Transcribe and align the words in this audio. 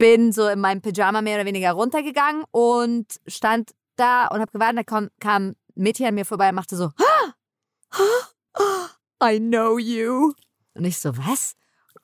bin 0.00 0.32
so 0.32 0.48
in 0.48 0.58
meinem 0.60 0.80
Pyjama 0.80 1.20
mehr 1.20 1.36
oder 1.36 1.44
weniger 1.44 1.72
runtergegangen 1.72 2.44
und 2.50 3.20
stand 3.26 3.72
da 3.96 4.28
und 4.28 4.40
habe 4.40 4.50
gewartet. 4.50 4.78
Da 4.78 4.82
kam, 4.82 5.10
kam 5.20 5.56
Mädchen 5.74 6.06
an 6.06 6.14
mir 6.14 6.24
vorbei 6.24 6.48
und 6.48 6.54
machte 6.54 6.74
so, 6.74 6.88
I 9.22 9.38
know 9.38 9.76
you. 9.78 10.32
Und 10.74 10.86
ich 10.86 10.98
so, 10.98 11.14
was? 11.18 11.54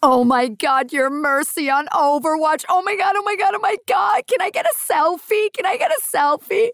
Oh 0.02 0.24
my 0.24 0.50
God, 0.50 0.92
your 0.92 1.08
mercy 1.08 1.70
on 1.70 1.88
Overwatch. 1.88 2.66
Oh 2.68 2.82
my 2.84 2.94
God, 2.96 3.16
oh 3.18 3.22
my 3.24 3.34
God, 3.34 3.54
oh 3.54 3.60
my 3.62 3.78
God. 3.88 4.26
Can 4.26 4.42
I 4.46 4.50
get 4.52 4.66
a 4.66 4.74
selfie? 4.76 5.48
Can 5.56 5.64
I 5.64 5.78
get 5.78 5.90
a 5.90 5.98
selfie? 6.02 6.72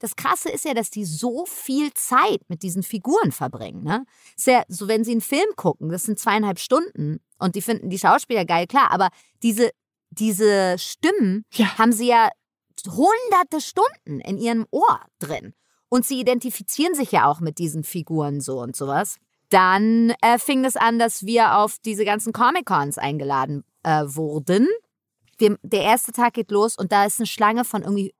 Das 0.00 0.16
Krasse 0.16 0.50
ist 0.50 0.64
ja, 0.64 0.74
dass 0.74 0.90
die 0.90 1.04
so 1.04 1.46
viel 1.46 1.94
Zeit 1.94 2.40
mit 2.48 2.64
diesen 2.64 2.82
Figuren 2.82 3.30
verbringen. 3.30 3.84
Ne? 3.84 4.04
Ist 4.36 4.48
ja 4.48 4.64
so, 4.68 4.88
wenn 4.88 5.04
sie 5.04 5.12
einen 5.12 5.20
Film 5.20 5.54
gucken, 5.56 5.88
das 5.88 6.02
sind 6.02 6.18
zweieinhalb 6.18 6.58
Stunden 6.58 7.20
und 7.38 7.54
die 7.54 7.62
finden 7.62 7.90
die 7.90 7.98
Schauspieler 7.98 8.44
geil, 8.44 8.66
klar, 8.66 8.90
aber 8.90 9.10
diese, 9.42 9.70
diese 10.10 10.76
Stimmen 10.78 11.44
Ja. 11.52 11.78
haben 11.78 11.92
sie 11.92 12.08
ja 12.08 12.30
hunderte 12.86 13.60
Stunden 13.60 14.20
in 14.20 14.38
ihrem 14.38 14.66
Ohr 14.70 15.00
drin. 15.18 15.54
Und 15.88 16.04
sie 16.06 16.20
identifizieren 16.20 16.94
sich 16.94 17.12
ja 17.12 17.26
auch 17.26 17.40
mit 17.40 17.58
diesen 17.58 17.82
Figuren 17.82 18.40
so 18.40 18.60
und 18.60 18.76
sowas. 18.76 19.16
Dann 19.48 20.12
äh, 20.20 20.38
fing 20.38 20.64
es 20.64 20.76
an, 20.76 20.98
dass 20.98 21.24
wir 21.24 21.56
auf 21.56 21.76
diese 21.84 22.04
ganzen 22.04 22.32
Comic-Cons 22.32 22.98
eingeladen 22.98 23.64
äh, 23.82 24.04
wurden. 24.04 24.68
Wir, 25.38 25.56
der 25.62 25.82
erste 25.82 26.12
Tag 26.12 26.34
geht 26.34 26.50
los 26.50 26.76
und 26.76 26.92
da 26.92 27.06
ist 27.06 27.18
eine 27.18 27.26
Schlange 27.26 27.64
von 27.64 27.82
irgendwie 27.82 28.12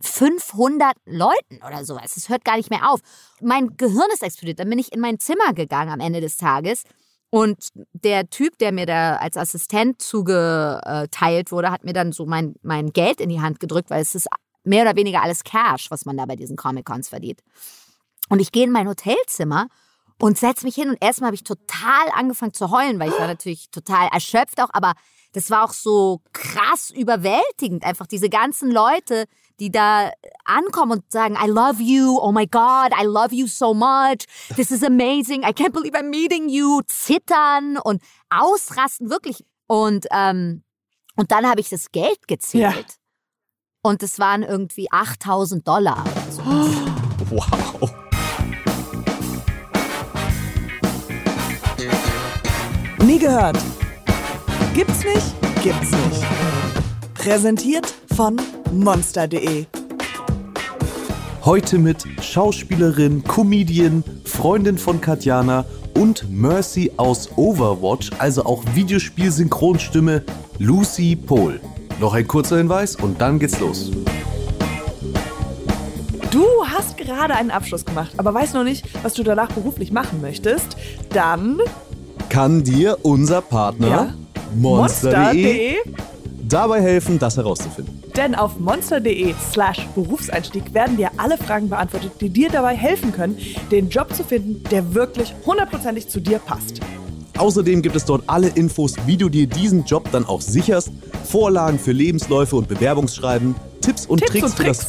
500 0.00 0.94
Leuten 1.06 1.60
oder 1.66 1.84
sowas. 1.84 2.16
Es 2.16 2.28
hört 2.28 2.44
gar 2.44 2.56
nicht 2.56 2.70
mehr 2.70 2.90
auf. 2.90 3.00
Mein 3.40 3.76
Gehirn 3.76 4.08
ist 4.12 4.22
explodiert. 4.22 4.58
Dann 4.58 4.70
bin 4.70 4.78
ich 4.78 4.92
in 4.92 5.00
mein 5.00 5.18
Zimmer 5.18 5.52
gegangen 5.54 5.90
am 5.90 6.00
Ende 6.00 6.20
des 6.20 6.36
Tages. 6.36 6.84
Und 7.30 7.68
der 7.92 8.30
Typ, 8.30 8.58
der 8.58 8.72
mir 8.72 8.86
da 8.86 9.16
als 9.16 9.36
Assistent 9.36 10.00
zugeteilt 10.00 11.52
wurde, 11.52 11.70
hat 11.70 11.84
mir 11.84 11.92
dann 11.92 12.12
so 12.12 12.24
mein, 12.24 12.54
mein 12.62 12.92
Geld 12.92 13.20
in 13.20 13.28
die 13.28 13.40
Hand 13.40 13.60
gedrückt, 13.60 13.90
weil 13.90 14.00
es 14.00 14.14
ist 14.14 14.28
mehr 14.64 14.82
oder 14.82 14.96
weniger 14.96 15.22
alles 15.22 15.44
Cash, 15.44 15.90
was 15.90 16.04
man 16.04 16.16
da 16.16 16.26
bei 16.26 16.36
diesen 16.36 16.56
Comic-Cons 16.56 17.08
verdient. 17.08 17.40
Und 18.28 18.40
ich 18.40 18.52
gehe 18.52 18.64
in 18.64 18.72
mein 18.72 18.88
Hotelzimmer 18.88 19.68
und 20.18 20.38
setze 20.38 20.64
mich 20.64 20.74
hin 20.74 20.88
und 20.88 20.98
erstmal 21.00 21.28
habe 21.28 21.36
ich 21.36 21.44
total 21.44 22.08
angefangen 22.14 22.54
zu 22.54 22.70
heulen, 22.70 22.98
weil 22.98 23.10
ich 23.10 23.18
war 23.18 23.26
natürlich 23.26 23.70
total 23.70 24.08
erschöpft 24.12 24.60
auch, 24.60 24.70
aber 24.72 24.94
das 25.32 25.50
war 25.50 25.64
auch 25.64 25.72
so 25.72 26.22
krass 26.32 26.90
überwältigend, 26.90 27.84
einfach 27.84 28.06
diese 28.06 28.30
ganzen 28.30 28.70
Leute, 28.70 29.26
die 29.60 29.70
da 29.70 30.10
ankommen 30.44 30.92
und 30.92 31.12
sagen, 31.12 31.36
I 31.42 31.48
love 31.48 31.82
you, 31.82 32.18
oh 32.20 32.32
my 32.32 32.46
God, 32.46 32.92
I 32.92 33.04
love 33.04 33.34
you 33.34 33.46
so 33.46 33.74
much, 33.74 34.26
this 34.54 34.70
is 34.70 34.82
amazing, 34.82 35.42
I 35.42 35.52
can't 35.52 35.72
believe 35.72 35.96
I'm 35.96 36.10
meeting 36.10 36.48
you, 36.48 36.80
zittern 36.86 37.78
und 37.78 38.02
ausrasten, 38.30 39.10
wirklich. 39.10 39.44
Und, 39.66 40.06
ähm, 40.12 40.62
und 41.16 41.30
dann 41.32 41.48
habe 41.48 41.60
ich 41.60 41.68
das 41.68 41.90
Geld 41.90 42.28
gezählt. 42.28 42.62
Ja. 42.62 42.84
Und 43.82 44.02
es 44.02 44.18
waren 44.18 44.42
irgendwie 44.42 44.90
8000 44.90 45.66
Dollar. 45.66 46.04
so. 46.30 46.42
Wow. 47.30 47.90
Nie 52.98 53.18
gehört. 53.18 53.58
Gibt's 54.74 55.04
nicht? 55.04 55.62
Gibt's 55.62 55.90
nicht. 55.90 56.22
Präsentiert 57.14 57.86
von 58.14 58.40
monster.de. 58.72 59.66
Heute 61.44 61.78
mit 61.78 62.04
Schauspielerin, 62.20 63.22
Comedian, 63.24 64.02
Freundin 64.24 64.78
von 64.78 65.00
Katjana 65.00 65.64
und 65.94 66.28
Mercy 66.30 66.90
aus 66.96 67.30
Overwatch, 67.36 68.10
also 68.18 68.44
auch 68.44 68.62
Videospiel-Synchronstimme 68.74 70.22
Lucy 70.58 71.14
Pohl. 71.16 71.60
Noch 72.00 72.14
ein 72.14 72.26
kurzer 72.26 72.58
Hinweis 72.58 72.96
und 72.96 73.20
dann 73.20 73.38
geht's 73.38 73.58
los. 73.60 73.90
Du 76.30 76.44
hast 76.66 76.96
gerade 76.98 77.34
einen 77.34 77.50
Abschluss 77.50 77.84
gemacht, 77.84 78.10
aber 78.16 78.34
weißt 78.34 78.54
noch 78.54 78.64
nicht, 78.64 78.84
was 79.02 79.14
du 79.14 79.22
danach 79.22 79.50
beruflich 79.52 79.92
machen 79.92 80.20
möchtest. 80.20 80.76
Dann 81.10 81.60
Kann 82.28 82.64
dir 82.64 82.98
unser 83.02 83.40
Partner 83.40 83.88
Ja. 83.88 84.14
Monster.de 84.54 85.76
dabei 86.48 86.80
helfen, 86.80 87.18
das 87.18 87.36
herauszufinden? 87.36 87.95
Denn 88.16 88.34
auf 88.34 88.58
monster.de 88.58 89.34
slash 89.52 89.86
Berufseinstieg 89.94 90.72
werden 90.72 90.96
dir 90.96 91.10
alle 91.18 91.36
Fragen 91.36 91.68
beantwortet, 91.68 92.12
die 92.20 92.30
dir 92.30 92.48
dabei 92.48 92.74
helfen 92.74 93.12
können, 93.12 93.36
den 93.70 93.90
Job 93.90 94.14
zu 94.14 94.24
finden, 94.24 94.62
der 94.70 94.94
wirklich 94.94 95.34
hundertprozentig 95.44 96.08
zu 96.08 96.20
dir 96.20 96.38
passt. 96.38 96.80
Außerdem 97.36 97.82
gibt 97.82 97.94
es 97.94 98.06
dort 98.06 98.24
alle 98.26 98.48
Infos, 98.48 98.94
wie 99.04 99.18
du 99.18 99.28
dir 99.28 99.46
diesen 99.46 99.84
Job 99.84 100.08
dann 100.12 100.24
auch 100.24 100.40
sicherst, 100.40 100.90
Vorlagen 101.24 101.78
für 101.78 101.92
Lebensläufe 101.92 102.56
und 102.56 102.68
Bewerbungsschreiben, 102.68 103.54
Tipps 103.82 104.06
und 104.06 104.20
Tipps 104.20 104.30
Tricks, 104.30 104.44
und 104.44 104.56
Tricks. 104.56 104.86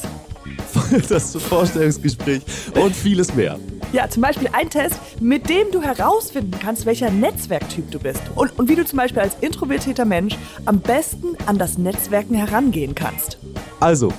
für 0.72 0.98
das, 1.00 1.34
das 1.34 1.44
Vorstellungsgespräch 1.44 2.42
und 2.82 2.96
vieles 2.96 3.36
mehr. 3.36 3.60
Ja, 3.94 4.10
zum 4.10 4.22
Beispiel 4.22 4.50
ein 4.52 4.70
Test, 4.70 5.00
mit 5.22 5.50
dem 5.50 5.72
du 5.72 5.82
herausfinden 5.82 6.58
kannst, 6.60 6.86
welcher 6.86 7.10
Netzwerktyp 7.10 7.90
du 7.90 8.00
bist. 8.00 8.22
Und, 8.36 8.58
und 8.60 8.68
wie 8.68 8.76
du 8.76 8.86
zum 8.86 8.98
Beispiel 8.98 9.22
als 9.22 9.36
introvertierter 9.40 10.06
Mensch 10.06 10.36
am 10.66 10.80
besten 10.80 11.38
an 11.46 11.58
das 11.58 11.78
Netzwerken 11.78 12.36
herangehen 12.36 12.96
kannst. 12.96 13.38
Also, 13.80 14.12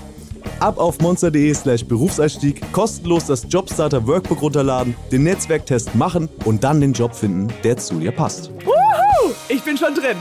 ab 0.61 0.79
auf 0.79 1.01
monster.de 1.01 1.53
slash 1.53 1.85
Berufseinstieg, 1.85 2.73
kostenlos 2.73 3.27
das 3.27 3.47
Jobstarter 3.49 4.07
Workbook 4.07 4.41
runterladen, 4.41 4.97
den 5.13 5.25
Netzwerktest 5.25 5.95
machen 5.95 6.29
und 6.45 6.65
dann 6.65 6.81
den 6.81 6.95
Job 6.95 7.15
finden, 7.15 7.53
der 7.63 7.77
zu 7.77 7.99
dir 8.01 8.13
passt. 8.13 8.51
Wuhu! 8.65 9.35
Ich 9.49 9.63
bin 9.63 9.77
schon 9.77 9.95
drin. 9.95 10.17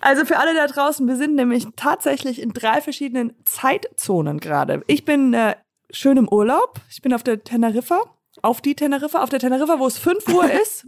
Also 0.00 0.24
für 0.24 0.38
alle 0.38 0.54
da 0.54 0.66
draußen, 0.66 1.06
wir 1.06 1.16
sind 1.16 1.34
nämlich 1.34 1.66
tatsächlich 1.76 2.40
in 2.40 2.52
drei 2.52 2.80
verschiedenen 2.80 3.34
Zeitzonen 3.44 4.40
gerade. 4.40 4.82
Ich 4.86 5.04
bin 5.04 5.34
äh, 5.34 5.56
schön 5.90 6.16
im 6.16 6.28
Urlaub. 6.28 6.80
Ich 6.90 7.02
bin 7.02 7.12
auf 7.12 7.22
der 7.22 7.42
Teneriffa. 7.44 8.02
Auf 8.42 8.60
die 8.60 8.74
Teneriffa. 8.74 9.22
Auf 9.22 9.28
der 9.30 9.40
Teneriffa, 9.40 9.78
wo 9.78 9.86
es 9.86 9.98
5 9.98 10.26
Uhr 10.28 10.50
ist. 10.62 10.86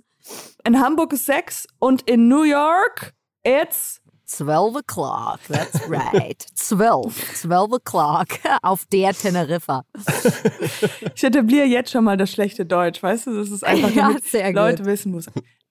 In 0.64 0.80
Hamburg 0.80 1.12
ist 1.12 1.26
6 1.26 1.66
und 1.78 2.02
in 2.02 2.28
New 2.28 2.44
York 2.44 3.12
it's 3.44 4.00
12 4.26 4.76
o'clock, 4.76 5.40
that's 5.48 5.90
right. 5.90 6.40
12, 6.54 7.34
12 7.42 7.72
o'clock 7.72 8.38
auf 8.62 8.86
der 8.86 9.12
Teneriffa. 9.12 9.84
Ich 11.14 11.22
etabliere 11.24 11.66
jetzt 11.66 11.90
schon 11.90 12.04
mal 12.04 12.16
das 12.16 12.30
schlechte 12.30 12.64
Deutsch, 12.64 13.02
weißt 13.02 13.26
du? 13.26 13.36
Das 13.36 13.50
ist 13.50 13.62
einfach, 13.64 13.90
Ja, 13.90 14.08
damit 14.08 14.24
sehr 14.24 14.46
gut. 14.46 14.54
Leute 14.54 14.84
wissen 14.86 15.12
muss. 15.12 15.26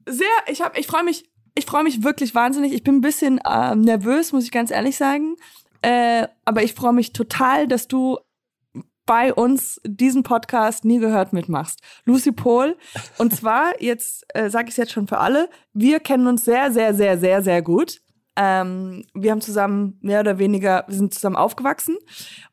Sehr, 0.08 0.28
ich 0.48 0.62
habe, 0.62 0.78
ich 0.78 0.86
freue 0.86 1.04
mich, 1.04 1.31
ich 1.56 1.66
freue 1.66 1.84
mich 1.84 2.04
wirklich 2.04 2.34
wahnsinnig. 2.36 2.74
Ich 2.74 2.84
bin 2.84 2.96
ein 2.96 3.02
bisschen 3.02 3.40
ähm, 3.50 3.82
nervös, 3.82 4.32
muss 4.32 4.46
ich 4.46 4.52
ganz 4.52 4.72
ehrlich 4.72 4.98
sagen. 4.98 5.36
Äh, 5.82 6.28
aber 6.46 6.64
ich 6.64 6.74
freue 6.74 6.94
mich 6.94 7.14
total, 7.14 7.68
dass 7.68 7.88
du 7.88 8.20
bei 9.06 9.34
uns 9.34 9.82
diesen 9.84 10.24
Podcast 10.24 10.86
nie 10.86 11.00
gehört 11.00 11.34
mitmachst. 11.34 11.82
Lucy 12.06 12.32
Pohl. 12.32 12.78
Und 13.18 13.36
zwar, 13.36 13.74
jetzt 13.82 14.26
äh, 14.34 14.50
sage 14.50 14.66
ich 14.66 14.72
es 14.72 14.78
jetzt 14.78 14.92
schon 14.92 15.08
für 15.08 15.18
alle, 15.18 15.50
wir 15.74 16.00
kennen 16.00 16.28
uns 16.28 16.46
sehr, 16.46 16.72
sehr, 16.72 16.94
sehr, 16.94 17.18
sehr, 17.18 17.42
sehr 17.42 17.62
gut. 17.62 18.02
Ähm, 18.38 19.06
wir 19.14 19.32
haben 19.32 19.42
zusammen 19.42 19.98
mehr 20.02 20.22
oder 20.22 20.40
weniger, 20.40 20.86
wir 20.88 20.96
sind 20.96 21.14
zusammen 21.14 21.36
aufgewachsen. 21.36 21.98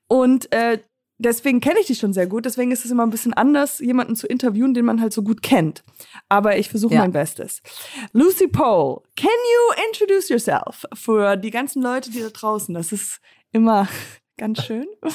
Und 0.08 0.50
äh, 0.53 0.81
deswegen 1.19 1.61
kenne 1.61 1.81
ich 1.81 1.87
dich 1.87 1.99
schon 1.99 2.12
sehr 2.12 2.27
gut. 2.27 2.45
Deswegen 2.45 2.71
ist 2.71 2.84
es 2.84 2.91
immer 2.91 3.05
ein 3.06 3.11
bisschen 3.11 3.34
anders, 3.34 3.79
jemanden 3.81 4.17
zu 4.17 4.27
interviewen, 4.27 4.75
den 4.75 4.84
man 4.84 5.01
halt 5.01 5.12
so 5.12 5.23
gut 5.23 5.43
kennt. 5.43 5.84
Aber 6.29 6.56
ich 6.59 6.69
versuche 6.71 6.95
Ja. 6.95 7.01
mein 7.01 7.12
Bestes. 7.12 7.61
Lucy 8.12 8.49
Pohl, 8.49 9.03
can 9.17 9.29
you 9.29 9.84
introduce 9.89 10.29
yourself 10.29 10.84
für 10.95 11.37
die 11.37 11.51
ganzen 11.51 11.83
Leute, 11.83 12.11
die 12.11 12.21
da 12.21 12.29
draußen? 12.31 12.75
Das 12.75 12.93
ist 12.93 13.21
immer 13.53 13.89
ganz 14.39 14.62
schön. 14.65 14.87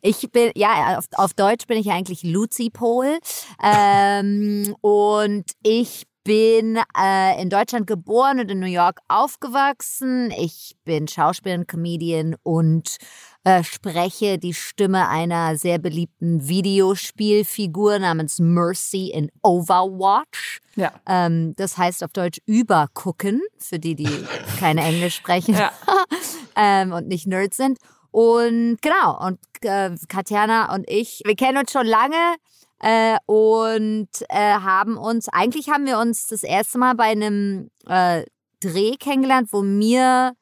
Ich 0.00 0.30
bin, 0.32 0.52
ja, 0.56 0.96
auf, 0.96 1.04
auf 1.16 1.34
Deutsch 1.34 1.66
bin 1.66 1.76
ich 1.76 1.90
eigentlich 1.90 2.22
Luzi 2.22 2.70
Pohl. 2.70 3.18
Ähm, 3.62 4.74
und 4.80 5.44
ich 5.62 6.04
bin 6.24 6.78
äh, 6.98 7.40
in 7.40 7.50
Deutschland 7.50 7.86
geboren 7.86 8.40
und 8.40 8.50
in 8.50 8.58
New 8.58 8.66
York 8.66 9.00
aufgewachsen. 9.08 10.30
Ich 10.30 10.74
bin 10.84 11.06
Schauspielerin, 11.06 11.66
Comedian 11.66 12.34
und 12.42 12.96
äh, 13.44 13.62
spreche 13.62 14.38
die 14.38 14.54
Stimme 14.54 15.08
einer 15.08 15.56
sehr 15.58 15.78
beliebten 15.78 16.48
Videospielfigur 16.48 17.98
namens 17.98 18.38
Mercy 18.38 19.10
in 19.10 19.30
Overwatch. 19.42 20.60
Ja. 20.76 20.92
Ähm, 21.06 21.54
das 21.56 21.76
heißt 21.76 22.02
auf 22.02 22.12
Deutsch 22.12 22.40
übergucken, 22.46 23.42
für 23.58 23.78
die, 23.78 23.94
die 23.94 24.08
kein 24.58 24.78
Englisch 24.78 25.16
sprechen 25.16 25.54
Ja. 25.54 25.72
ähm, 26.56 26.92
und 26.92 27.06
nicht 27.06 27.26
Nerds 27.26 27.58
sind. 27.58 27.78
Und 28.10 28.78
genau, 28.80 29.26
und 29.26 29.38
äh, 29.62 29.90
Katjana 30.08 30.72
und 30.74 30.88
ich, 30.88 31.20
wir 31.24 31.34
kennen 31.34 31.58
uns 31.58 31.72
schon 31.72 31.86
lange 31.86 32.36
äh, 32.80 33.16
und 33.26 34.08
äh, 34.28 34.54
haben 34.54 34.96
uns, 34.96 35.28
eigentlich 35.28 35.68
haben 35.68 35.86
wir 35.86 35.98
uns 35.98 36.26
das 36.26 36.42
erste 36.42 36.78
Mal 36.78 36.94
bei 36.94 37.04
einem 37.04 37.70
äh, 37.86 38.24
Dreh 38.60 38.96
kennengelernt, 38.96 39.48
wo 39.52 39.62
mir 39.62 40.34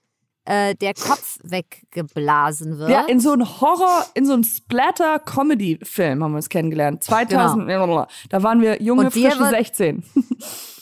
äh, 0.44 0.74
der 0.74 0.94
Kopf 0.94 1.38
weggeblasen 1.42 2.78
wird. 2.78 2.90
Ja, 2.90 3.02
in 3.06 3.20
so 3.20 3.32
einem 3.32 3.60
Horror, 3.60 4.06
in 4.14 4.26
so 4.26 4.32
einem 4.32 4.44
Splatter-Comedy-Film 4.44 6.22
haben 6.22 6.32
wir 6.32 6.36
uns 6.36 6.48
kennengelernt. 6.48 7.04
2000, 7.04 7.66
genau. 7.66 8.06
da 8.28 8.42
waren 8.42 8.60
wir 8.60 8.82
junge, 8.82 9.10
frische 9.10 9.38
wird, 9.38 9.50
16. 9.50 10.02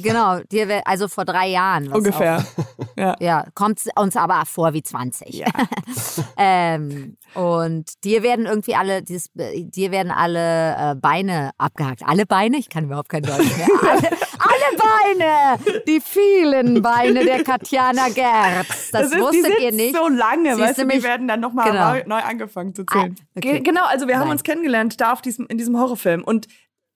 Genau, 0.03 0.41
dir 0.51 0.81
also 0.87 1.09
vor 1.09 1.25
drei 1.25 1.49
Jahren. 1.49 1.93
Ungefähr. 1.93 2.39
Auch, 2.39 2.85
ja. 2.97 3.17
ja, 3.21 3.45
kommt 3.55 3.81
uns 3.97 4.17
aber 4.17 4.45
vor 4.47 4.73
wie 4.73 4.83
20. 4.83 5.35
Ja. 5.35 5.47
ähm, 6.39 7.17
und 7.35 8.03
dir 8.05 8.23
werden 8.23 8.47
irgendwie 8.47 8.75
alle, 8.75 9.03
dir 9.03 9.91
werden 9.91 10.11
alle 10.11 10.93
äh, 10.93 10.95
Beine 10.95 11.51
abgehakt. 11.59 12.03
Alle 12.07 12.27
Beine? 12.27 12.57
Ich 12.57 12.71
kann 12.71 12.85
überhaupt 12.85 13.11
kein 13.11 13.23
Deutsch 13.23 13.57
mehr. 13.57 13.69
Alle, 13.91 14.09
alle 14.41 14.77
Beine! 14.77 15.83
Die 15.87 16.01
vielen 16.01 16.83
Beine 16.83 17.25
der 17.25 17.45
Katjana 17.45 18.09
Gerz. 18.09 18.91
Das, 18.91 18.91
das 18.91 19.13
ist, 19.13 19.21
wusstet 19.21 19.61
ihr 19.61 19.73
nicht. 19.73 19.95
so 19.95 20.09
lange, 20.09 20.57
Sie 20.57 20.61
weißt 20.61 20.79
du, 20.79 20.87
die 20.87 21.03
werden 21.03 21.29
dann 21.29 21.41
nochmal 21.41 21.71
genau. 21.71 22.17
neu, 22.17 22.23
angefangen 22.23 22.75
zu 22.75 22.85
zählen. 22.85 23.15
Ah, 23.19 23.25
okay. 23.37 23.61
Genau, 23.61 23.85
also 23.85 24.09
wir 24.09 24.17
haben 24.17 24.29
Nein. 24.29 24.33
uns 24.33 24.43
kennengelernt 24.43 25.01
da 25.01 25.13
auf 25.13 25.23
diesem, 25.23 25.47
in 25.47 25.59
diesem 25.59 25.79
Horrorfilm. 25.79 26.25
Und 26.25 26.49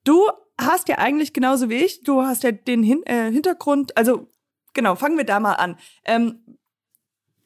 du 0.05 0.27
hast 0.59 0.89
ja 0.89 0.99
eigentlich 0.99 1.33
genauso 1.33 1.69
wie 1.69 1.77
ich, 1.77 2.03
du 2.03 2.23
hast 2.23 2.43
ja 2.45 2.53
den 2.53 2.83
Hin 2.83 3.03
äh, 3.05 3.31
Hintergrund, 3.31 3.97
also 3.97 4.29
genau, 4.73 4.95
fangen 4.95 5.19
wir 5.19 5.25
da 5.25 5.41
mal 5.41 5.55
an. 5.55 5.77
Ähm, 6.05 6.59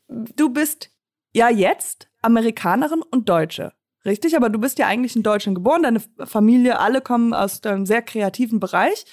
du 0.08 0.50
bist 0.50 0.90
ja 1.32 1.48
jetzt 1.48 2.08
Amerikanerin 2.22 3.02
und 3.02 3.28
Deutsche. 3.28 3.72
Richtig, 4.04 4.36
aber 4.36 4.48
du 4.48 4.58
bist 4.58 4.78
ja 4.78 4.86
eigentlich 4.86 5.16
in 5.16 5.22
Deutschland 5.22 5.56
geboren, 5.56 5.82
deine 5.82 6.00
Familie, 6.24 6.78
alle 6.78 7.00
kommen 7.00 7.34
aus 7.34 7.62
einem 7.64 7.84
sehr 7.84 8.00
kreativen 8.00 8.60
Bereich 8.60 9.04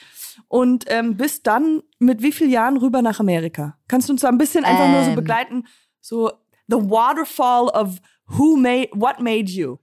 und 0.47 0.85
ähm, 0.87 1.17
bist 1.17 1.47
dann 1.47 1.81
mit 1.99 2.21
wie 2.21 2.31
vielen 2.31 2.51
Jahren 2.51 2.77
rüber 2.77 3.01
nach 3.01 3.19
Amerika? 3.19 3.77
Kannst 3.87 4.09
du 4.09 4.13
uns 4.13 4.21
da 4.21 4.29
ein 4.29 4.37
bisschen 4.37 4.65
einfach 4.65 4.85
ähm. 4.85 4.91
nur 4.91 5.03
so 5.03 5.09
ähm. 5.09 5.15
begleiten? 5.15 5.67
So 6.01 6.31
the 6.67 6.77
waterfall 6.77 7.69
of 7.69 7.99
who 8.37 8.55
made 8.57 8.89
what 8.93 9.19
made 9.19 9.51
you. 9.51 9.77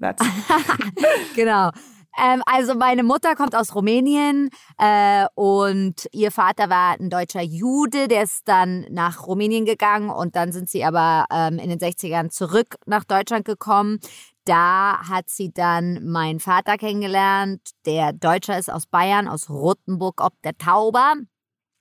That's 0.00 0.24
genau. 1.34 1.70
Ähm, 2.20 2.42
also 2.46 2.74
meine 2.74 3.04
Mutter 3.04 3.36
kommt 3.36 3.54
aus 3.54 3.74
Rumänien 3.74 4.50
äh, 4.78 5.26
und 5.34 6.08
ihr 6.12 6.32
Vater 6.32 6.68
war 6.68 6.98
ein 6.98 7.10
deutscher 7.10 7.42
Jude, 7.42 8.08
der 8.08 8.24
ist 8.24 8.48
dann 8.48 8.86
nach 8.90 9.26
Rumänien 9.26 9.64
gegangen 9.64 10.10
und 10.10 10.34
dann 10.34 10.50
sind 10.50 10.68
sie 10.68 10.84
aber 10.84 11.26
ähm, 11.32 11.58
in 11.58 11.70
den 11.70 11.78
60ern 11.78 12.30
zurück 12.30 12.76
nach 12.86 13.04
Deutschland 13.04 13.44
gekommen. 13.44 14.00
Da 14.48 15.06
hat 15.06 15.28
sie 15.28 15.52
dann 15.52 16.08
meinen 16.08 16.40
Vater 16.40 16.78
kennengelernt, 16.78 17.60
der 17.84 18.14
Deutscher 18.14 18.58
ist 18.58 18.72
aus 18.72 18.86
Bayern, 18.86 19.28
aus 19.28 19.50
Rothenburg 19.50 20.22
ob 20.24 20.40
der 20.40 20.56
Tauber. 20.56 21.16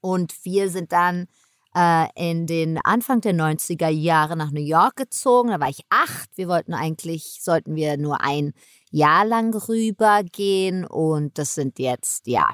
Und 0.02 0.34
wir 0.44 0.70
sind 0.70 0.92
dann 0.92 1.28
äh, 1.74 2.08
in 2.16 2.46
den 2.46 2.78
Anfang 2.84 3.22
der 3.22 3.34
90er 3.34 3.88
Jahre 3.88 4.36
nach 4.36 4.52
New 4.52 4.60
York 4.60 4.98
gezogen. 4.98 5.48
Da 5.52 5.62
war 5.62 5.70
ich 5.70 5.80
acht. 5.90 6.30
Wir 6.36 6.50
wollten 6.50 6.74
eigentlich, 6.74 7.40
sollten 7.42 7.74
wir 7.76 7.96
nur 7.96 8.20
ein 8.20 8.52
Jahr 8.92 9.24
lang 9.24 9.56
rübergehen 9.56 10.86
und 10.86 11.38
das 11.38 11.56
sind 11.56 11.80
jetzt, 11.80 12.28
ja, 12.28 12.50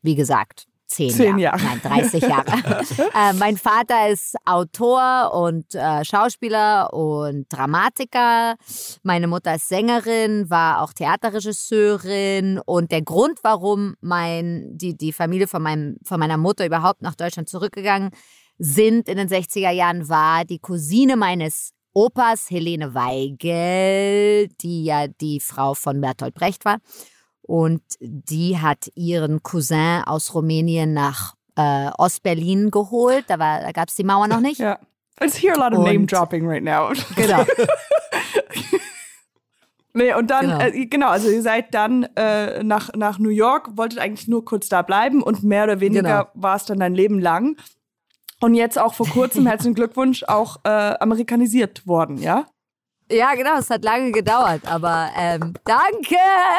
wie 0.00 0.14
gesagt, 0.14 0.66
zehn, 0.86 1.10
zehn 1.10 1.38
Jahre. 1.38 1.60
Jahre. 1.60 1.78
Nein, 1.82 2.00
30 2.00 2.22
Jahre. 2.22 2.46
äh, 3.14 3.32
mein 3.34 3.56
Vater 3.56 4.08
ist 4.08 4.36
Autor 4.44 5.32
und 5.34 5.74
äh, 5.74 6.04
Schauspieler 6.04 6.92
und 6.92 7.46
Dramatiker. 7.48 8.56
Meine 9.02 9.26
Mutter 9.26 9.54
ist 9.54 9.68
Sängerin, 9.68 10.48
war 10.50 10.82
auch 10.82 10.92
Theaterregisseurin. 10.92 12.60
Und 12.64 12.90
der 12.90 13.02
Grund, 13.02 13.40
warum 13.42 13.96
mein, 14.00 14.76
die, 14.76 14.96
die 14.96 15.12
Familie 15.12 15.46
von, 15.46 15.62
meinem, 15.62 15.96
von 16.04 16.20
meiner 16.20 16.36
Mutter 16.36 16.66
überhaupt 16.66 17.02
nach 17.02 17.14
Deutschland 17.14 17.48
zurückgegangen 17.48 18.10
sind 18.58 19.08
in 19.08 19.18
den 19.18 19.28
60er 19.28 19.70
Jahren, 19.70 20.08
war 20.08 20.44
die 20.44 20.58
Cousine 20.58 21.16
meines 21.16 21.72
Opas 21.92 22.50
Helene 22.50 22.94
Weigel, 22.94 24.48
die 24.60 24.84
ja 24.84 25.08
die 25.08 25.40
Frau 25.40 25.74
von 25.74 26.00
Bertolt 26.00 26.34
Brecht 26.34 26.64
war. 26.64 26.78
Und 27.46 27.82
die 28.00 28.58
hat 28.58 28.90
ihren 28.96 29.42
Cousin 29.42 30.02
aus 30.04 30.34
Rumänien 30.34 30.92
nach 30.92 31.34
äh, 31.56 31.90
Ostberlin 31.96 32.70
geholt. 32.70 33.24
Da, 33.28 33.36
da 33.36 33.72
gab 33.72 33.88
es 33.88 33.94
die 33.94 34.04
Mauer 34.04 34.26
noch 34.26 34.40
nicht. 34.40 34.58
Ja. 34.58 34.78
I 35.20 35.24
just 35.24 35.42
hear 35.42 35.54
a 35.54 35.56
lot 35.56 35.72
of 35.72 35.78
und, 35.78 35.84
name 35.86 36.06
dropping 36.06 36.46
right 36.46 36.62
now. 36.62 36.92
Genau. 37.14 37.44
nee, 39.94 40.12
und 40.12 40.30
dann, 40.30 40.46
genau. 40.46 40.60
Äh, 40.60 40.86
genau, 40.86 41.08
also 41.08 41.30
ihr 41.30 41.40
seid 41.40 41.72
dann 41.72 42.02
äh, 42.16 42.62
nach, 42.62 42.92
nach 42.94 43.18
New 43.18 43.30
York, 43.30 43.76
wolltet 43.76 43.98
eigentlich 43.98 44.28
nur 44.28 44.44
kurz 44.44 44.68
da 44.68 44.82
bleiben 44.82 45.22
und 45.22 45.42
mehr 45.42 45.64
oder 45.64 45.80
weniger 45.80 46.02
genau. 46.02 46.30
war 46.34 46.56
es 46.56 46.66
dann 46.66 46.80
dein 46.80 46.94
Leben 46.94 47.18
lang. 47.18 47.56
Und 48.40 48.54
jetzt 48.54 48.78
auch 48.78 48.92
vor 48.92 49.06
kurzem, 49.08 49.46
herzlichen 49.46 49.74
Glückwunsch, 49.74 50.24
auch 50.24 50.58
äh, 50.64 50.68
amerikanisiert 50.68 51.86
worden, 51.86 52.18
ja? 52.18 52.46
Ja, 53.10 53.34
genau, 53.34 53.58
es 53.58 53.70
hat 53.70 53.84
lange 53.84 54.10
gedauert, 54.10 54.62
aber 54.66 55.10
ähm, 55.16 55.54
danke, 55.64 56.16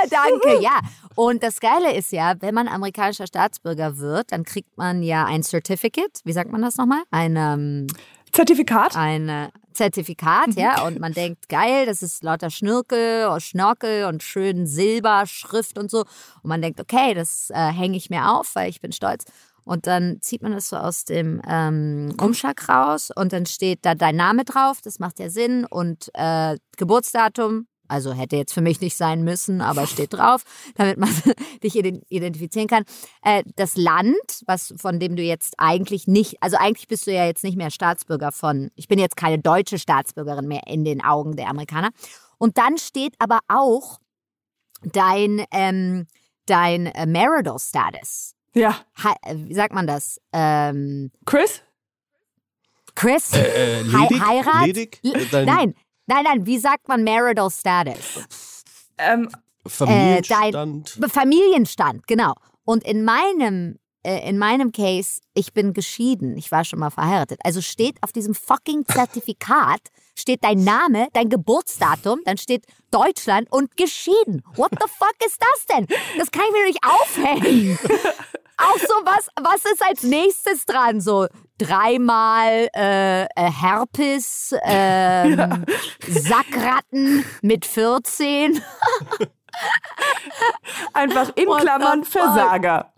danke, 0.09 0.61
ja. 0.61 0.79
Und 1.15 1.43
das 1.43 1.59
Geile 1.59 1.93
ist 1.93 2.11
ja, 2.11 2.35
wenn 2.39 2.55
man 2.55 2.67
amerikanischer 2.67 3.27
Staatsbürger 3.27 3.97
wird, 3.97 4.31
dann 4.31 4.43
kriegt 4.43 4.77
man 4.77 5.03
ja 5.03 5.25
ein 5.25 5.43
Certificate, 5.43 6.21
wie 6.23 6.31
sagt 6.31 6.51
man 6.51 6.61
das 6.61 6.77
nochmal? 6.77 7.01
Ein 7.11 7.35
ähm, 7.35 7.87
Zertifikat? 8.31 8.95
Ein 8.95 9.27
äh, 9.27 9.49
Zertifikat, 9.73 10.47
mhm. 10.47 10.53
ja. 10.57 10.85
Und 10.85 10.99
man 10.99 11.13
denkt, 11.13 11.49
geil, 11.49 11.85
das 11.85 12.01
ist 12.01 12.23
lauter 12.23 12.49
Schnürkel, 12.49 13.27
und 13.27 13.41
Schnorkel 13.41 14.05
und 14.05 14.23
schön 14.23 14.67
Silberschrift 14.67 15.77
und 15.77 15.91
so. 15.91 15.99
Und 15.99 16.49
man 16.49 16.61
denkt, 16.61 16.79
okay, 16.79 17.13
das 17.13 17.49
äh, 17.49 17.71
hänge 17.71 17.97
ich 17.97 18.09
mir 18.09 18.31
auf, 18.31 18.55
weil 18.55 18.69
ich 18.69 18.79
bin 18.79 18.91
stolz. 18.91 19.25
Und 19.67 19.85
dann 19.85 20.21
zieht 20.21 20.41
man 20.41 20.53
das 20.53 20.69
so 20.69 20.77
aus 20.77 21.03
dem 21.03 21.41
ähm, 21.45 22.15
Umschlag 22.21 22.69
raus 22.69 23.11
und 23.13 23.33
dann 23.33 23.45
steht 23.45 23.79
da 23.81 23.95
dein 23.95 24.15
Name 24.15 24.45
drauf, 24.45 24.79
das 24.81 24.99
macht 24.99 25.19
ja 25.19 25.29
Sinn, 25.29 25.65
und 25.65 26.09
äh, 26.13 26.57
Geburtsdatum, 26.77 27.67
also 27.89 28.13
hätte 28.13 28.37
jetzt 28.37 28.53
für 28.53 28.61
mich 28.61 28.79
nicht 28.79 28.95
sein 28.95 29.25
müssen, 29.25 29.59
aber 29.59 29.85
steht 29.85 30.13
drauf, 30.13 30.43
damit 30.75 30.97
man 30.97 31.09
dich 31.63 31.75
identifizieren 31.75 32.67
kann. 32.67 32.85
Äh, 33.23 33.43
das 33.57 33.75
Land, 33.75 34.15
was 34.45 34.73
von 34.77 35.01
dem 35.01 35.17
du 35.17 35.21
jetzt 35.21 35.55
eigentlich 35.57 36.07
nicht, 36.07 36.41
also 36.41 36.55
eigentlich 36.55 36.87
bist 36.87 37.05
du 37.05 37.11
ja 37.11 37.25
jetzt 37.25 37.43
nicht 37.43 37.57
mehr 37.57 37.69
Staatsbürger 37.69 38.31
von, 38.31 38.71
ich 38.75 38.87
bin 38.87 38.99
jetzt 38.99 39.17
keine 39.17 39.39
deutsche 39.39 39.79
Staatsbürgerin 39.79 40.47
mehr 40.47 40.61
in 40.67 40.85
den 40.85 41.03
Augen 41.03 41.35
der 41.35 41.49
Amerikaner. 41.49 41.89
Und 42.37 42.57
dann 42.57 42.77
steht 42.77 43.15
aber 43.19 43.39
auch 43.49 43.99
dein, 44.93 45.43
ähm, 45.51 46.07
dein 46.45 46.85
äh, 46.85 47.05
Marital 47.05 47.59
Status. 47.59 48.36
Ja. 48.57 48.75
wie 49.33 49.53
sagt 49.53 49.73
man 49.73 49.87
das? 49.87 50.19
Ähm, 50.33 51.11
Chris? 51.25 51.61
Chris? 52.95 53.33
Äh, 53.33 53.41
äh, 53.41 53.81
ledig? 53.83 54.25
Heirat? 54.25 54.65
Ledig? 54.65 54.99
Dein 55.31 55.45
nein, 55.45 55.75
nein, 56.07 56.23
nein. 56.23 56.45
Wie 56.45 56.57
sagt 56.57 56.87
man 56.87 57.03
Marital 57.03 57.51
Status? 57.51 58.63
Ähm, 58.97 59.29
Familienstand. 59.65 60.55
Äh, 60.97 60.99
dein, 60.99 61.09
Familienstand, 61.09 62.07
genau. 62.07 62.33
Und 62.65 62.83
in 62.83 63.03
meinem 63.03 63.77
äh, 64.07 64.27
in 64.27 64.37
meinem 64.37 64.71
Case, 64.71 65.19
ich 65.33 65.53
bin 65.53 65.73
geschieden, 65.73 66.37
ich 66.37 66.49
war 66.49 66.63
schon 66.63 66.79
mal 66.79 66.89
verheiratet. 66.89 67.39
Also 67.43 67.61
steht 67.61 68.01
auf 68.01 68.13
diesem 68.13 68.33
fucking 68.33 68.85
Zertifikat, 68.85 69.81
steht 70.15 70.43
dein 70.43 70.63
Name, 70.63 71.09
dein 71.13 71.29
Geburtsdatum, 71.29 72.21
dann 72.23 72.37
steht 72.37 72.65
Deutschland 72.89 73.51
und 73.51 73.75
geschieden. 73.75 74.43
What 74.55 74.71
the 74.71 74.87
fuck 74.87 75.15
ist 75.25 75.41
das 75.41 75.65
denn? 75.65 75.87
Das 76.17 76.31
kann 76.31 76.43
ich 76.47 76.51
mir 76.53 76.67
nicht 76.67 76.79
aufhängen. 76.83 77.77
Auch 78.57 78.79
so, 78.79 78.93
was, 79.05 79.27
was 79.39 79.71
ist 79.71 79.83
als 79.83 80.03
nächstes 80.03 80.65
dran? 80.65 80.99
So 80.99 81.27
dreimal 81.57 82.69
äh, 82.75 83.23
äh 83.23 83.27
Herpes, 83.35 84.55
ähm, 84.63 85.37
ja. 85.37 85.59
Sackratten 86.07 87.23
mit 87.41 87.65
14. 87.65 88.61
Einfach 90.93 91.35
in 91.35 91.45
Klammern 91.45 92.03
Versager. 92.03 92.93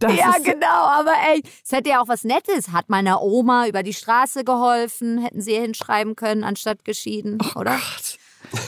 Das 0.00 0.16
ja, 0.16 0.34
genau, 0.42 0.66
aber 0.66 1.12
ey, 1.30 1.42
es 1.62 1.72
hätte 1.72 1.90
ja 1.90 2.00
auch 2.00 2.08
was 2.08 2.24
Nettes. 2.24 2.72
Hat 2.72 2.88
meiner 2.88 3.20
Oma 3.20 3.66
über 3.66 3.82
die 3.82 3.92
Straße 3.92 4.44
geholfen, 4.44 5.18
hätten 5.18 5.42
sie 5.42 5.54
hinschreiben 5.54 6.16
können, 6.16 6.42
anstatt 6.42 6.86
geschieden, 6.86 7.38
oh 7.42 7.60
oder? 7.60 7.72
Gott. 7.72 8.18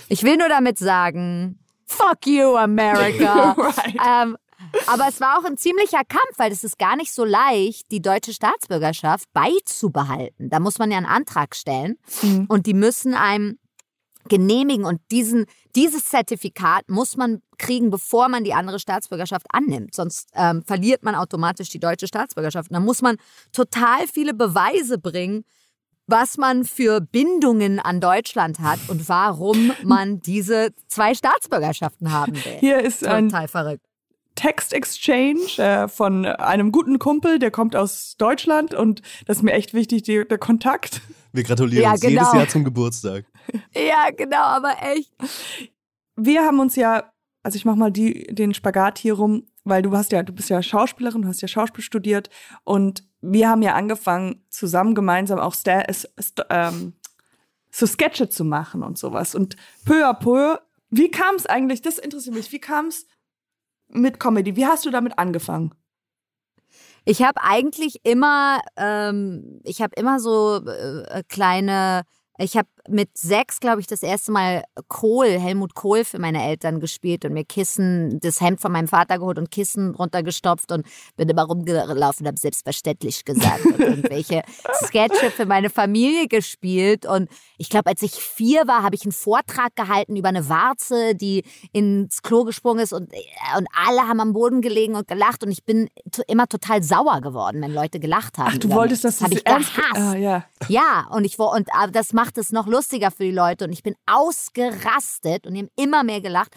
Ich 0.08 0.22
will 0.24 0.36
nur 0.36 0.50
damit 0.50 0.78
sagen, 0.78 1.58
fuck 1.86 2.26
you, 2.26 2.54
America. 2.56 3.52
right. 3.56 3.96
ähm, 4.06 4.36
aber 4.86 5.08
es 5.08 5.20
war 5.20 5.38
auch 5.38 5.44
ein 5.44 5.56
ziemlicher 5.56 6.02
Kampf, 6.08 6.38
weil 6.38 6.52
es 6.52 6.64
ist 6.64 6.78
gar 6.78 6.96
nicht 6.96 7.12
so 7.12 7.24
leicht, 7.24 7.90
die 7.90 8.02
deutsche 8.02 8.32
Staatsbürgerschaft 8.32 9.32
beizubehalten. 9.32 10.50
Da 10.50 10.60
muss 10.60 10.78
man 10.78 10.90
ja 10.90 10.96
einen 10.96 11.06
Antrag 11.06 11.54
stellen 11.54 11.96
mhm. 12.22 12.46
und 12.48 12.66
die 12.66 12.74
müssen 12.74 13.14
einem 13.14 13.58
genehmigen 14.28 14.84
und 14.84 15.00
diesen, 15.10 15.46
dieses 15.74 16.04
Zertifikat 16.04 16.88
muss 16.88 17.16
man 17.16 17.42
kriegen, 17.58 17.90
bevor 17.90 18.28
man 18.28 18.44
die 18.44 18.54
andere 18.54 18.78
Staatsbürgerschaft 18.78 19.46
annimmt. 19.50 19.94
Sonst 19.94 20.28
ähm, 20.34 20.62
verliert 20.64 21.02
man 21.02 21.14
automatisch 21.14 21.70
die 21.70 21.80
deutsche 21.80 22.06
Staatsbürgerschaft. 22.06 22.70
Und 22.70 22.74
dann 22.74 22.84
muss 22.84 23.02
man 23.02 23.16
total 23.52 24.06
viele 24.06 24.34
Beweise 24.34 24.98
bringen, 24.98 25.44
was 26.06 26.36
man 26.36 26.64
für 26.64 27.00
Bindungen 27.00 27.78
an 27.78 28.00
Deutschland 28.00 28.58
hat 28.58 28.80
und 28.88 29.08
warum 29.08 29.72
man 29.84 30.20
diese 30.20 30.70
zwei 30.88 31.14
Staatsbürgerschaften 31.14 32.12
haben 32.12 32.34
will. 32.34 32.58
Hier 32.60 32.80
ist 32.80 33.00
total 33.00 33.32
ein 33.32 33.48
verrückt. 33.48 33.86
Text 34.34 34.72
Exchange 34.72 35.58
äh, 35.58 35.88
von 35.88 36.24
einem 36.26 36.72
guten 36.72 36.98
Kumpel, 36.98 37.38
der 37.38 37.50
kommt 37.50 37.76
aus 37.76 38.16
Deutschland 38.18 38.74
und 38.74 39.02
das 39.26 39.38
ist 39.38 39.42
mir 39.42 39.52
echt 39.52 39.74
wichtig, 39.74 40.02
die, 40.02 40.26
der 40.26 40.38
Kontakt. 40.38 41.00
Wir 41.32 41.44
gratulieren 41.44 41.84
Ja, 41.84 41.92
uns 41.92 42.02
jedes 42.02 42.18
genau. 42.18 42.34
Jahr 42.34 42.48
zum 42.48 42.64
Geburtstag. 42.64 43.24
Ja, 43.74 44.10
genau, 44.16 44.42
aber 44.42 44.74
echt. 44.82 45.12
Wir 46.16 46.42
haben 46.42 46.60
uns 46.60 46.76
ja, 46.76 47.12
also 47.42 47.56
ich 47.56 47.64
mach 47.64 47.74
mal 47.76 47.90
die, 47.90 48.24
den 48.34 48.54
Spagat 48.54 48.98
hier 48.98 49.14
rum, 49.14 49.46
weil 49.64 49.82
du 49.82 49.96
hast 49.96 50.12
ja, 50.12 50.22
du 50.22 50.32
bist 50.32 50.50
ja 50.50 50.62
Schauspielerin, 50.62 51.22
du 51.22 51.28
hast 51.28 51.40
ja 51.40 51.48
Schauspiel 51.48 51.82
studiert 51.84 52.28
und 52.64 53.04
wir 53.20 53.48
haben 53.48 53.62
ja 53.62 53.74
angefangen, 53.74 54.44
zusammen 54.50 54.94
gemeinsam 54.94 55.38
auch 55.38 55.54
Sta 55.54 55.82
äh, 55.82 55.92
st 55.92 56.44
ähm, 56.50 56.94
so 57.70 57.86
Sketche 57.86 58.28
zu 58.28 58.44
machen 58.44 58.82
und 58.82 58.98
sowas. 58.98 59.34
Und 59.34 59.56
peu 59.86 60.06
à 60.06 60.12
peu, 60.12 60.58
wie 60.90 61.10
kam 61.10 61.36
es 61.36 61.46
eigentlich, 61.46 61.80
das 61.80 61.98
interessiert 61.98 62.36
mich, 62.36 62.52
wie 62.52 62.58
kam 62.60 62.86
es 62.88 63.06
mit 63.92 64.20
Comedy? 64.20 64.56
Wie 64.56 64.66
hast 64.66 64.84
du 64.84 64.90
damit 64.90 65.18
angefangen? 65.18 65.74
Ich 67.04 67.22
habe 67.22 67.42
eigentlich 67.42 68.00
immer, 68.04 68.60
ähm, 68.76 69.60
ich 69.64 69.82
habe 69.82 69.94
immer 69.96 70.20
so 70.20 70.64
äh, 70.64 71.22
kleine, 71.28 72.02
ich 72.38 72.56
habe 72.56 72.68
mit 72.88 73.16
sechs, 73.16 73.60
glaube 73.60 73.80
ich, 73.80 73.86
das 73.86 74.02
erste 74.02 74.32
Mal 74.32 74.64
Kohl, 74.88 75.28
Helmut 75.28 75.74
Kohl 75.74 76.04
für 76.04 76.18
meine 76.18 76.42
Eltern 76.42 76.80
gespielt 76.80 77.24
und 77.24 77.32
mir 77.32 77.44
Kissen, 77.44 78.18
das 78.20 78.40
Hemd 78.40 78.60
von 78.60 78.72
meinem 78.72 78.88
Vater 78.88 79.18
geholt 79.18 79.38
und 79.38 79.50
Kissen 79.50 79.94
runtergestopft 79.94 80.72
und 80.72 80.86
bin 81.16 81.28
immer 81.28 81.44
rumgelaufen 81.44 82.24
und 82.24 82.26
habe 82.26 82.38
selbstverständlich 82.38 83.24
gesagt 83.24 83.64
und 83.64 83.78
irgendwelche 83.78 84.42
Sketche 84.84 85.30
für 85.30 85.46
meine 85.46 85.70
Familie 85.70 86.26
gespielt. 86.26 87.06
Und 87.06 87.28
ich 87.56 87.68
glaube, 87.68 87.90
als 87.90 88.02
ich 88.02 88.12
vier 88.12 88.66
war, 88.66 88.82
habe 88.82 88.96
ich 88.96 89.02
einen 89.04 89.12
Vortrag 89.12 89.76
gehalten 89.76 90.16
über 90.16 90.28
eine 90.28 90.48
Warze, 90.48 91.14
die 91.14 91.44
ins 91.72 92.22
Klo 92.22 92.44
gesprungen 92.44 92.80
ist 92.80 92.92
und, 92.92 93.12
und 93.56 93.68
alle 93.74 94.08
haben 94.08 94.20
am 94.20 94.32
Boden 94.32 94.60
gelegen 94.60 94.96
und 94.96 95.06
gelacht 95.06 95.44
und 95.44 95.52
ich 95.52 95.64
bin 95.64 95.88
immer 96.26 96.48
total 96.48 96.82
sauer 96.82 97.20
geworden, 97.20 97.62
wenn 97.62 97.72
Leute 97.72 98.00
gelacht 98.00 98.38
haben. 98.38 98.52
Ach, 98.54 98.58
du 98.58 98.70
wolltest, 98.70 99.04
mich. 99.04 99.12
dass 99.12 99.18
das 99.18 99.24
habe 99.24 99.34
das 99.34 99.40
ich 99.40 99.46
ernst 99.46 99.74
gehasst. 99.76 100.00
Ah, 100.00 100.16
ja. 100.16 100.44
Ja, 100.68 101.08
und 101.10 101.24
ich 101.24 101.38
und 101.38 101.68
aber 101.74 101.92
das 101.92 102.12
macht 102.12 102.38
es 102.38 102.52
noch 102.52 102.66
lustiger 102.72 103.10
für 103.10 103.24
die 103.24 103.30
Leute 103.30 103.64
und 103.64 103.72
ich 103.72 103.82
bin 103.82 103.94
ausgerastet 104.06 105.46
und 105.46 105.54
die 105.54 105.60
haben 105.60 105.70
immer 105.76 106.02
mehr 106.02 106.20
gelacht. 106.20 106.54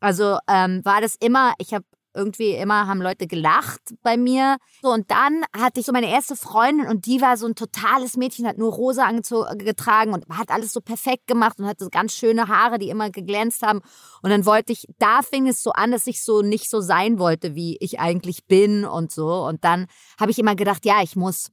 Also 0.00 0.38
ähm, 0.48 0.84
war 0.84 1.00
das 1.00 1.14
immer, 1.20 1.54
ich 1.58 1.74
habe 1.74 1.84
irgendwie 2.14 2.52
immer 2.52 2.86
haben 2.86 3.00
Leute 3.00 3.26
gelacht 3.26 3.80
bei 4.02 4.16
mir. 4.16 4.56
So, 4.82 4.88
und 4.88 5.10
dann 5.10 5.44
hatte 5.56 5.80
ich 5.80 5.86
so 5.86 5.92
meine 5.92 6.10
erste 6.10 6.36
Freundin 6.36 6.88
und 6.88 7.06
die 7.06 7.20
war 7.20 7.36
so 7.36 7.46
ein 7.46 7.54
totales 7.54 8.16
Mädchen, 8.16 8.46
hat 8.46 8.58
nur 8.58 8.72
rosa 8.72 9.04
angezogen, 9.04 9.58
getragen 9.58 10.12
und 10.12 10.26
hat 10.30 10.50
alles 10.50 10.72
so 10.72 10.80
perfekt 10.80 11.26
gemacht 11.26 11.58
und 11.58 11.66
hatte 11.66 11.84
so 11.84 11.90
ganz 11.90 12.12
schöne 12.14 12.48
Haare, 12.48 12.78
die 12.78 12.88
immer 12.88 13.10
geglänzt 13.10 13.62
haben. 13.62 13.80
Und 14.22 14.30
dann 14.30 14.46
wollte 14.46 14.72
ich, 14.72 14.86
da 14.98 15.22
fing 15.22 15.46
es 15.46 15.62
so 15.62 15.70
an, 15.72 15.92
dass 15.92 16.06
ich 16.06 16.24
so 16.24 16.42
nicht 16.42 16.68
so 16.68 16.80
sein 16.80 17.18
wollte, 17.18 17.54
wie 17.54 17.76
ich 17.80 18.00
eigentlich 18.00 18.46
bin 18.46 18.84
und 18.84 19.12
so. 19.12 19.44
Und 19.44 19.64
dann 19.64 19.86
habe 20.18 20.30
ich 20.30 20.38
immer 20.38 20.56
gedacht, 20.56 20.84
ja, 20.84 21.02
ich 21.02 21.14
muss 21.14 21.50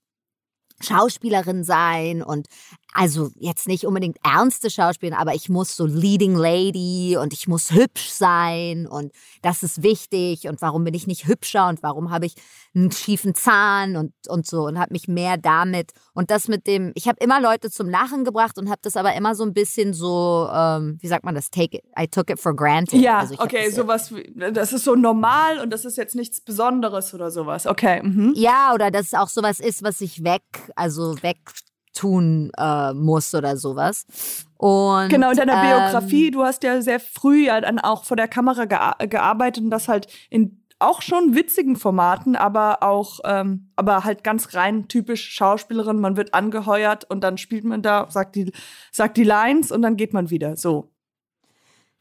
Schauspielerin 0.82 1.64
sein 1.64 2.22
und 2.22 2.48
also 2.98 3.30
jetzt 3.38 3.68
nicht 3.68 3.86
unbedingt 3.86 4.18
ernste 4.24 4.70
Schauspielerin, 4.70 5.20
aber 5.20 5.36
ich 5.36 5.50
muss 5.50 5.76
so 5.76 5.86
Leading 5.86 6.36
Lady 6.36 7.18
und 7.22 7.34
ich 7.34 7.48
muss 7.48 7.72
hübsch 7.72 8.10
sein 8.10 8.88
und 8.88 9.12
das 9.42 9.64
ist 9.64 9.84
wichtig 9.84 10.48
und 10.48 10.62
warum 10.62 10.86
bin 10.86 10.94
ich 10.94 11.06
nicht 11.06 11.28
hübscher 11.28 11.68
und 11.68 11.84
warum 11.84 12.10
habe 12.10 12.26
ich 12.26 12.36
einen 12.74 12.92
schiefen 12.92 13.36
Zahn 13.36 13.98
und, 13.98 14.14
und 14.30 14.48
so 14.48 14.64
und 14.66 14.80
habe 14.80 14.94
mich 14.94 15.08
mehr 15.10 15.38
damit 15.38 15.92
und 16.14 16.32
das 16.32 16.48
mit 16.48 16.68
dem, 16.68 16.94
ich 16.96 17.08
habe 17.10 17.18
immer 17.22 17.42
Leute 17.42 17.70
zum 17.70 17.90
Lachen 17.90 18.24
gebracht 18.24 18.58
und 18.58 18.70
habe 18.70 18.80
das 18.82 18.96
aber 18.96 19.14
immer 19.14 19.36
so 19.36 19.44
ein 19.44 19.54
bisschen 19.54 19.94
so, 19.94 20.48
ähm, 20.54 20.98
wie 21.02 21.08
sagt 21.08 21.26
man 21.26 21.36
das, 21.36 21.50
take 21.52 21.78
it, 21.78 21.84
I 22.00 22.08
took 22.08 22.30
it 22.30 22.40
for 22.40 22.56
granted. 22.56 23.02
Ja, 23.02 23.20
Also 23.20 23.36
okay, 23.40 23.70
sowas, 23.72 24.16
wie- 24.16 24.34
das 24.54 24.72
ist 24.72 24.86
so 24.86 24.96
normal 24.96 25.60
und 25.60 25.70
das 25.72 25.84
ist 25.84 25.98
jetzt 25.98 26.16
nichts 26.16 26.40
Besonderes 26.40 27.14
oder 27.14 27.30
sowas. 27.30 27.68
Okay, 27.68 28.02
mhm. 28.02 28.32
Ja, 28.38 28.74
oder 28.74 28.90
dass 28.90 29.08
es 29.08 29.14
auch 29.14 29.28
sowas 29.28 29.60
ist, 29.60 29.84
was 29.84 30.00
ich 30.00 30.24
weg, 30.24 30.44
also 30.78 31.14
wegtun 31.96 32.52
äh, 32.58 32.94
muss 32.94 33.34
oder 33.34 33.58
sowas. 33.58 34.06
Und, 34.58 35.10
Genau, 35.10 35.32
in 35.32 35.38
deiner 35.38 35.64
ähm, 35.64 35.70
Biografie, 35.70 36.32
du 36.32 36.44
hast 36.44 36.64
ja 36.64 36.82
sehr 36.82 37.00
früh 37.00 37.48
ja 37.48 37.62
dann 37.62 37.80
auch 37.80 38.04
vor 38.04 38.18
der 38.18 38.28
Kamera 38.28 38.66
gea 38.66 38.96
gearbeitet 39.06 39.64
und 39.64 39.70
das 39.70 39.88
halt 39.88 40.08
in 40.30 40.62
auch 40.78 41.02
schon 41.02 41.36
witzigen 41.36 41.78
Formaten, 41.78 42.36
aber 42.36 42.84
auch, 42.84 43.20
ähm, 43.24 43.72
aber 43.78 44.04
halt 44.04 44.26
ganz 44.26 44.54
rein 44.56 44.90
typisch 44.90 45.32
Schauspielerin. 45.32 46.02
Man 46.02 46.18
wird 46.18 46.34
angeheuert 46.34 47.10
und 47.10 47.22
dann 47.24 47.38
spielt 47.38 47.64
man 47.64 47.82
da, 47.82 48.08
sagt 48.10 48.36
die, 48.36 48.52
sagt 48.92 49.16
die 49.16 49.24
Lines 49.24 49.72
und 49.72 49.82
dann 49.82 49.96
geht 49.96 50.14
man 50.14 50.30
wieder. 50.30 50.58
So. 50.58 50.92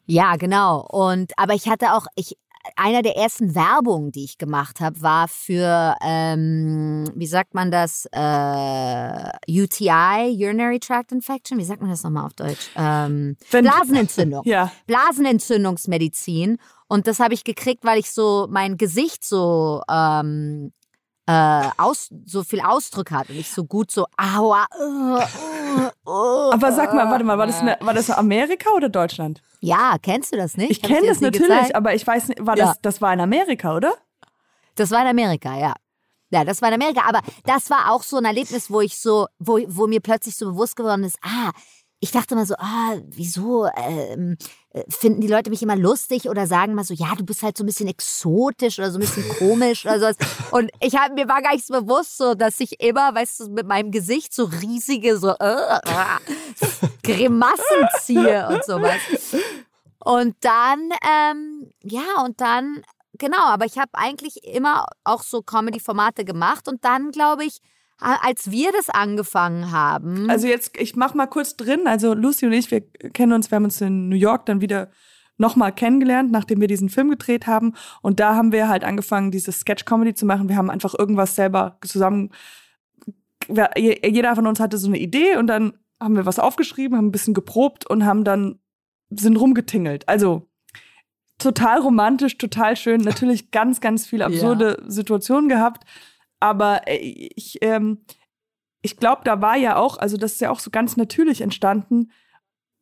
Ja, 0.07 0.35
genau. 0.35 0.85
Und 0.85 1.31
aber 1.37 1.53
ich 1.53 1.69
hatte 1.69 1.93
auch, 1.93 2.05
ich, 2.15 2.37
einer 2.75 3.01
der 3.01 3.15
ersten 3.15 3.55
Werbungen, 3.55 4.11
die 4.11 4.23
ich 4.23 4.37
gemacht 4.37 4.79
habe, 4.79 5.01
war 5.01 5.27
für, 5.27 5.95
ähm, 6.01 7.09
wie 7.15 7.27
sagt 7.27 7.53
man 7.53 7.71
das, 7.71 8.07
äh, 8.11 9.31
UTI, 9.49 10.35
Urinary 10.37 10.79
Tract 10.79 11.11
Infection, 11.11 11.57
wie 11.57 11.63
sagt 11.63 11.81
man 11.81 11.89
das 11.89 12.03
nochmal 12.03 12.25
auf 12.25 12.33
Deutsch? 12.33 12.69
Ähm, 12.75 13.37
Blasenentzündung. 13.51 14.43
Ja. 14.45 14.71
Blasenentzündungsmedizin. 14.87 16.57
Und 16.87 17.07
das 17.07 17.19
habe 17.19 17.33
ich 17.33 17.43
gekriegt, 17.43 17.83
weil 17.83 17.99
ich 17.99 18.11
so 18.11 18.47
mein 18.49 18.77
Gesicht 18.77 19.25
so 19.25 19.81
ähm, 19.89 20.71
äh, 21.27 21.69
aus, 21.77 22.09
so 22.25 22.43
viel 22.43 22.61
Ausdruck 22.61 23.11
hatte 23.11 23.33
und 23.33 23.39
ich 23.39 23.49
so 23.49 23.65
gut 23.65 23.91
so 23.91 24.05
aua. 24.17 24.67
Uh, 24.79 25.17
uh, 25.17 25.19
Aber 26.05 26.71
sag 26.71 26.93
mal, 26.93 27.09
warte 27.09 27.23
mal, 27.23 27.37
war 27.37 27.47
das, 27.47 27.61
war 27.63 27.93
das 27.93 28.09
Amerika 28.09 28.69
oder 28.71 28.89
Deutschland? 28.89 29.41
Ja, 29.59 29.95
kennst 30.01 30.33
du 30.33 30.37
das 30.37 30.57
nicht? 30.57 30.71
Ich 30.71 30.81
kenne 30.81 31.07
das 31.07 31.21
natürlich, 31.21 31.47
gezeigt? 31.49 31.75
aber 31.75 31.93
ich 31.95 32.05
weiß 32.05 32.29
nicht, 32.29 32.45
war 32.45 32.57
Ja. 32.57 32.67
das, 32.67 32.81
das 32.81 33.01
war 33.01 33.13
in 33.13 33.19
Amerika, 33.19 33.75
oder? 33.75 33.93
Das 34.75 34.91
war 34.91 35.01
in 35.01 35.07
Amerika, 35.07 35.57
ja. 35.57 35.73
Ja, 36.31 36.43
das 36.43 36.61
war 36.61 36.69
in 36.69 36.75
Amerika. 36.75 37.01
Aber 37.07 37.21
das 37.45 37.69
war 37.69 37.91
auch 37.91 38.03
so 38.03 38.17
ein 38.17 38.25
Erlebnis, 38.25 38.69
wo 38.69 38.81
ich 38.81 38.99
so, 38.99 39.27
wo, 39.39 39.59
wo 39.67 39.87
mir 39.87 40.01
plötzlich 40.01 40.35
so 40.35 40.47
bewusst 40.51 40.75
geworden 40.75 41.03
ist, 41.03 41.17
ah, 41.23 41.51
ich 41.99 42.11
dachte 42.11 42.35
mal 42.35 42.45
so, 42.45 42.55
ah, 42.57 42.97
wieso 43.07 43.67
ähm, 43.77 44.37
äh, 44.71 44.83
finden 44.89 45.21
die 45.21 45.27
Leute 45.27 45.49
mich 45.49 45.63
immer 45.63 45.75
lustig 45.75 46.29
oder 46.29 46.45
sagen 46.45 46.75
mal 46.75 46.83
so, 46.83 46.93
ja, 46.93 47.15
du 47.15 47.25
bist 47.25 47.41
halt 47.41 47.57
so 47.57 47.63
ein 47.63 47.67
bisschen 47.67 47.87
exotisch 47.87 48.77
oder 48.79 48.91
so 48.91 48.97
ein 48.97 49.01
bisschen 49.01 49.27
komisch 49.39 49.85
oder 49.85 49.99
sowas. 49.99 50.17
Und 50.51 50.71
ich 50.81 50.95
hab, 50.95 51.13
mir 51.13 51.27
war 51.27 51.41
gar 51.41 51.53
nicht 51.53 51.65
so 51.65 51.73
bewusst, 51.73 52.17
so, 52.17 52.35
dass 52.35 52.59
ich 52.59 52.81
immer, 52.81 53.15
weißt 53.15 53.39
du, 53.39 53.49
mit 53.49 53.67
meinem 53.67 53.91
Gesicht 53.91 54.33
so 54.33 54.45
riesige 54.45 55.17
so 55.17 55.29
äh, 55.29 55.77
äh, 55.77 56.89
Grimassen 57.03 57.87
ziehe 58.01 58.47
und 58.49 58.63
sowas. 58.65 58.99
Und 59.99 60.35
dann, 60.41 60.91
ähm, 61.01 61.71
ja, 61.81 62.23
und 62.23 62.39
dann, 62.41 62.83
genau, 63.17 63.41
aber 63.41 63.65
ich 63.65 63.77
habe 63.77 63.91
eigentlich 63.93 64.43
immer 64.43 64.85
auch 65.03 65.23
so 65.23 65.41
Comedy-Formate 65.41 66.25
gemacht 66.25 66.67
und 66.67 66.83
dann, 66.85 67.11
glaube 67.11 67.45
ich, 67.45 67.61
als 67.97 68.51
wir 68.51 68.71
das 68.71 68.89
angefangen 68.89 69.71
haben. 69.71 70.29
Also 70.29 70.47
jetzt, 70.47 70.77
ich 70.77 70.95
mach 70.95 71.13
mal 71.13 71.27
kurz 71.27 71.55
drin. 71.55 71.87
Also 71.87 72.13
Lucy 72.13 72.45
und 72.45 72.53
ich, 72.53 72.69
wir 72.71 72.81
kennen 72.81 73.33
uns, 73.33 73.51
wir 73.51 73.55
haben 73.55 73.65
uns 73.65 73.79
in 73.81 74.09
New 74.09 74.15
York 74.15 74.45
dann 74.45 74.61
wieder 74.61 74.89
nochmal 75.37 75.73
kennengelernt, 75.73 76.31
nachdem 76.31 76.61
wir 76.61 76.67
diesen 76.67 76.89
Film 76.89 77.09
gedreht 77.09 77.47
haben. 77.47 77.73
Und 78.01 78.19
da 78.19 78.35
haben 78.35 78.51
wir 78.51 78.67
halt 78.67 78.83
angefangen, 78.83 79.31
diese 79.31 79.51
Sketch-Comedy 79.51 80.13
zu 80.13 80.25
machen. 80.25 80.49
Wir 80.49 80.55
haben 80.55 80.69
einfach 80.69 80.93
irgendwas 80.97 81.35
selber 81.35 81.77
zusammen. 81.81 82.31
Jeder 83.77 84.35
von 84.35 84.47
uns 84.47 84.59
hatte 84.59 84.77
so 84.77 84.87
eine 84.87 84.97
Idee 84.97 85.37
und 85.37 85.47
dann 85.47 85.73
haben 86.01 86.15
wir 86.15 86.25
was 86.25 86.39
aufgeschrieben, 86.39 86.97
haben 86.97 87.07
ein 87.07 87.11
bisschen 87.11 87.33
geprobt 87.33 87.89
und 87.89 88.05
haben 88.05 88.23
dann 88.23 88.59
sind 89.09 89.37
rumgetingelt. 89.37 90.07
Also 90.09 90.47
total 91.37 91.79
romantisch, 91.79 92.37
total 92.37 92.75
schön. 92.75 93.01
Natürlich 93.01 93.51
ganz, 93.51 93.81
ganz 93.81 94.07
viele 94.07 94.25
absurde 94.25 94.83
Situationen 94.87 95.49
gehabt. 95.49 95.83
Aber 96.39 96.87
äh, 96.87 96.97
ich, 96.97 97.59
ähm, 97.61 98.05
ich 98.81 98.97
glaube, 98.97 99.21
da 99.23 99.41
war 99.41 99.55
ja 99.55 99.77
auch, 99.77 99.97
also 99.97 100.17
das 100.17 100.33
ist 100.33 100.41
ja 100.41 100.51
auch 100.51 100.59
so 100.59 100.69
ganz 100.69 100.97
natürlich 100.97 101.41
entstanden. 101.41 102.11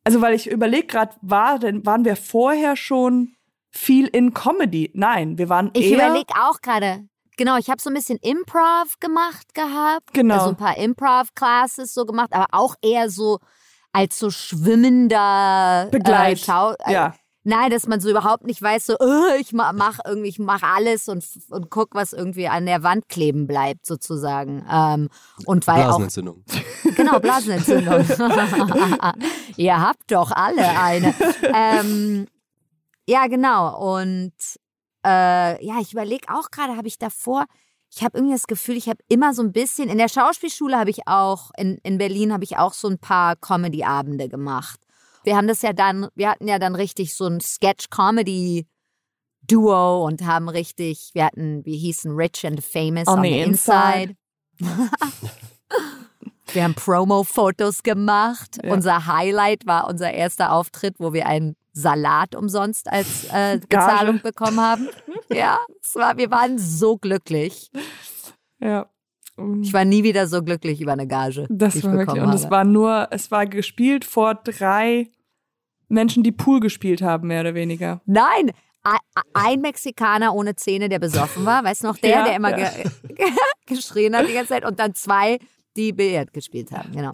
Also, 0.04 0.20
weil 0.20 0.34
ich 0.34 0.50
überlege 0.50 0.86
gerade, 0.86 1.16
war 1.22 1.58
denn, 1.58 1.86
waren 1.86 2.04
wir 2.04 2.16
vorher 2.16 2.76
schon 2.76 3.36
viel 3.70 4.06
in 4.06 4.34
Comedy? 4.34 4.90
Nein, 4.94 5.38
wir 5.38 5.48
waren 5.48 5.70
ich 5.72 5.90
eher. 5.90 6.06
überlege 6.06 6.34
auch 6.38 6.60
gerade. 6.60 7.08
Genau, 7.36 7.56
ich 7.56 7.68
habe 7.68 7.80
so 7.80 7.90
ein 7.90 7.94
bisschen 7.94 8.18
Improv 8.18 9.00
gemacht 9.00 9.54
gehabt. 9.54 10.12
Genau. 10.12 10.34
Also 10.34 10.48
ein 10.50 10.56
paar 10.56 10.76
Improv-Classes 10.76 11.92
so 11.92 12.04
gemacht, 12.04 12.32
aber 12.32 12.46
auch 12.52 12.76
eher 12.82 13.10
so 13.10 13.40
als 13.92 14.18
so 14.18 14.30
schwimmender 14.30 15.88
Begleit. 15.90 16.38
Äh, 16.38 16.44
Schau 16.44 16.72
äh, 16.72 16.92
ja. 16.92 17.14
Nein, 17.46 17.70
dass 17.70 17.86
man 17.86 18.00
so 18.00 18.08
überhaupt 18.08 18.44
nicht 18.44 18.60
weiß, 18.62 18.86
so, 18.86 18.94
äh, 18.94 19.38
ich 19.38 19.52
ma- 19.52 19.72
mach 19.74 19.98
irgendwie, 20.06 20.30
ich 20.30 20.38
mach 20.38 20.62
alles 20.62 21.08
und, 21.08 21.22
und 21.50 21.70
guck, 21.70 21.94
was 21.94 22.14
irgendwie 22.14 22.48
an 22.48 22.64
der 22.64 22.82
Wand 22.82 23.08
kleben 23.10 23.46
bleibt, 23.46 23.84
sozusagen. 23.86 24.64
Ähm, 24.70 25.10
und 25.44 25.66
weil 25.66 25.82
auch 25.82 25.98
Blasenentzündung. 25.98 26.42
Genau, 26.96 27.18
Blasenentzündung. 27.20 28.04
Ihr 29.56 29.80
habt 29.80 30.10
doch 30.10 30.30
alle 30.30 30.66
eine. 30.80 31.14
ähm, 31.54 32.26
ja, 33.06 33.26
genau. 33.26 33.98
Und 33.98 34.32
äh, 35.04 35.64
ja, 35.64 35.80
ich 35.80 35.92
überlege 35.92 36.26
auch 36.32 36.50
gerade, 36.50 36.76
habe 36.76 36.88
ich 36.88 36.98
davor, 36.98 37.44
ich 37.94 38.02
habe 38.02 38.16
irgendwie 38.18 38.34
das 38.34 38.46
Gefühl, 38.46 38.76
ich 38.76 38.88
habe 38.88 39.00
immer 39.08 39.34
so 39.34 39.42
ein 39.42 39.52
bisschen, 39.52 39.88
in 39.88 39.98
der 39.98 40.08
Schauspielschule 40.08 40.78
habe 40.78 40.90
ich 40.90 41.06
auch, 41.06 41.50
in, 41.58 41.78
in 41.82 41.98
Berlin 41.98 42.32
habe 42.32 42.44
ich 42.44 42.56
auch 42.58 42.72
so 42.72 42.88
ein 42.88 42.98
paar 42.98 43.36
Comedy-Abende 43.36 44.28
gemacht. 44.28 44.80
Wir 45.24 45.36
haben 45.36 45.48
das 45.48 45.62
ja 45.62 45.72
dann, 45.72 46.08
wir 46.14 46.30
hatten 46.30 46.46
ja 46.46 46.58
dann 46.58 46.74
richtig 46.74 47.14
so 47.14 47.26
ein 47.26 47.40
Sketch-Comedy-Duo 47.40 50.04
und 50.04 50.26
haben 50.26 50.48
richtig, 50.48 51.10
wir 51.14 51.24
hatten, 51.24 51.64
wir 51.64 51.76
hießen 51.76 52.14
Rich 52.14 52.46
and 52.46 52.62
Famous 52.62 53.08
On 53.08 53.18
on, 53.18 53.24
the 53.24 53.40
inside. 53.40 54.16
inside. 54.58 54.60
Wir 56.52 56.62
haben 56.62 56.74
Promo-Fotos 56.74 57.82
gemacht. 57.82 58.58
Ja. 58.62 58.72
Unser 58.72 59.06
Highlight 59.06 59.66
war 59.66 59.88
unser 59.88 60.12
erster 60.12 60.52
Auftritt, 60.52 60.96
wo 60.98 61.12
wir 61.12 61.26
einen 61.26 61.56
Salat 61.72 62.36
umsonst 62.36 62.92
als 62.92 63.24
äh, 63.32 63.58
Bezahlung 63.58 64.20
bekommen 64.22 64.60
haben. 64.60 64.88
Ja, 65.30 65.58
es 65.82 65.96
war, 65.96 66.16
wir 66.16 66.30
waren 66.30 66.58
so 66.58 66.96
glücklich. 66.96 67.72
Ja. 68.60 68.86
Ich 69.62 69.72
war 69.72 69.84
nie 69.84 70.04
wieder 70.04 70.26
so 70.28 70.42
glücklich 70.42 70.80
über 70.80 70.92
eine 70.92 71.08
Gage. 71.08 71.46
Das 71.50 71.72
die 71.72 71.80
ich 71.80 71.84
war 71.84 71.94
wirklich, 71.94 72.22
und 72.22 72.32
es 72.32 72.50
war 72.50 72.64
nur, 72.64 73.08
es 73.10 73.30
war 73.30 73.46
gespielt 73.46 74.04
vor 74.04 74.34
drei 74.36 75.10
Menschen, 75.88 76.22
die 76.22 76.32
Pool 76.32 76.60
gespielt 76.60 77.02
haben, 77.02 77.28
mehr 77.28 77.40
oder 77.40 77.54
weniger. 77.54 78.00
Nein, 78.06 78.52
ein 79.32 79.60
Mexikaner 79.60 80.34
ohne 80.34 80.54
Zähne, 80.56 80.88
der 80.88 80.98
besoffen 80.98 81.44
war. 81.44 81.64
Weißt 81.64 81.82
du 81.82 81.88
noch, 81.88 81.96
der, 81.96 82.10
Ja, 82.10 82.24
der 82.24 82.36
immer 82.36 82.56
ja. 82.58 82.70
ge 82.70 82.90
geschrien 83.66 84.16
hat 84.16 84.28
die 84.28 84.34
ganze 84.34 84.50
Zeit. 84.50 84.64
Und 84.64 84.78
dann 84.78 84.94
zwei, 84.94 85.38
die 85.76 85.92
Billard 85.92 86.32
gespielt 86.32 86.70
haben. 86.70 86.92
Genau. 86.92 87.12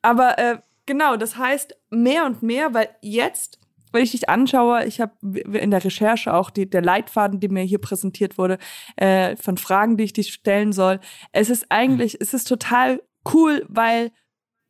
Aber 0.00 0.38
äh, 0.38 0.58
genau, 0.86 1.16
das 1.16 1.36
heißt 1.36 1.76
mehr 1.90 2.24
und 2.24 2.42
mehr, 2.42 2.72
weil 2.74 2.88
jetzt, 3.02 3.58
wenn 3.92 4.02
ich 4.02 4.12
dich 4.12 4.28
anschaue, 4.28 4.84
ich 4.84 5.00
habe 5.00 5.12
in 5.40 5.70
der 5.70 5.84
Recherche 5.84 6.34
auch 6.34 6.50
die, 6.50 6.68
der 6.68 6.82
Leitfaden, 6.82 7.40
der 7.40 7.50
mir 7.50 7.62
hier 7.62 7.80
präsentiert 7.80 8.38
wurde, 8.38 8.58
äh, 8.96 9.36
von 9.36 9.56
Fragen, 9.56 9.96
die 9.96 10.04
ich 10.04 10.12
dich 10.12 10.32
stellen 10.32 10.72
soll. 10.72 11.00
Es 11.32 11.50
ist 11.50 11.66
eigentlich, 11.68 12.20
es 12.20 12.34
ist 12.34 12.48
total 12.48 13.02
cool, 13.32 13.64
weil 13.68 14.10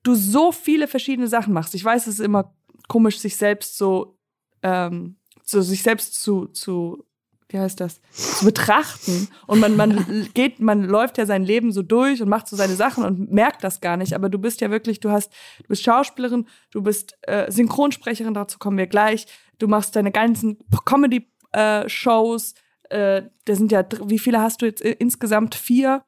du 0.02 0.14
so 0.14 0.52
viele 0.52 0.88
verschiedene 0.88 1.28
Sachen 1.28 1.52
machst. 1.52 1.74
Ich 1.74 1.84
weiß, 1.84 2.06
es 2.06 2.18
ist 2.18 2.24
immer 2.24 2.54
komisch, 2.88 3.18
sich 3.18 3.36
selbst 3.36 3.78
so, 3.78 4.18
ähm, 4.62 5.16
so 5.44 5.62
sich 5.62 5.82
selbst 5.82 6.20
zu, 6.20 6.46
zu 6.46 7.04
wie 7.52 7.58
heißt 7.58 7.80
das, 7.80 8.00
zu 8.12 8.44
betrachten. 8.44 9.28
Und 9.46 9.60
man, 9.60 9.76
man 9.76 10.28
geht, 10.34 10.60
man 10.60 10.84
läuft 10.84 11.18
ja 11.18 11.26
sein 11.26 11.44
Leben 11.44 11.72
so 11.72 11.82
durch 11.82 12.22
und 12.22 12.28
macht 12.28 12.48
so 12.48 12.56
seine 12.56 12.74
Sachen 12.74 13.04
und 13.04 13.30
merkt 13.32 13.62
das 13.62 13.80
gar 13.80 13.96
nicht. 13.96 14.14
Aber 14.14 14.28
du 14.28 14.38
bist 14.38 14.60
ja 14.60 14.70
wirklich, 14.70 15.00
du 15.00 15.10
hast, 15.10 15.32
du 15.58 15.68
bist 15.68 15.82
Schauspielerin, 15.82 16.46
du 16.70 16.82
bist 16.82 17.16
äh, 17.22 17.50
Synchronsprecherin, 17.50 18.34
dazu 18.34 18.58
kommen 18.58 18.78
wir 18.78 18.86
gleich. 18.86 19.26
Du 19.58 19.68
machst 19.68 19.94
deine 19.94 20.10
ganzen 20.10 20.58
Comedy-Shows. 20.84 22.54
Äh, 22.88 23.22
da 23.44 23.54
sind 23.54 23.72
ja, 23.72 23.84
wie 24.04 24.18
viele 24.18 24.40
hast 24.40 24.62
du 24.62 24.66
jetzt 24.66 24.82
äh, 24.82 24.96
insgesamt? 24.98 25.54
Vier. 25.54 26.04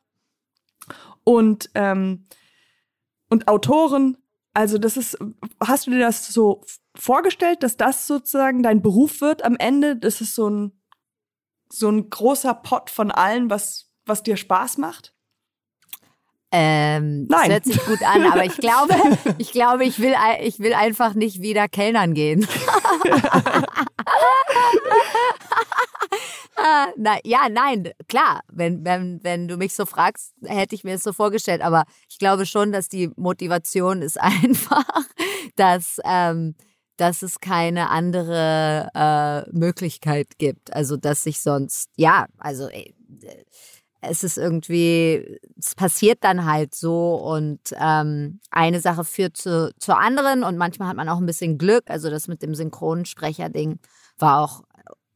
Und, 1.24 1.70
ähm, 1.74 2.24
und 3.28 3.48
Autoren. 3.48 4.16
Also 4.54 4.78
das 4.78 4.96
ist, 4.96 5.18
hast 5.60 5.86
du 5.86 5.90
dir 5.90 5.98
das 5.98 6.28
so 6.28 6.62
vorgestellt, 6.94 7.62
dass 7.62 7.76
das 7.76 8.06
sozusagen 8.06 8.62
dein 8.62 8.82
Beruf 8.82 9.20
wird 9.20 9.44
am 9.44 9.56
Ende? 9.56 9.96
Das 9.96 10.20
ist 10.20 10.34
so 10.34 10.48
ein, 10.48 10.72
so 11.74 11.88
ein 11.90 12.08
großer 12.08 12.54
Pot 12.54 12.90
von 12.90 13.10
allem, 13.10 13.50
was, 13.50 13.90
was 14.06 14.22
dir 14.22 14.36
Spaß 14.36 14.78
macht? 14.78 15.14
Ähm, 16.56 17.26
das 17.28 17.40
Nein. 17.40 17.50
hört 17.50 17.64
sich 17.64 17.84
gut 17.84 18.02
an, 18.02 18.22
aber 18.22 18.44
ich 18.44 18.56
glaube, 18.58 18.94
ich 19.38 19.50
glaube, 19.50 19.84
ich 19.84 19.98
will, 19.98 20.14
ich 20.40 20.60
will 20.60 20.72
einfach 20.72 21.14
nicht 21.14 21.40
wieder 21.40 21.66
Kellnern 21.68 22.14
gehen. 22.14 22.46
Na, 26.96 27.18
ja, 27.24 27.48
nein, 27.50 27.90
klar. 28.08 28.42
Wenn, 28.48 28.84
wenn, 28.84 29.18
wenn 29.22 29.48
du 29.48 29.56
mich 29.56 29.74
so 29.74 29.84
fragst, 29.84 30.32
hätte 30.44 30.76
ich 30.76 30.84
mir 30.84 30.94
es 30.94 31.02
so 31.02 31.12
vorgestellt. 31.12 31.60
Aber 31.60 31.84
ich 32.08 32.18
glaube 32.18 32.46
schon, 32.46 32.70
dass 32.72 32.88
die 32.88 33.10
Motivation 33.16 34.00
ist 34.00 34.20
einfach, 34.20 34.84
dass, 35.56 35.98
ähm, 36.04 36.54
dass 36.96 37.22
es 37.22 37.40
keine 37.40 37.90
andere 37.90 38.88
äh, 38.94 39.50
Möglichkeit 39.50 40.38
gibt. 40.38 40.72
Also, 40.72 40.96
dass 40.96 41.26
ich 41.26 41.40
sonst, 41.40 41.90
ja, 41.96 42.26
also 42.38 42.68
äh, 42.68 42.92
es 44.00 44.22
ist 44.24 44.38
irgendwie, 44.38 45.40
es 45.58 45.74
passiert 45.74 46.18
dann 46.22 46.44
halt 46.44 46.74
so 46.74 47.14
und 47.14 47.60
ähm, 47.78 48.40
eine 48.50 48.80
Sache 48.80 49.04
führt 49.04 49.36
zu, 49.36 49.72
zur 49.78 49.98
anderen 49.98 50.44
und 50.44 50.56
manchmal 50.56 50.88
hat 50.88 50.96
man 50.96 51.08
auch 51.08 51.18
ein 51.18 51.26
bisschen 51.26 51.58
Glück. 51.58 51.84
Also 51.86 52.10
das 52.10 52.28
mit 52.28 52.42
dem 52.42 52.54
Synchronsprecher-Ding 52.54 53.78
war 54.18 54.40
auch 54.40 54.62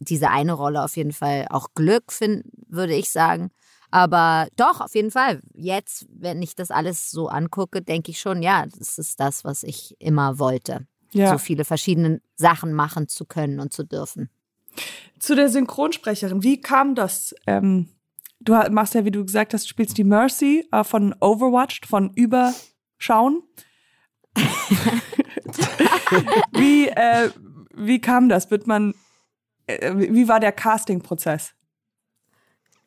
diese 0.01 0.31
eine 0.31 0.53
Rolle 0.53 0.83
auf 0.83 0.97
jeden 0.97 1.13
Fall 1.13 1.47
auch 1.51 1.69
Glück, 1.75 2.13
find, 2.13 2.45
würde 2.69 2.95
ich 2.95 3.11
sagen. 3.11 3.51
Aber 3.91 4.49
doch, 4.57 4.81
auf 4.81 4.95
jeden 4.95 5.11
Fall. 5.11 5.41
Jetzt, 5.55 6.07
wenn 6.11 6.43
ich 6.43 6.55
das 6.55 6.71
alles 6.71 7.11
so 7.11 7.29
angucke, 7.29 7.83
denke 7.83 8.11
ich 8.11 8.21
schon, 8.21 8.43
ja, 8.43 8.67
das 8.67 8.99
ist 8.99 9.19
das, 9.19 9.45
was 9.45 9.63
ich 9.63 9.97
immer 9.99 10.39
wollte. 10.39 10.87
Ja. 11.13 11.33
So 11.33 11.39
viele 11.39 11.65
verschiedene 11.65 12.21
Sachen 12.37 12.73
machen 12.73 13.09
zu 13.09 13.25
können 13.25 13.61
und 13.61 13.73
zu 13.73 13.85
dürfen. 13.85 14.29
Zu 15.19 15.35
der 15.35 15.49
Synchronsprecherin, 15.49 16.43
wie 16.43 16.61
kam 16.61 16.95
das? 16.95 17.35
Ähm, 17.47 17.89
du 18.41 18.53
machst 18.71 18.95
ja, 18.95 19.05
wie 19.05 19.11
du 19.11 19.25
gesagt 19.25 19.55
hast, 19.55 19.65
du 19.65 19.69
spielst 19.69 19.99
die 19.99 20.05
Mercy 20.05 20.69
äh, 20.71 20.85
von 20.85 21.15
Overwatch, 21.21 21.81
von 21.87 22.13
Überschauen. 22.15 23.43
wie, 26.53 26.89
äh, 26.89 27.31
wie 27.75 28.01
kam 28.01 28.29
das? 28.29 28.51
Wird 28.51 28.67
man, 28.67 28.95
äh, 29.67 29.95
wie 29.97 30.29
war 30.29 30.41
der 30.41 30.53
Casting-Prozess? 30.53 31.55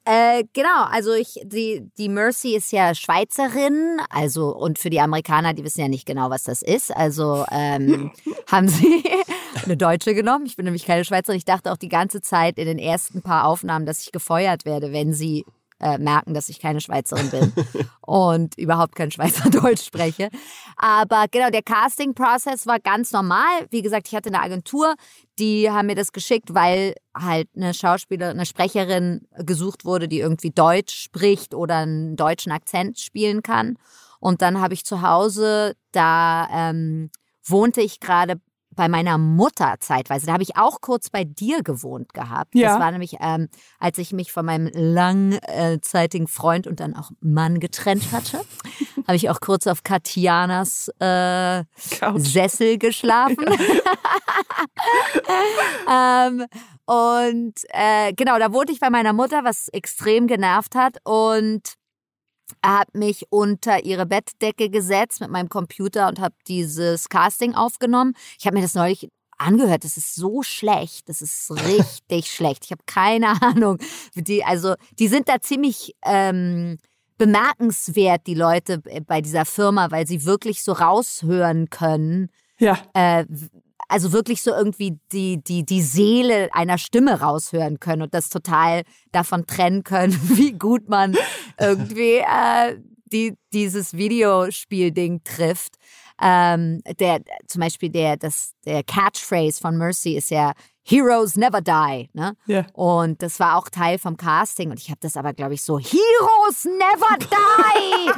Äh, 0.04 0.46
genau, 0.54 0.86
also 0.90 1.14
ich, 1.14 1.40
die, 1.44 1.88
die 1.98 2.10
Mercy 2.10 2.56
ist 2.56 2.72
ja 2.72 2.96
Schweizerin, 2.96 4.00
also 4.10 4.56
und 4.56 4.80
für 4.80 4.90
die 4.90 5.00
Amerikaner, 5.00 5.54
die 5.54 5.64
wissen 5.64 5.82
ja 5.82 5.88
nicht 5.88 6.08
genau, 6.08 6.32
was 6.32 6.44
das 6.44 6.64
ist. 6.64 6.96
Also 6.96 7.46
ähm, 7.52 8.12
haben 8.52 8.68
sie 8.68 9.04
eine 9.64 9.78
Deutsche 9.78 10.16
genommen. 10.16 10.48
Ich 10.48 10.56
bin 10.56 10.66
nämlich 10.66 10.86
keine 10.86 11.06
Schweizerin. 11.06 11.38
Ich 11.38 11.46
dachte 11.46 11.72
auch 11.72 11.78
die 11.78 11.90
ganze 11.90 12.22
Zeit 12.22 12.58
in 12.58 12.66
den 12.66 12.80
ersten 12.80 13.22
paar 13.22 13.46
Aufnahmen, 13.46 13.86
dass 13.86 14.02
ich 14.02 14.12
gefeuert 14.12 14.66
werde, 14.66 14.92
wenn 14.92 15.14
sie 15.14 15.46
äh, 15.82 15.98
merken, 15.98 16.34
dass 16.34 16.50
ich 16.50 16.60
keine 16.60 16.80
Schweizerin 16.80 17.30
bin 17.30 17.54
und 18.02 18.58
überhaupt 18.58 18.96
kein 18.96 19.12
Schweizerdeutsch 19.12 19.84
spreche. 19.84 20.30
Aber 20.78 21.26
genau, 21.30 21.50
der 21.50 21.64
Casting-Prozess 21.64 22.68
war 22.68 22.80
ganz 22.80 23.12
normal. 23.12 23.68
Wie 23.70 23.82
gesagt, 23.82 24.08
ich 24.08 24.16
hatte 24.16 24.30
eine 24.30 24.42
Agentur, 24.42 24.96
die 25.42 25.72
haben 25.72 25.88
mir 25.88 25.96
das 25.96 26.12
geschickt, 26.12 26.54
weil 26.54 26.94
halt 27.16 27.50
eine 27.56 27.74
Schauspielerin, 27.74 28.38
eine 28.38 28.46
Sprecherin 28.46 29.28
gesucht 29.38 29.86
wurde, 29.86 30.08
die 30.08 30.20
irgendwie 30.20 30.52
Deutsch 30.52 30.94
spricht 30.94 31.56
oder 31.56 31.78
einen 31.78 32.16
deutschen 32.16 32.52
Akzent 32.52 33.00
spielen 33.00 33.42
kann. 33.42 33.78
Und 34.20 34.44
dann 34.44 34.62
habe 34.62 34.76
ich 34.76 34.86
zu 34.86 35.02
Hause, 35.02 35.76
da 35.92 36.48
ähm, 36.54 37.10
wohnte 37.44 37.82
ich 37.82 38.00
gerade 38.00 38.40
bei 38.76 38.88
meiner 38.88 39.18
Mutter 39.18 39.76
zeitweise. 39.80 40.26
Da 40.26 40.34
habe 40.34 40.44
ich 40.44 40.58
auch 40.58 40.82
kurz 40.82 41.10
bei 41.10 41.24
dir 41.24 41.64
gewohnt 41.64 42.14
gehabt. 42.14 42.56
Ja. 42.56 42.70
Das 42.70 42.80
war 42.80 42.92
nämlich, 42.92 43.18
ähm, 43.20 43.50
als 43.80 43.98
ich 43.98 44.14
mich 44.14 44.32
von 44.32 44.46
meinem 44.46 44.70
langzeitigen 44.74 46.28
Freund 46.28 46.68
und 46.68 46.80
dann 46.80 46.96
auch 46.96 47.12
Mann 47.20 47.60
getrennt 47.60 48.12
hatte, 48.12 48.42
habe 49.08 49.16
ich 49.16 49.30
auch 49.30 49.40
kurz 49.42 49.68
auf 49.68 49.84
Katjanas 49.84 50.90
äh. 51.00 51.64
Sessel 52.16 52.78
geschlafen. 52.78 53.46
ähm, 55.92 56.46
und 56.86 57.54
äh, 57.70 58.14
genau, 58.14 58.40
da 58.40 58.54
wohnte 58.54 58.74
ich 58.74 58.80
bei 58.80 58.90
meiner 58.90 59.14
Mutter, 59.14 59.44
was 59.44 59.68
extrem 59.70 60.28
genervt 60.28 60.76
hat. 60.76 60.98
Und 61.04 61.81
habe 62.66 62.98
mich 62.98 63.26
unter 63.30 63.84
ihre 63.84 64.06
Bettdecke 64.06 64.70
gesetzt 64.70 65.22
mit 65.22 65.30
meinem 65.30 65.50
Computer 65.50 66.08
und 66.08 66.20
habe 66.20 66.36
dieses 66.48 67.10
Casting 67.10 67.56
aufgenommen. 67.56 68.14
Ich 68.40 68.46
habe 68.46 68.56
mir 68.56 68.64
das 68.64 68.76
neulich 68.76 69.10
angehört. 69.38 69.84
Das 69.84 69.98
ist 69.98 70.16
so 70.16 70.44
schlecht. 70.44 71.10
Das 71.10 71.22
ist 71.22 71.52
richtig 71.68 72.32
schlecht. 72.32 72.66
Ich 72.66 72.72
habe 72.72 72.84
keine 72.86 73.42
Ahnung. 73.42 73.78
Die, 74.16 74.44
also, 74.44 74.76
die 75.00 75.08
sind 75.08 75.28
da 75.28 75.42
ziemlich 75.42 75.96
ähm, 76.06 76.78
bemerkenswert, 77.18 78.26
die 78.26 78.34
Leute 78.34 78.82
bei 79.06 79.22
dieser 79.22 79.46
Firma, 79.46 79.92
weil 79.92 80.08
sie 80.08 80.26
wirklich 80.26 80.64
so 80.64 80.72
raushören 80.72 81.70
können, 81.70 82.30
Ja, 82.58 82.80
äh, 82.94 83.26
also 83.92 84.14
wirklich 84.14 84.42
so 84.42 84.52
irgendwie 84.52 84.98
die, 85.12 85.44
die, 85.44 85.66
die 85.66 85.82
Seele 85.82 86.50
einer 86.54 86.78
Stimme 86.78 87.20
raushören 87.20 87.80
können 87.80 88.04
und 88.04 88.14
das 88.14 88.30
total 88.30 88.84
davon 89.12 89.46
trennen 89.46 89.84
können, 89.84 90.14
wie 90.38 90.54
gut 90.54 90.88
man 90.88 91.16
irgendwie 91.60 92.20
äh, 92.20 92.78
die, 93.12 93.38
dieses 93.52 93.94
Videospielding 93.94 95.24
trifft. 95.26 95.76
Ähm, 96.22 96.82
der, 97.00 97.20
zum 97.48 97.62
Beispiel 97.62 97.90
der, 97.90 98.16
das, 98.16 98.54
der 98.66 98.84
Catchphrase 98.84 99.60
von 99.60 99.76
Mercy 99.78 100.16
ist 100.16 100.32
ja 100.32 100.54
Heroes 100.84 101.36
never 101.36 101.60
die. 101.62 102.10
Ne? 102.14 102.34
ja. 102.46 102.66
Und 102.74 103.22
das 103.22 103.40
war 103.40 103.58
auch 103.58 103.68
Teil 103.70 103.98
vom 103.98 104.16
Casting. 104.16 104.72
Und 104.72 104.80
ich 104.80 104.90
habe 104.90 105.00
das 105.02 105.18
aber, 105.18 105.34
glaube 105.34 105.56
ich, 105.56 105.64
so 105.64 105.80
Heroes 105.80 106.64
never 106.66 107.18
die. 107.20 108.12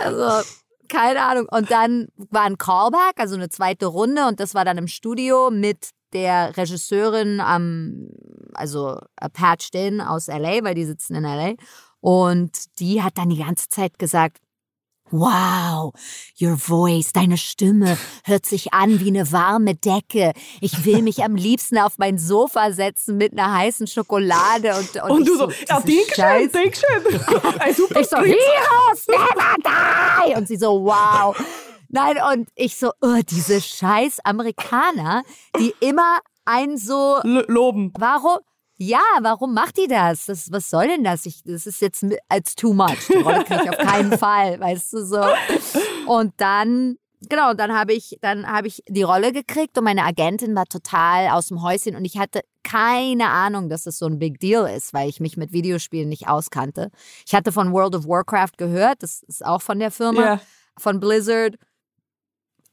also 0.04 0.46
keine 0.88 1.22
Ahnung. 1.22 1.46
Und 1.50 1.70
dann 1.70 2.08
war 2.16 2.42
ein 2.42 2.58
Callback, 2.58 3.18
also 3.18 3.34
eine 3.34 3.48
zweite 3.48 3.86
Runde. 3.86 4.26
Und 4.26 4.40
das 4.40 4.54
war 4.54 4.64
dann 4.64 4.78
im 4.78 4.88
Studio 4.88 5.50
mit 5.50 5.90
der 6.12 6.56
Regisseurin 6.56 7.40
am, 7.40 8.08
also 8.54 8.98
Pat 9.32 9.62
Stinn 9.62 10.00
aus 10.00 10.28
LA, 10.28 10.64
weil 10.64 10.74
die 10.74 10.84
sitzen 10.84 11.14
in 11.14 11.24
LA. 11.24 11.54
Und 12.00 12.78
die 12.78 13.02
hat 13.02 13.18
dann 13.18 13.30
die 13.30 13.38
ganze 13.38 13.68
Zeit 13.68 13.98
gesagt, 13.98 14.38
Wow, 15.10 15.92
your 16.40 16.56
voice, 16.56 17.12
deine 17.12 17.38
Stimme 17.38 17.96
hört 18.24 18.44
sich 18.44 18.74
an 18.74 18.98
wie 18.98 19.08
eine 19.08 19.30
warme 19.30 19.76
Decke. 19.76 20.32
Ich 20.60 20.84
will 20.84 21.02
mich 21.02 21.22
am 21.22 21.36
liebsten 21.36 21.78
auf 21.78 21.98
mein 21.98 22.18
Sofa 22.18 22.72
setzen 22.72 23.16
mit 23.16 23.32
einer 23.32 23.52
heißen 23.52 23.86
Schokolade 23.86 24.74
und 24.76 25.02
und, 25.02 25.10
Und 25.10 25.28
du 25.28 25.32
ich 25.32 25.38
so, 25.38 25.50
ja, 25.68 25.80
denk 25.80 26.14
schön, 26.14 26.52
denk 26.52 26.76
schön. 26.76 27.20
Ein 27.60 27.74
super 27.74 28.00
Ich 28.00 28.08
so. 28.08 28.16
Heroes 28.16 29.06
never 29.06 29.54
die! 29.64 30.34
Und 30.36 30.48
sie 30.48 30.56
so, 30.56 30.84
wow. 30.84 31.36
Nein, 31.88 32.16
und 32.32 32.48
ich 32.56 32.76
so, 32.76 32.90
oh, 33.00 33.20
diese 33.24 33.60
scheiß 33.60 34.18
Amerikaner, 34.24 35.22
die 35.58 35.72
immer 35.80 36.18
ein 36.44 36.78
so, 36.78 37.18
L 37.22 37.44
loben. 37.48 37.92
warum, 37.98 38.38
ja, 38.78 39.00
warum 39.20 39.54
macht 39.54 39.78
die 39.78 39.86
das? 39.88 40.26
das? 40.26 40.50
Was 40.52 40.68
soll 40.70 40.86
denn 40.88 41.04
das? 41.04 41.24
Ich, 41.26 41.42
das 41.44 41.66
ist 41.66 41.80
jetzt 41.80 42.04
als 42.28 42.54
too 42.54 42.72
much. 42.74 43.08
Die 43.08 43.16
Rolle 43.22 43.44
kriege 43.44 43.62
ich 43.64 43.70
auf 43.70 43.78
keinen 43.78 44.12
Fall, 44.18 44.60
weißt 44.60 44.92
du 44.92 45.04
so. 45.04 45.24
Und 46.06 46.34
dann, 46.38 46.96
genau, 47.28 47.54
dann 47.54 47.72
habe 47.74 47.94
ich, 47.94 48.18
dann 48.20 48.46
habe 48.46 48.68
ich 48.68 48.82
die 48.88 49.02
Rolle 49.02 49.32
gekriegt 49.32 49.78
und 49.78 49.84
meine 49.84 50.04
Agentin 50.04 50.54
war 50.54 50.66
total 50.66 51.28
aus 51.30 51.48
dem 51.48 51.62
Häuschen 51.62 51.96
und 51.96 52.04
ich 52.04 52.18
hatte 52.18 52.42
keine 52.62 53.28
Ahnung, 53.30 53.68
dass 53.68 53.84
das 53.84 53.96
so 53.98 54.06
ein 54.06 54.18
Big 54.18 54.40
Deal 54.40 54.68
ist, 54.68 54.92
weil 54.92 55.08
ich 55.08 55.20
mich 55.20 55.36
mit 55.36 55.52
Videospielen 55.52 56.08
nicht 56.08 56.28
auskannte. 56.28 56.90
Ich 57.26 57.34
hatte 57.34 57.52
von 57.52 57.72
World 57.72 57.94
of 57.94 58.06
Warcraft 58.06 58.56
gehört, 58.58 59.02
das 59.02 59.22
ist 59.22 59.44
auch 59.46 59.62
von 59.62 59.78
der 59.78 59.90
Firma, 59.90 60.20
Ja. 60.24 60.40
von 60.78 61.00
Blizzard. 61.00 61.54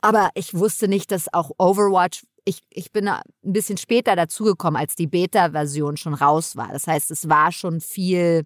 Aber 0.01 0.31
ich 0.35 0.53
wusste 0.53 0.87
nicht, 0.89 1.11
dass 1.11 1.33
auch 1.33 1.51
Overwatch, 1.57 2.25
ich, 2.45 2.61
ich 2.69 2.91
bin 2.91 3.07
ein 3.07 3.21
bisschen 3.41 3.77
später 3.77 4.15
dazugekommen, 4.15 4.79
als 4.79 4.95
die 4.95 5.07
Beta-Version 5.07 5.97
schon 5.97 6.13
raus 6.13 6.55
war. 6.55 6.69
Das 6.71 6.87
heißt, 6.87 7.11
es 7.11 7.29
war 7.29 7.51
schon 7.51 7.79
viel 7.79 8.43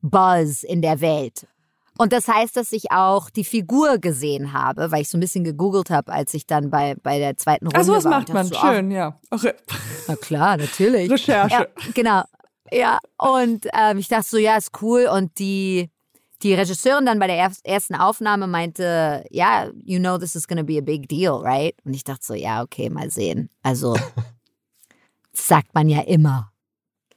Buzz 0.00 0.62
in 0.62 0.82
der 0.82 1.00
Welt. 1.00 1.46
Und 1.96 2.12
das 2.12 2.26
heißt, 2.26 2.56
dass 2.56 2.72
ich 2.72 2.90
auch 2.90 3.30
die 3.30 3.44
Figur 3.44 3.98
gesehen 3.98 4.52
habe, 4.52 4.90
weil 4.90 5.02
ich 5.02 5.08
so 5.08 5.16
ein 5.16 5.20
bisschen 5.20 5.44
gegoogelt 5.44 5.90
habe, 5.90 6.12
als 6.12 6.34
ich 6.34 6.46
dann 6.46 6.70
bei, 6.70 6.96
bei 7.02 7.18
der 7.18 7.36
zweiten 7.36 7.68
Runde 7.68 7.84
sowas 7.84 8.04
war. 8.04 8.10
macht 8.10 8.28
und 8.28 8.34
man. 8.34 8.48
dachte 8.50 8.66
so, 8.66 8.72
Schön, 8.74 8.90
ja. 8.90 9.18
Ach, 9.30 9.44
Na 10.08 10.16
klar, 10.16 10.56
natürlich. 10.56 11.10
Recherche. 11.10 11.54
Ja, 11.54 11.66
genau. 11.94 12.22
Ja, 12.72 12.98
und 13.18 13.68
ähm, 13.78 13.98
ich 13.98 14.08
dachte 14.08 14.28
so, 14.28 14.38
ja, 14.38 14.56
ist 14.56 14.72
cool. 14.82 15.08
Und 15.12 15.38
die, 15.38 15.90
die 16.44 16.54
Regisseurin 16.54 17.06
dann 17.06 17.18
bei 17.18 17.26
der 17.26 17.36
erst- 17.36 17.66
ersten 17.66 17.94
Aufnahme 17.96 18.46
meinte, 18.46 19.24
ja, 19.30 19.70
you 19.84 19.98
know 19.98 20.18
this 20.18 20.34
is 20.36 20.46
gonna 20.46 20.62
be 20.62 20.78
a 20.78 20.82
big 20.82 21.08
deal, 21.08 21.32
right? 21.42 21.74
Und 21.84 21.94
ich 21.94 22.04
dachte 22.04 22.24
so, 22.24 22.34
ja, 22.34 22.62
okay, 22.62 22.88
mal 22.90 23.10
sehen. 23.10 23.50
Also, 23.62 23.94
das 25.32 25.48
sagt 25.48 25.74
man 25.74 25.88
ja 25.88 26.02
immer. 26.02 26.52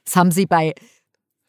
Das 0.04 0.16
haben 0.16 0.30
sie 0.32 0.46
bei 0.46 0.74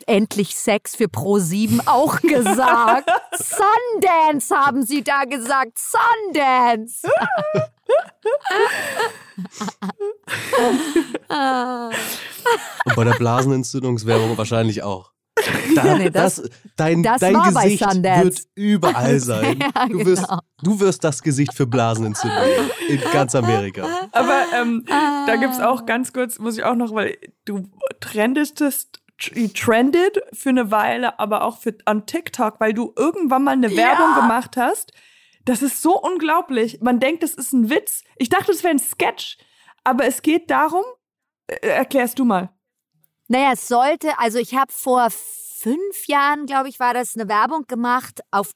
Endlich 0.05 0.55
Sex 0.55 0.95
für 0.95 1.07
Pro 1.09 1.39
7 1.39 1.81
auch 1.85 2.19
gesagt. 2.21 3.09
Sundance 3.37 4.55
haben 4.55 4.83
sie 4.83 5.03
da 5.03 5.23
gesagt. 5.25 5.77
Sundance. 5.77 7.07
Und 12.85 12.95
bei 12.95 13.03
der 13.03 13.13
Blasenentzündungswerbung 13.13 14.37
wahrscheinlich 14.37 14.83
auch. 14.83 15.11
Da, 15.75 15.97
Nee, 15.97 16.09
das- 16.09 16.35
das, 16.37 16.49
dein 16.75 17.03
das 17.03 17.19
dein 17.21 17.33
Gesicht 17.41 17.81
wird 18.03 18.39
überall 18.55 19.19
sein. 19.31 19.59
Ja, 19.59 19.87
du, 19.87 20.05
wirst, 20.05 20.23
genau. 20.27 20.39
du 20.63 20.79
wirst 20.79 21.03
das 21.03 21.21
Gesicht 21.21 21.53
für 21.53 21.67
Blasenentzündung 21.67 22.37
in 22.87 22.99
ganz 23.13 23.35
Amerika. 23.35 23.85
Aber 24.11 24.41
ähm, 24.59 24.83
da 24.87 25.35
gibt 25.35 25.53
es 25.53 25.59
Ah. 25.59 25.69
auch 25.69 25.85
ganz 25.85 26.11
kurz, 26.13 26.39
muss 26.39 26.57
ich 26.57 26.63
auch 26.63 26.75
noch, 26.75 26.93
weil 26.93 27.17
du 27.45 27.67
trendetest, 27.99 28.99
tr- 29.19 29.53
trendet 29.53 30.19
für 30.33 30.49
eine 30.49 30.71
Weile, 30.71 31.19
aber 31.19 31.43
auch 31.43 31.59
für, 31.59 31.75
an 31.85 32.05
TikTok, 32.05 32.59
weil 32.59 32.73
du 32.73 32.93
irgendwann 32.97 33.43
mal 33.43 33.51
eine 33.51 33.75
Werbung 33.75 34.15
gemacht 34.15 34.57
hast. 34.57 34.91
Das 35.45 35.61
ist 35.61 35.81
so 35.81 35.99
unglaublich. 35.99 36.79
Man 36.81 36.99
denkt, 36.99 37.23
das 37.23 37.33
ist 37.33 37.53
ein 37.53 37.69
Witz. 37.69 38.03
Ich 38.17 38.29
dachte, 38.29 38.47
das 38.51 38.63
wäre 38.63 38.73
ein 38.73 38.79
Sketch. 38.79 39.37
Aber 39.83 40.05
es 40.05 40.21
geht 40.21 40.51
darum, 40.51 40.83
äh, 41.47 41.55
erklärst 41.67 42.19
du 42.19 42.25
mal. 42.25 42.49
Naja, 43.29 43.51
es 43.53 43.67
sollte, 43.67 44.17
also 44.17 44.39
ich 44.39 44.55
habe 44.55 44.71
vor 44.71 45.07
fünf 45.11 46.07
Jahren, 46.07 46.47
glaube 46.47 46.67
ich, 46.67 46.79
war 46.79 46.95
das 46.95 47.15
eine 47.15 47.29
Werbung 47.29 47.67
gemacht, 47.67 48.21
auf, 48.31 48.51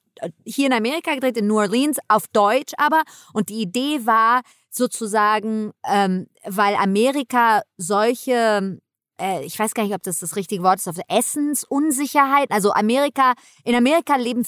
hier 0.46 0.66
in 0.66 0.74
Amerika 0.74 1.14
gedreht, 1.14 1.38
in 1.38 1.46
New 1.46 1.60
Orleans, 1.60 2.00
auf 2.08 2.28
Deutsch 2.28 2.74
aber. 2.78 3.04
Und 3.34 3.50
die 3.50 3.62
Idee 3.62 4.06
war 4.06 4.42
sozusagen, 4.72 5.74
ähm, 5.88 6.26
weil 6.44 6.74
Amerika 6.76 7.62
solche, 7.78 8.80
äh, 9.22 9.46
ich 9.46 9.60
weiß 9.60 9.76
gar 9.76 9.84
nicht, 9.84 9.94
ob 9.94 10.02
das 10.02 10.20
das 10.20 10.36
richtige 10.36 10.64
Wort 10.64 10.80
ist, 10.80 10.88
auf 10.88 10.98
Essensunsicherheit, 11.08 12.50
also 12.50 12.72
Amerika, 12.72 13.34
in 13.64 13.76
Amerika 13.76 14.16
leben 14.16 14.44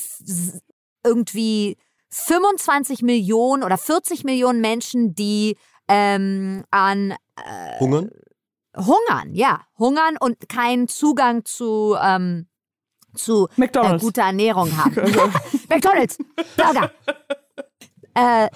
irgendwie 1.05 1.77
25 2.09 3.03
Millionen 3.03 3.63
oder 3.63 3.77
40 3.77 4.23
Millionen 4.23 4.59
Menschen, 4.59 5.13
die 5.13 5.55
ähm, 5.87 6.63
an 6.71 7.13
Hungern? 7.79 8.09
Hungern, 8.75 9.33
ja, 9.33 9.61
hungern 9.77 10.17
und 10.19 10.49
keinen 10.49 10.87
Zugang 10.87 11.45
zu, 11.45 11.95
ähm, 12.01 12.47
zu 13.13 13.47
äh, 13.47 13.61
McDonald's. 13.61 14.03
guter 14.03 14.23
Ernährung 14.23 14.75
haben. 14.77 14.95
McDonalds, 15.69 16.17
Burger. 16.57 16.91
äh, 18.13 18.49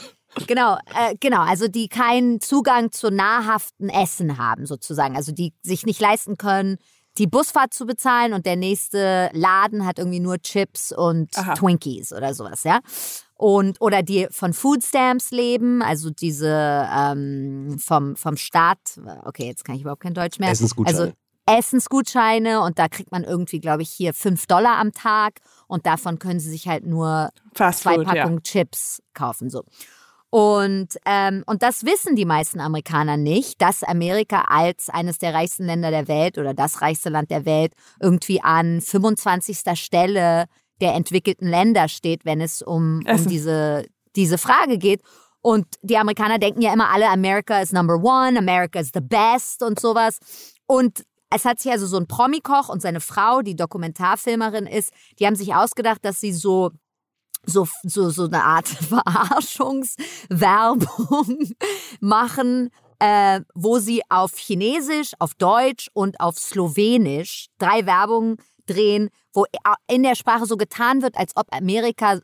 genau, 0.48 0.78
äh, 0.96 1.16
genau, 1.20 1.42
also 1.42 1.68
die 1.68 1.88
keinen 1.88 2.42
Zugang 2.42 2.92
zu 2.92 3.10
nahrhaften 3.10 3.90
Essen 3.90 4.38
haben, 4.38 4.66
sozusagen. 4.66 5.16
Also 5.16 5.32
die 5.32 5.54
sich 5.62 5.86
nicht 5.86 6.02
leisten 6.02 6.38
können, 6.38 6.78
die 7.18 7.28
Busfahrt 7.28 7.74
zu 7.74 7.86
bezahlen 7.86 8.34
und 8.34 8.46
der 8.46 8.56
nächste 8.56 9.30
Laden 9.34 9.86
hat 9.86 10.00
irgendwie 10.00 10.20
nur 10.20 10.40
Chips 10.40 10.92
und 10.92 11.38
Aha. 11.38 11.54
Twinkies 11.56 12.14
oder 12.14 12.34
sowas, 12.34 12.64
ja. 12.64 12.80
Und, 13.36 13.80
oder 13.80 14.04
die 14.04 14.28
von 14.32 14.54
Food 14.54 14.84
Stamps 14.84 15.32
leben, 15.32 15.82
also 15.82 16.10
diese 16.10 16.88
ähm, 16.94 17.78
vom, 17.80 18.16
vom 18.16 18.36
Staat, 18.36 19.00
okay, 19.24 19.46
jetzt 19.46 19.64
kann 19.64 19.76
ich 19.76 19.82
überhaupt 19.82 20.02
kein 20.02 20.14
Deutsch 20.14 20.40
mehr. 20.40 20.52
Essensgutscheine. 20.52 21.00
Also 21.00 21.14
Essensgutscheine 21.46 22.62
und 22.62 22.78
da 22.78 22.88
kriegt 22.88 23.12
man 23.12 23.24
irgendwie, 23.24 23.60
glaube 23.60 23.82
ich, 23.82 23.90
hier 23.90 24.14
fünf 24.14 24.46
Dollar 24.46 24.78
am 24.78 24.92
Tag 24.92 25.40
und 25.68 25.86
davon 25.86 26.20
können 26.20 26.40
sie 26.40 26.50
sich 26.50 26.68
halt 26.68 26.86
nur 26.86 27.32
Fast 27.54 27.82
zwei 27.82 27.96
Food, 27.96 28.08
ja. 28.08 28.14
Packungen 28.14 28.44
Chips 28.44 29.02
kaufen. 29.14 29.50
So. 29.50 29.64
Und, 30.32 30.90
ähm, 31.06 31.44
und 31.48 31.64
das 31.64 31.86
wissen 31.86 32.16
die 32.16 32.26
meisten 32.26 32.60
Amerikaner 32.60 33.18
nicht, 33.18 33.62
dass 33.62 33.84
Amerika 33.84 34.46
als 34.48 34.90
eines 34.90 35.18
der 35.18 35.34
reichsten 35.34 35.66
Länder 35.66 35.90
der 35.90 36.08
Welt 36.08 36.38
oder 36.38 36.54
das 36.54 36.82
reichste 36.82 37.10
Land 37.10 37.32
der 37.32 37.46
Welt 37.46 37.74
irgendwie 38.00 38.42
an 38.42 38.80
25. 38.80 39.60
Stelle 39.74 40.46
der 40.82 40.94
entwickelten 40.94 41.48
Länder 41.48 41.88
steht, 41.88 42.26
wenn 42.26 42.42
es 42.42 42.62
um, 42.62 43.02
um 43.08 43.28
diese, 43.28 43.86
diese 44.16 44.38
Frage 44.38 44.78
geht. 44.78 45.02
Und 45.42 45.66
die 45.82 45.98
Amerikaner 45.98 46.38
denken 46.38 46.62
ja 46.62 46.74
immer 46.74 46.90
alle, 46.90 47.10
America 47.10 47.60
is 47.60 47.72
number 47.72 47.96
one, 47.96 48.38
America 48.38 48.80
is 48.80 48.92
the 48.94 49.02
best 49.02 49.64
und 49.64 49.80
sowas. 49.80 50.20
Und 50.68 51.04
es 51.32 51.46
hat 51.46 51.60
sich 51.60 51.72
also 51.72 51.88
so 51.88 51.98
ein 51.98 52.08
Promikoch 52.08 52.70
und 52.70 52.82
seine 52.82 53.02
Frau, 53.02 53.42
die 53.42 53.56
Dokumentarfilmerin 53.56 54.68
ist, 54.68 54.92
die 55.20 55.26
haben 55.26 55.36
sich 55.36 55.56
ausgedacht, 55.56 56.04
dass 56.04 56.20
sie 56.20 56.34
so 56.34 56.72
so, 57.46 57.68
so, 57.84 58.10
so 58.10 58.26
eine 58.26 58.44
Art 58.44 58.68
Verarschungswerbung 58.90 61.54
machen, 62.00 62.70
äh, 63.00 63.42
wo 63.54 63.80
sie 63.80 64.02
auf 64.10 64.38
Chinesisch, 64.38 65.12
auf 65.20 65.34
Deutsch 65.36 65.90
und 65.94 66.20
auf 66.20 66.38
Slowenisch 66.38 67.48
drei 67.58 67.86
Werbungen 67.86 68.38
drehen, 68.66 69.10
wo 69.34 69.46
in 69.88 70.04
der 70.04 70.16
Sprache 70.16 70.46
so 70.46 70.58
getan 70.58 71.02
wird, 71.02 71.18
als 71.18 71.36
ob 71.36 71.54
Amerika 71.54 72.20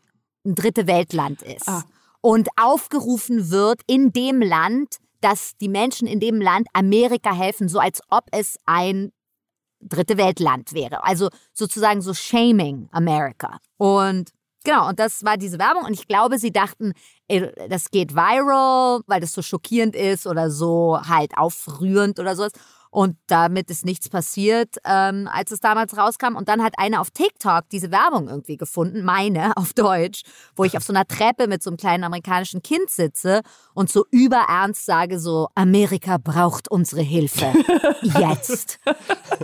ein 0.46 0.56
dritte 0.56 0.88
Weltland 0.88 1.42
ist. 1.42 1.68
Ah. 1.68 1.84
Und 2.22 2.50
aufgerufen 2.60 3.52
wird 3.52 3.82
in 3.88 4.12
dem 4.12 4.42
Land, 4.42 4.98
dass 5.22 5.56
die 5.58 5.70
Menschen 5.70 6.08
in 6.08 6.20
dem 6.20 6.42
Land 6.42 6.68
Amerika 6.74 7.34
helfen, 7.34 7.70
so 7.70 7.80
als 7.80 8.02
ob 8.10 8.26
es 8.32 8.58
ein 8.66 9.12
dritte 9.80 10.18
Weltland 10.18 10.74
wäre. 10.74 11.04
Also 11.04 11.30
sozusagen 11.54 12.02
so 12.02 12.14
Shaming 12.14 12.90
America. 12.92 13.60
Und 13.78 14.32
genau, 14.66 14.90
und 14.90 15.00
das 15.00 15.24
war 15.24 15.38
diese 15.38 15.58
Werbung. 15.60 15.86
Und 15.86 15.94
ich 15.94 16.08
glaube, 16.08 16.38
sie 16.38 16.52
dachten, 16.52 16.92
äh, 17.30 17.48
das 17.70 17.90
geht 17.92 18.14
viral, 18.14 19.02
weil 19.08 19.22
das 19.22 19.32
so 19.32 19.42
schockierend 19.42 19.96
ist 19.96 20.28
oder 20.28 20.52
so 20.52 21.00
halt 21.02 21.38
aufrührend 21.38 22.20
oder 22.20 22.36
sowas. 22.36 22.52
Und 22.96 23.18
damit 23.28 23.70
ist 23.70 23.84
nichts 23.84 24.08
passiert, 24.08 24.78
ähm, 24.86 25.28
als 25.30 25.52
es 25.52 25.60
damals 25.60 25.98
rauskam. 25.98 26.38
Und 26.38 26.48
dann 26.48 26.64
hat 26.64 26.76
eine 26.78 27.02
auf 27.02 27.12
TikTok 27.12 27.68
diese 27.70 27.92
Werbung 27.92 28.30
irgendwie 28.30 28.56
gefunden, 28.56 29.04
meine 29.04 29.52
auf 29.58 29.74
Deutsch, 29.74 30.22
wo 30.56 30.64
ich 30.64 30.78
auf 30.78 30.84
so 30.84 30.94
einer 30.94 31.06
Treppe 31.06 31.48
mit 31.48 31.62
so 31.62 31.70
einem 31.70 31.76
kleinen 31.76 32.06
amerikanischen 32.06 32.64
Kind 32.64 32.90
sitze 32.90 33.42
und 33.74 33.92
so 33.92 34.06
überernst 34.12 34.86
sage 34.86 35.20
so, 35.20 35.50
Amerika 35.56 36.18
braucht 36.18 36.72
unsere 36.72 37.02
Hilfe. 37.02 37.52
Jetzt. 38.02 38.80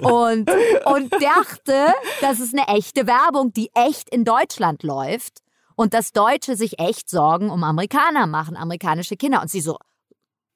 Und, 0.01 0.49
und 0.85 1.11
dachte, 1.11 1.87
das 2.21 2.39
ist 2.39 2.57
eine 2.57 2.69
echte 2.69 3.05
Werbung, 3.05 3.51
die 3.51 3.69
echt 3.73 4.09
in 4.09 4.23
Deutschland 4.23 4.81
läuft. 4.81 5.39
Und 5.75 5.93
dass 5.93 6.13
Deutsche 6.13 6.55
sich 6.55 6.79
echt 6.79 7.09
Sorgen 7.09 7.49
um 7.49 7.65
Amerikaner 7.65 8.27
machen, 8.27 8.55
amerikanische 8.55 9.17
Kinder. 9.17 9.41
Und 9.41 9.51
sie 9.51 9.59
so, 9.61 9.77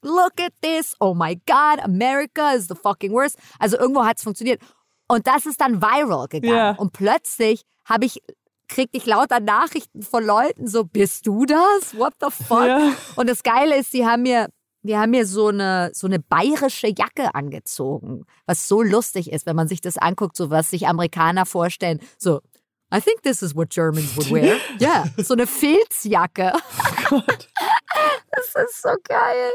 look 0.02 0.40
at 0.40 0.54
this, 0.62 0.96
oh 1.00 1.14
my 1.14 1.36
God, 1.48 1.80
America 1.84 2.54
is 2.56 2.68
the 2.68 2.76
fucking 2.76 3.12
worst. 3.12 3.38
Also 3.60 3.78
irgendwo 3.78 4.04
hat 4.06 4.18
es 4.18 4.24
funktioniert. 4.24 4.62
Und 5.08 5.28
das 5.28 5.46
ist 5.46 5.62
dann 5.62 5.82
viral 5.82 6.28
gegangen. 6.28 6.56
Ja. 6.56 6.72
Und 6.72 6.94
plötzlich 6.94 7.64
habe 7.86 8.06
ich 8.06 8.22
kriegte 8.68 8.98
ich 8.98 9.06
lauter 9.06 9.40
Nachrichten 9.40 10.02
von 10.02 10.24
Leuten, 10.24 10.68
so, 10.68 10.84
bist 10.86 11.28
du 11.28 11.46
das? 11.46 11.96
What 11.98 12.14
the 12.20 12.32
fuck? 12.32 12.66
Ja. 12.66 12.94
Und 13.16 13.30
das 13.30 13.44
Geile 13.44 13.78
ist, 13.78 13.94
die 13.94 14.06
haben 14.06 14.24
mir, 14.24 14.50
die 14.82 14.98
haben 14.98 15.12
mir 15.12 15.26
so 15.26 15.48
eine, 15.48 15.92
so 15.94 16.08
eine 16.08 16.20
bayerische 16.20 16.88
Jacke 16.88 17.34
angezogen, 17.36 18.26
was 18.46 18.68
so 18.68 18.82
lustig 18.82 19.32
ist, 19.32 19.46
wenn 19.46 19.56
man 19.56 19.68
sich 19.68 19.82
das 19.82 19.98
anguckt, 19.98 20.36
so 20.36 20.50
was 20.50 20.70
sich 20.70 20.88
Amerikaner 20.88 21.46
vorstellen. 21.46 22.00
So, 22.18 22.42
I 22.94 23.02
think 23.02 23.24
this 23.24 23.42
is 23.42 23.56
what 23.56 23.70
Germans 23.70 24.16
would 24.16 24.32
wear. 24.32 24.58
Ja, 24.80 25.06
so 25.18 25.34
eine 25.34 25.48
Filzjacke. 25.48 26.54
Das 27.10 28.66
ist 28.70 28.82
so 28.82 28.90
geil. 29.08 29.52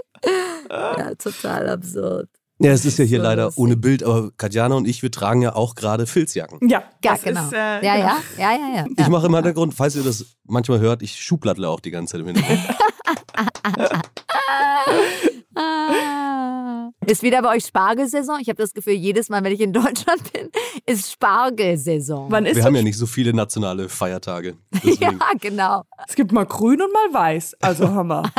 Ja, 0.70 1.14
total 1.16 1.68
absurd. 1.68 2.28
Ja, 2.62 2.72
es 2.72 2.84
ist 2.84 2.98
ja 2.98 3.04
hier 3.06 3.18
So 3.18 3.24
leider 3.24 3.44
lustig. 3.44 3.62
ohne 3.62 3.76
Bild, 3.76 4.02
aber 4.02 4.30
Katjana 4.36 4.74
und 4.74 4.86
ich, 4.86 5.02
wir 5.02 5.10
tragen 5.10 5.40
ja 5.42 5.54
auch 5.54 5.74
gerade 5.74 6.06
Filzjacken. 6.06 6.68
Ja, 6.68 6.82
Ja, 7.02 7.12
das 7.14 7.22
genau. 7.22 7.44
ist. 7.46 7.52
Äh, 7.54 7.84
ja, 7.84 7.96
genau. 7.96 8.14
ja, 8.36 8.38
ja, 8.38 8.52
ja, 8.52 8.76
ja. 8.76 8.84
Ich 8.98 9.08
mache 9.08 9.26
im 9.26 9.34
Hintergrund, 9.34 9.72
falls 9.74 9.96
ihr 9.96 10.02
das 10.02 10.36
manchmal 10.44 10.78
hört, 10.80 11.00
ich 11.02 11.20
schublattle 11.22 11.68
auch 11.68 11.80
die 11.80 11.90
ganze 11.90 12.12
Zeit 12.12 12.20
im 12.20 12.26
Hintergrund. 12.26 12.60
Ah. 15.54 16.90
Ist 17.06 17.22
wieder 17.22 17.42
bei 17.42 17.56
euch 17.56 17.64
Spargelsaison? 17.64 18.38
Ich 18.40 18.48
habe 18.48 18.62
das 18.62 18.72
Gefühl, 18.72 18.92
jedes 18.92 19.28
Mal, 19.28 19.42
wenn 19.42 19.52
ich 19.52 19.60
in 19.60 19.72
Deutschland 19.72 20.32
bin, 20.32 20.50
ist 20.86 21.12
Spargelsaison. 21.12 22.30
Wann 22.30 22.46
ist 22.46 22.56
Wir 22.56 22.64
haben 22.64 22.76
ja 22.76 22.82
nicht 22.82 22.98
so 22.98 23.06
viele 23.06 23.32
nationale 23.32 23.88
Feiertage. 23.88 24.56
ja, 24.82 25.12
genau. 25.40 25.82
Es 26.06 26.14
gibt 26.14 26.32
mal 26.32 26.46
grün 26.46 26.80
und 26.82 26.92
mal 26.92 27.12
weiß. 27.12 27.56
Also 27.60 27.88
Hammer. 27.88 28.30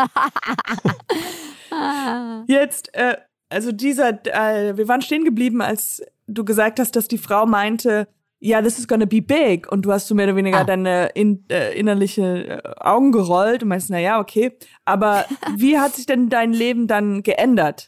Jetzt, 2.48 2.94
äh, 2.94 3.18
also 3.50 3.72
dieser, 3.72 4.26
äh, 4.26 4.78
wir 4.78 4.88
waren 4.88 5.02
stehen 5.02 5.26
geblieben, 5.26 5.62
als 5.62 6.02
du 6.28 6.46
gesagt 6.46 6.80
hast, 6.80 6.96
dass 6.96 7.08
die 7.08 7.18
Frau 7.18 7.46
meinte, 7.46 8.08
ja, 8.44 8.60
this 8.62 8.80
is 8.80 8.88
gonna 8.88 9.06
be 9.06 9.22
big. 9.22 9.72
Und 9.72 9.84
du 9.84 9.92
hast 9.92 10.08
so 10.08 10.16
mehr 10.16 10.26
oder 10.26 10.36
weniger 10.36 10.62
Ah. 10.62 10.64
deine 10.64 11.08
in, 11.14 11.46
äh, 11.50 11.74
innerliche 11.78 12.62
äh, 12.64 12.74
Augen 12.80 13.12
gerollt 13.12 13.62
und 13.62 13.70
meinst, 13.70 13.92
na 13.92 14.00
ja, 14.00 14.20
okay. 14.20 14.58
Aber 14.84 15.26
wie 15.56 15.78
hat 15.78 15.96
sich 15.96 16.08
denn 16.08 16.30
dein 16.30 16.52
Leben 16.52 16.88
dann 16.88 17.22
geändert? 17.22 17.88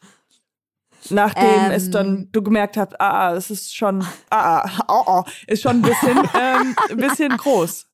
Nachdem 1.10 1.66
Ähm. 1.66 1.72
es 1.72 1.90
dann, 1.90 2.30
du 2.32 2.44
gemerkt 2.44 2.78
hast, 2.78 3.02
ah, 3.02 3.30
ah, 3.30 3.34
es 3.36 3.50
ist 3.50 3.76
schon, 3.76 4.06
ah, 4.30 4.60
ah, 4.60 4.70
oh, 4.88 5.04
oh, 5.08 5.24
ist 5.48 5.64
schon 5.64 5.78
ein 5.78 5.82
bisschen, 5.82 6.18
ähm, 6.40 6.76
ein 6.92 6.98
bisschen 6.98 7.36
groß. 7.36 7.88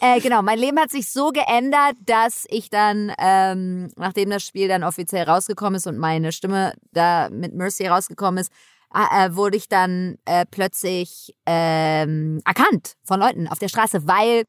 Äh, 0.00 0.20
genau, 0.20 0.42
mein 0.42 0.58
Leben 0.58 0.80
hat 0.80 0.90
sich 0.90 1.10
so 1.12 1.30
geändert, 1.30 1.96
dass 2.04 2.44
ich 2.48 2.70
dann, 2.70 3.12
ähm, 3.18 3.88
nachdem 3.96 4.30
das 4.30 4.42
Spiel 4.44 4.68
dann 4.68 4.84
offiziell 4.84 5.24
rausgekommen 5.28 5.76
ist 5.76 5.86
und 5.86 5.98
meine 5.98 6.32
Stimme 6.32 6.74
da 6.92 7.28
mit 7.30 7.54
Mercy 7.54 7.86
rausgekommen 7.86 8.40
ist, 8.40 8.50
äh, 8.94 9.26
äh, 9.26 9.36
wurde 9.36 9.56
ich 9.56 9.68
dann 9.68 10.16
äh, 10.24 10.44
plötzlich 10.50 11.34
ähm, 11.46 12.40
erkannt 12.44 12.94
von 13.04 13.20
Leuten 13.20 13.48
auf 13.48 13.58
der 13.58 13.68
Straße, 13.68 14.06
weil 14.06 14.44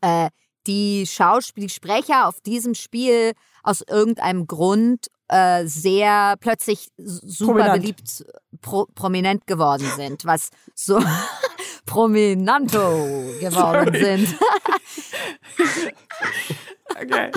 äh, 0.00 0.30
die 0.66 1.06
Schauspiel, 1.06 1.64
die 1.64 1.70
Sprecher 1.70 2.28
auf 2.28 2.40
diesem 2.40 2.74
Spiel 2.74 3.32
aus 3.62 3.82
irgendeinem 3.82 4.46
Grund 4.46 5.06
äh, 5.28 5.66
sehr 5.66 6.36
plötzlich 6.40 6.88
super 6.96 7.52
Prominent. 7.52 7.80
beliebt, 7.80 8.24
pro, 8.60 8.86
prominent 8.94 9.46
geworden 9.46 9.90
sind, 9.96 10.24
was 10.24 10.50
so 10.74 11.00
prominanto 11.86 12.78
geworden 13.40 13.94
Sorry. 13.94 14.04
sind. 14.04 14.36
Okay. 17.00 17.30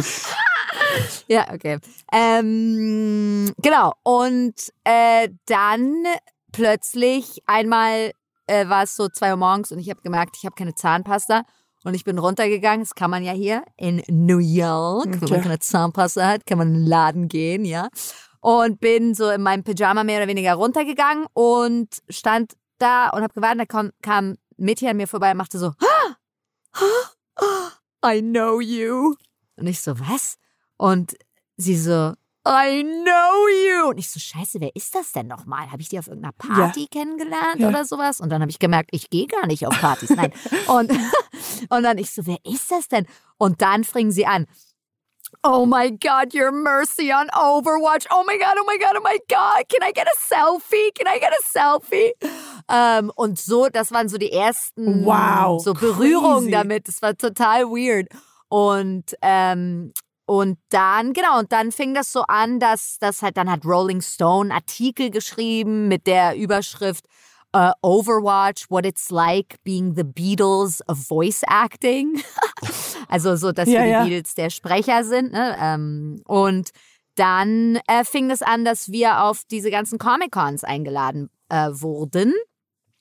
Ja, 1.28 1.52
okay. 1.54 1.80
Ähm, 2.12 3.52
genau. 3.62 3.94
Und 4.04 4.54
äh, 4.84 5.30
dann 5.46 6.04
plötzlich 6.52 7.42
einmal 7.48 8.12
äh, 8.48 8.68
war 8.70 8.84
es 8.84 8.96
so 8.96 9.10
zwei 9.10 9.32
Uhr 9.32 9.38
morgens 9.38 9.72
und 9.72 9.80
ich 9.80 9.90
habe 9.90 10.02
gemerkt, 10.02 10.36
ich 10.38 10.46
habe 10.46 10.56
keine 10.56 10.76
Zahnpasta. 10.76 11.44
Und 11.84 11.94
ich 11.94 12.04
bin 12.04 12.18
runtergegangen, 12.18 12.80
das 12.82 12.96
kann 12.96 13.12
man 13.12 13.24
ja 13.24 13.32
hier 13.32 13.64
in 13.78 14.02
New 14.08 14.40
York, 14.40 15.06
wenn 15.06 15.24
Okay. 15.24 15.34
man 15.34 15.42
keine 15.44 15.60
Zahnpasta 15.60 16.26
hat, 16.28 16.46
kann 16.48 16.58
man 16.58 16.70
in 16.70 16.74
den 16.76 16.86
Laden 16.88 17.28
gehen, 17.28 17.64
ja. 17.64 17.90
Und 18.42 18.80
bin 18.80 19.14
so 19.14 19.30
in 19.30 19.44
meinem 19.44 19.64
Pyjama 19.64 20.04
mehr 20.04 20.18
oder 20.18 20.28
weniger 20.28 20.54
runtergegangen 20.56 21.28
und 21.34 21.90
stand 22.10 22.54
da 22.80 23.10
und 23.10 23.22
habe 23.22 23.34
gewartet, 23.36 23.60
da 23.62 23.66
kam, 23.66 23.92
kam 24.02 24.30
ein 24.32 24.38
Mädchen 24.58 24.88
an 24.90 24.98
mir 24.98 25.08
vorbei 25.08 25.30
und 25.32 25.38
machte 25.38 25.60
so, 25.60 25.74
I 28.06 28.22
know 28.22 28.60
you. 28.62 29.16
Und 29.58 29.68
ich 29.68 29.82
so, 29.82 30.00
was? 30.00 30.38
Und 30.78 31.16
sie 31.58 31.78
so, 31.78 32.14
I 32.48 32.84
know 32.84 33.48
you. 33.48 33.90
Und 33.90 33.98
ich 33.98 34.10
so, 34.12 34.20
scheiße, 34.20 34.60
wer 34.62 34.76
ist 34.76 34.94
das 34.94 35.12
denn 35.14 35.28
nochmal? 35.28 35.72
Habe 35.72 35.82
ich 35.82 35.90
die 35.90 35.98
auf 35.98 36.08
irgendeiner 36.08 36.34
Party 36.34 36.88
kennengelernt 36.92 37.60
Ja. 37.60 37.70
oder 37.70 37.86
sowas? 37.86 38.22
Und 38.22 38.30
dann 38.30 38.42
habe 38.42 38.52
ich 38.52 38.60
gemerkt, 38.60 38.90
ich 38.94 39.10
gehe 39.10 39.26
gar 39.28 39.48
nicht 39.48 39.66
auf 39.66 39.80
Partys. 39.80 40.12
Nein. 40.12 40.32
Und, 40.68 40.92
und 41.70 41.84
dann 41.84 41.98
ich 41.98 42.12
so, 42.12 42.26
wer 42.28 42.38
ist 42.44 42.70
das 42.72 42.88
denn? 42.88 43.08
Und 43.38 43.62
dann 43.62 43.84
fingen 43.84 44.12
sie 44.12 44.26
an. 44.28 44.46
Oh 45.44 45.66
my 45.66 45.90
God, 45.92 46.34
you're 46.34 46.52
Mercy 46.52 47.12
on 47.12 47.28
Overwatch. 47.30 48.06
Oh 48.12 48.24
my 48.26 48.38
God, 48.38 48.56
oh 48.60 48.66
my 48.66 48.78
God, 48.78 48.96
oh 48.98 49.02
my 49.04 49.18
God. 49.28 49.68
Can 49.70 49.82
I 49.88 49.92
get 49.92 50.08
a 50.08 50.16
selfie? 50.18 50.92
Can 50.94 51.08
I 51.08 51.20
get 51.20 51.32
a 51.32 51.44
selfie? 51.44 52.14
Ähm, 52.70 53.12
und 53.16 53.38
so, 53.40 53.68
das 53.70 53.92
waren 53.92 54.08
so 54.08 54.18
die 54.18 54.32
ersten 54.32 55.04
Wow, 55.06 55.62
so 55.64 55.74
Berührungen 55.74 56.46
crazy. 56.46 56.52
damit. 56.52 56.88
Das 56.88 57.02
war 57.02 57.16
total 57.18 57.66
weird. 57.66 58.08
Und 58.50 59.16
ähm, 59.22 59.94
und 60.26 60.58
dann, 60.70 61.14
genau, 61.14 61.40
und 61.40 61.52
dann 61.52 61.72
fing 61.72 61.94
das 61.94 62.12
so 62.12 62.22
an, 62.28 62.60
dass 62.60 62.98
das 63.00 63.22
halt, 63.22 63.38
dann 63.38 63.50
hat 63.50 63.66
Rolling 63.66 64.02
Stone 64.02 64.54
Artikel 64.54 65.10
geschrieben 65.12 65.88
mit 65.88 66.08
der 66.08 66.36
Überschrift 66.36 67.06
äh, 67.54 67.72
Overwatch, 67.82 68.70
what 68.70 68.86
it's 68.86 69.10
like 69.10 69.56
being 69.64 69.96
the 69.96 70.04
Beatles 70.04 70.82
of 70.90 70.98
Voice 70.98 71.42
Acting. 71.48 72.22
also 73.08 73.36
so, 73.36 73.52
dass 73.52 73.70
Ja, 73.70 73.80
wir 73.80 73.86
die 73.86 73.92
ja. 73.92 74.04
Beatles 74.04 74.36
der 74.36 74.50
Sprecher 74.50 75.04
sind. 75.04 75.32
Ne? 75.32 75.56
Ähm, 75.60 76.22
und 76.26 76.72
dann 77.16 77.80
äh, 77.88 78.04
fing 78.04 78.30
es 78.30 78.42
an, 78.42 78.66
dass 78.66 78.92
wir 78.92 79.24
auf 79.24 79.44
diese 79.50 79.72
ganzen 79.72 80.00
Comic-Cons 80.00 80.66
eingeladen 80.66 81.30
äh, 81.50 81.70
wurden. 81.72 82.34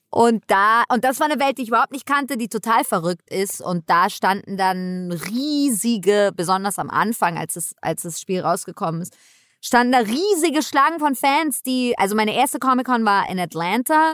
Und 0.09 0.43
da, 0.47 0.83
und 0.89 1.03
das 1.03 1.19
war 1.19 1.29
eine 1.29 1.41
Welt, 1.41 1.57
die 1.57 1.63
ich 1.63 1.67
überhaupt 1.67 1.91
nicht 1.91 2.05
kannte, 2.05 2.37
die 2.37 2.47
total 2.47 2.83
verrückt 2.83 3.29
ist. 3.29 3.61
Und 3.61 3.89
da 3.89 4.09
standen 4.09 4.55
dann 4.55 5.11
riesige, 5.11 6.31
besonders 6.35 6.79
am 6.79 6.89
Anfang, 6.89 7.37
als 7.37 7.55
es, 7.55 7.75
als 7.81 8.03
das 8.03 8.21
Spiel 8.21 8.41
rausgekommen 8.41 9.01
ist, 9.01 9.17
standen 9.61 9.91
da 9.91 9.99
riesige 9.99 10.61
Schlangen 10.61 10.99
von 10.99 11.15
Fans, 11.15 11.63
die, 11.63 11.97
also 11.97 12.15
meine 12.15 12.35
erste 12.35 12.59
Comic-Con 12.59 13.03
war 13.03 13.29
in 13.29 13.39
Atlanta. 13.39 14.13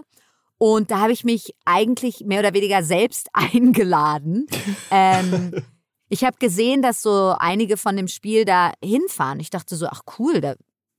Und 0.58 0.92
da 0.92 1.00
habe 1.00 1.12
ich 1.12 1.24
mich 1.24 1.56
eigentlich 1.66 2.22
mehr 2.26 2.40
oder 2.40 2.54
weniger 2.54 2.84
selbst 2.84 3.30
eingeladen. 3.34 4.48
ähm, 4.92 5.54
ich 6.10 6.24
habe 6.24 6.38
gesehen, 6.40 6.82
dass 6.82 7.02
so 7.02 7.36
einige 7.38 7.78
von 7.78 7.96
dem 7.96 8.08
Spiel 8.08 8.46
da 8.46 8.72
hinfahren. 8.84 9.40
Ich 9.40 9.50
dachte 9.50 9.76
so, 9.76 9.88
ach 9.88 10.02
cool, 10.20 10.40
da, 10.40 10.56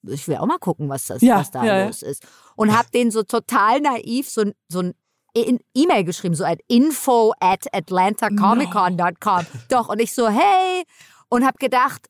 ich 0.06 0.26
will 0.28 0.36
auch 0.36 0.46
mal 0.46 0.58
gucken, 0.58 0.88
was, 0.88 1.06
das, 1.06 1.22
Ja, 1.22 1.38
was 1.38 1.50
da 1.50 1.64
ja, 1.64 1.86
los 1.86 2.02
ist. 2.02 2.26
Und 2.56 2.76
habe 2.76 2.88
denen 2.90 3.10
so 3.10 3.22
total 3.22 3.80
naiv 3.80 4.28
so, 4.28 4.42
ein- 4.42 4.54
so 4.68 4.80
ein 4.80 4.94
E-Mail 5.74 6.04
geschrieben, 6.04 6.34
so 6.34 6.44
at 6.44 6.60
info 6.68 7.32
at 7.40 7.66
atlantacomiccon.com. 7.72 9.46
Doch, 9.68 9.88
und 9.88 10.00
ich 10.00 10.12
so, 10.14 10.28
hey, 10.28 10.84
und 11.28 11.44
habe 11.46 11.58
gedacht, 11.58 12.06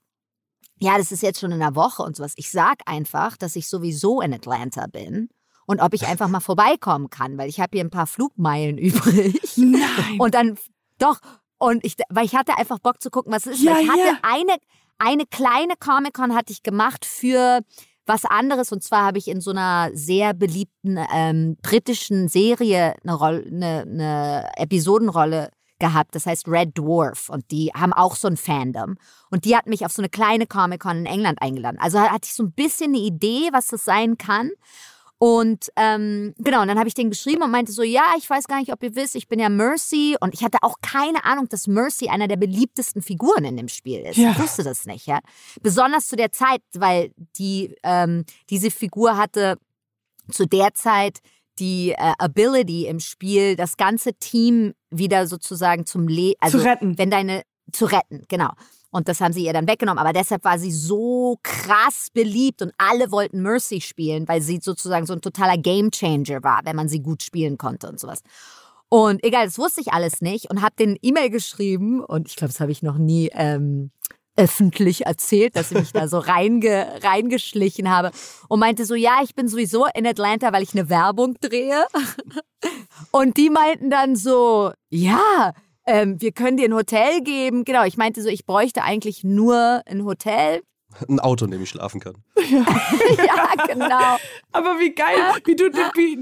ja, 0.81 0.99
das 0.99 1.13
ist 1.13 1.23
jetzt 1.23 1.39
schon 1.41 1.53
in 1.53 1.63
einer 1.63 1.77
Woche 1.77 2.03
und 2.03 2.17
sowas. 2.17 2.33
Ich 2.37 2.51
sag 2.51 2.79
einfach, 2.87 3.37
dass 3.37 3.55
ich 3.55 3.69
sowieso 3.69 4.21
in 4.21 4.35
Atlanta 4.35 4.87
bin 4.89 5.29
und 5.67 5.81
ob 5.81 5.95
ich 5.95 6.07
einfach 6.09 6.27
mal 6.29 6.41
vorbeikommen 6.41 7.09
kann, 7.11 7.39
weil 7.39 7.49
ich 7.49 7.61
habe 7.61 7.71
hier 7.75 7.85
ein 7.85 7.91
paar 7.91 8.09
Flugmeilen 8.09 8.79
übrig. 8.79 9.41
Nein. 9.57 10.19
Und 10.19 10.35
dann, 10.35 10.59
doch, 10.99 11.21
und 11.63 11.85
ich, 11.85 11.95
weil 12.09 12.25
ich 12.25 12.35
hatte 12.35 12.59
einfach 12.59 12.81
Bock 12.81 13.01
zu 13.01 13.09
gucken, 13.09 13.33
was 13.33 13.47
es 13.47 13.59
ist. 13.59 13.63
Ja, 13.63 13.79
ich 13.79 13.89
hatte 13.89 14.01
ja. 14.01 14.19
eine, 14.23 14.57
eine 14.99 15.27
kleine 15.27 15.75
Comic-Con 15.79 16.35
hatte 16.35 16.53
ich 16.53 16.65
gemacht 16.65 17.05
für 17.05 17.61
was 18.05 18.25
anderes. 18.25 18.73
Und 18.73 18.83
zwar 18.83 19.05
habe 19.05 19.19
ich 19.19 19.29
in 19.29 19.41
so 19.41 19.53
einer 19.53 19.91
sehr 19.95 20.35
beliebten 20.35 20.99
ähm, 21.15 21.57
britischen 21.63 22.27
Serie 22.27 22.97
eine, 23.05 23.15
Roll, 23.15 23.47
eine, 23.47 23.83
eine 23.83 24.51
Episodenrolle 24.57 25.51
gehabt. 25.79 26.17
Das 26.17 26.27
heißt 26.27 26.49
Red 26.49 26.77
Dwarf. 26.77 27.29
Und 27.29 27.49
die 27.53 27.71
haben 27.73 27.93
auch 27.93 28.17
so 28.17 28.27
ein 28.27 28.37
Fandom. 28.37 28.97
Und 29.31 29.45
die 29.45 29.57
hat 29.57 29.69
mich 29.69 29.87
auf 29.87 29.93
so 29.93 30.03
eine 30.03 30.09
kleine 30.09 30.49
Comic-Con 30.49 30.97
in 30.97 31.07
England 31.07 31.41
eingeladen. 31.41 31.79
Also 31.81 32.01
hatte 32.01 32.27
ich 32.27 32.35
so 32.35 32.43
ein 32.43 32.53
bisschen 32.53 32.89
eine 32.89 33.05
Idee, 33.05 33.51
was 33.53 33.69
das 33.69 33.85
sein 33.85 34.19
kann. 34.19 34.51
Und 35.23 35.71
ähm, 35.77 36.35
genau, 36.39 36.63
und 36.63 36.67
dann 36.67 36.81
habe 36.81 36.89
ich 36.89 36.95
den 36.95 37.09
geschrieben 37.09 37.45
und 37.45 37.53
meinte 37.53 37.71
so, 37.71 37.85
ja, 37.85 38.03
ich 38.19 38.29
weiß 38.29 38.49
gar 38.49 38.59
nicht, 38.59 38.73
ob 38.73 38.83
ihr 38.83 38.97
wisst, 38.97 39.15
ich 39.15 39.29
bin 39.29 39.39
ja 39.39 39.49
Mercy. 39.49 40.17
Und 40.21 40.35
ich 40.35 40.43
hatte 40.43 40.59
auch 40.63 40.79
keine 40.83 41.25
Ahnung, 41.25 41.49
dass 41.49 41.69
Mercy 41.69 42.09
einer 42.09 42.27
der 42.27 42.35
beliebtesten 42.35 43.03
Figuren 43.03 43.45
in 43.45 43.57
dem 43.57 43.69
Spiel 43.69 44.01
ist. 44.01 44.17
Ja. 44.17 44.33
Ich 44.33 44.41
wusste 44.41 44.65
das 44.65 44.85
nicht, 44.85 45.07
ja. 45.07 45.21
Besonders 45.63 46.09
zu 46.09 46.17
der 46.17 46.33
Zeit, 46.33 46.61
weil 46.75 47.13
die, 47.39 47.73
ähm, 47.85 48.25
diese 48.51 48.73
Figur 48.73 49.17
hatte 49.17 49.59
zu 50.29 50.45
der 50.45 50.75
Zeit 50.75 51.21
die 51.61 51.93
äh, 51.93 52.15
Ability 52.19 52.87
im 52.89 52.99
Spiel, 52.99 53.55
das 53.55 53.77
ganze 53.77 54.15
Team 54.15 54.75
wieder 54.91 55.29
sozusagen 55.29 55.87
zum 55.87 56.09
Le 56.09 56.35
also 56.41 56.59
zu 56.59 56.65
retten. 56.65 56.99
wenn 56.99 57.13
deine 57.13 57.43
zu 57.71 57.85
retten, 57.85 58.25
genau. 58.27 58.51
Und 58.93 59.09
das 59.09 59.21
haben 59.21 59.33
sie 59.33 59.45
ihr 59.45 59.53
dann 59.53 59.67
weggenommen. 59.67 59.99
Aber 59.99 60.13
deshalb 60.13 60.45
war 60.45 60.59
sie 60.59 60.71
so 60.71 61.39
krass 61.43 62.09
beliebt 62.13 62.63
und 62.63 62.73
alle 62.77 63.11
wollten 63.11 63.43
Mercy 63.43 63.81
spielen, 63.81 64.29
weil 64.29 64.43
sie 64.43 64.61
sozusagen 64.63 65.07
so 65.07 65.15
ein 65.15 65.23
totaler 65.23 65.57
Gamechanger 65.57 66.45
war, 66.45 66.61
wenn 66.65 66.77
man 66.77 66.89
sie 66.89 67.01
gut 67.01 67.23
spielen 67.23 67.59
konnte 67.59 67.89
und 67.89 67.99
sowas. 67.99 68.21
Und 68.91 69.25
egal, 69.25 69.47
das 69.47 69.59
wusste 69.59 69.81
ich 69.81 69.95
alles 69.95 70.21
nicht 70.21 70.51
und 70.51 70.61
habe 70.61 70.77
den 70.79 70.99
E-Mail 71.01 71.31
geschrieben 71.31 72.05
und 72.05 72.29
ich 72.29 72.37
glaube, 72.37 72.53
das 72.53 72.61
habe 72.61 72.71
ich 72.71 72.83
noch 72.83 72.99
nie 72.99 73.31
ähm, 73.33 73.91
öffentlich 74.37 75.07
erzählt, 75.07 75.57
dass 75.57 75.73
ich 75.73 75.79
mich 75.79 75.93
da 75.93 76.09
so 76.09 76.19
reinge, 76.19 77.01
reingeschlichen 77.03 77.91
habe 77.91 78.11
und 78.49 78.61
meinte 78.61 78.85
so, 78.85 78.95
ja, 78.95 79.21
ich 79.23 79.35
bin 79.35 79.49
sowieso 79.49 79.87
in 79.95 80.07
Atlanta, 80.07 80.53
weil 80.53 80.63
ich 80.63 80.75
eine 80.75 80.91
Werbung 80.91 81.37
drehe. 81.41 81.87
Und 83.11 83.37
die 83.37 83.51
meinten 83.51 83.91
dann 83.91 84.15
so, 84.15 84.73
ja, 84.91 85.53
ähm, 85.87 86.21
wir 86.21 86.33
können 86.33 86.57
dir 86.57 86.69
ein 86.69 86.75
Hotel 86.75 87.23
geben. 87.23 87.65
Genau, 87.65 87.85
ich 87.85 87.97
meinte 87.97 88.23
so, 88.23 88.29
ich 88.29 88.47
bräuchte 88.47 88.83
eigentlich 88.83 89.25
nur 89.25 89.83
ein 89.87 90.05
Hotel. 90.05 90.63
Ein 91.09 91.21
Auto, 91.21 91.45
in 91.47 91.51
dem 91.51 91.63
ich 91.63 91.69
schlafen 91.71 92.01
kann. 92.01 92.15
ja, 92.37 93.65
genau. 93.67 94.17
Aber 94.53 94.79
wie 94.79 94.91
geil, 94.95 95.17
wie 95.45 95.57
du, 95.57 95.71
du, 95.71 95.81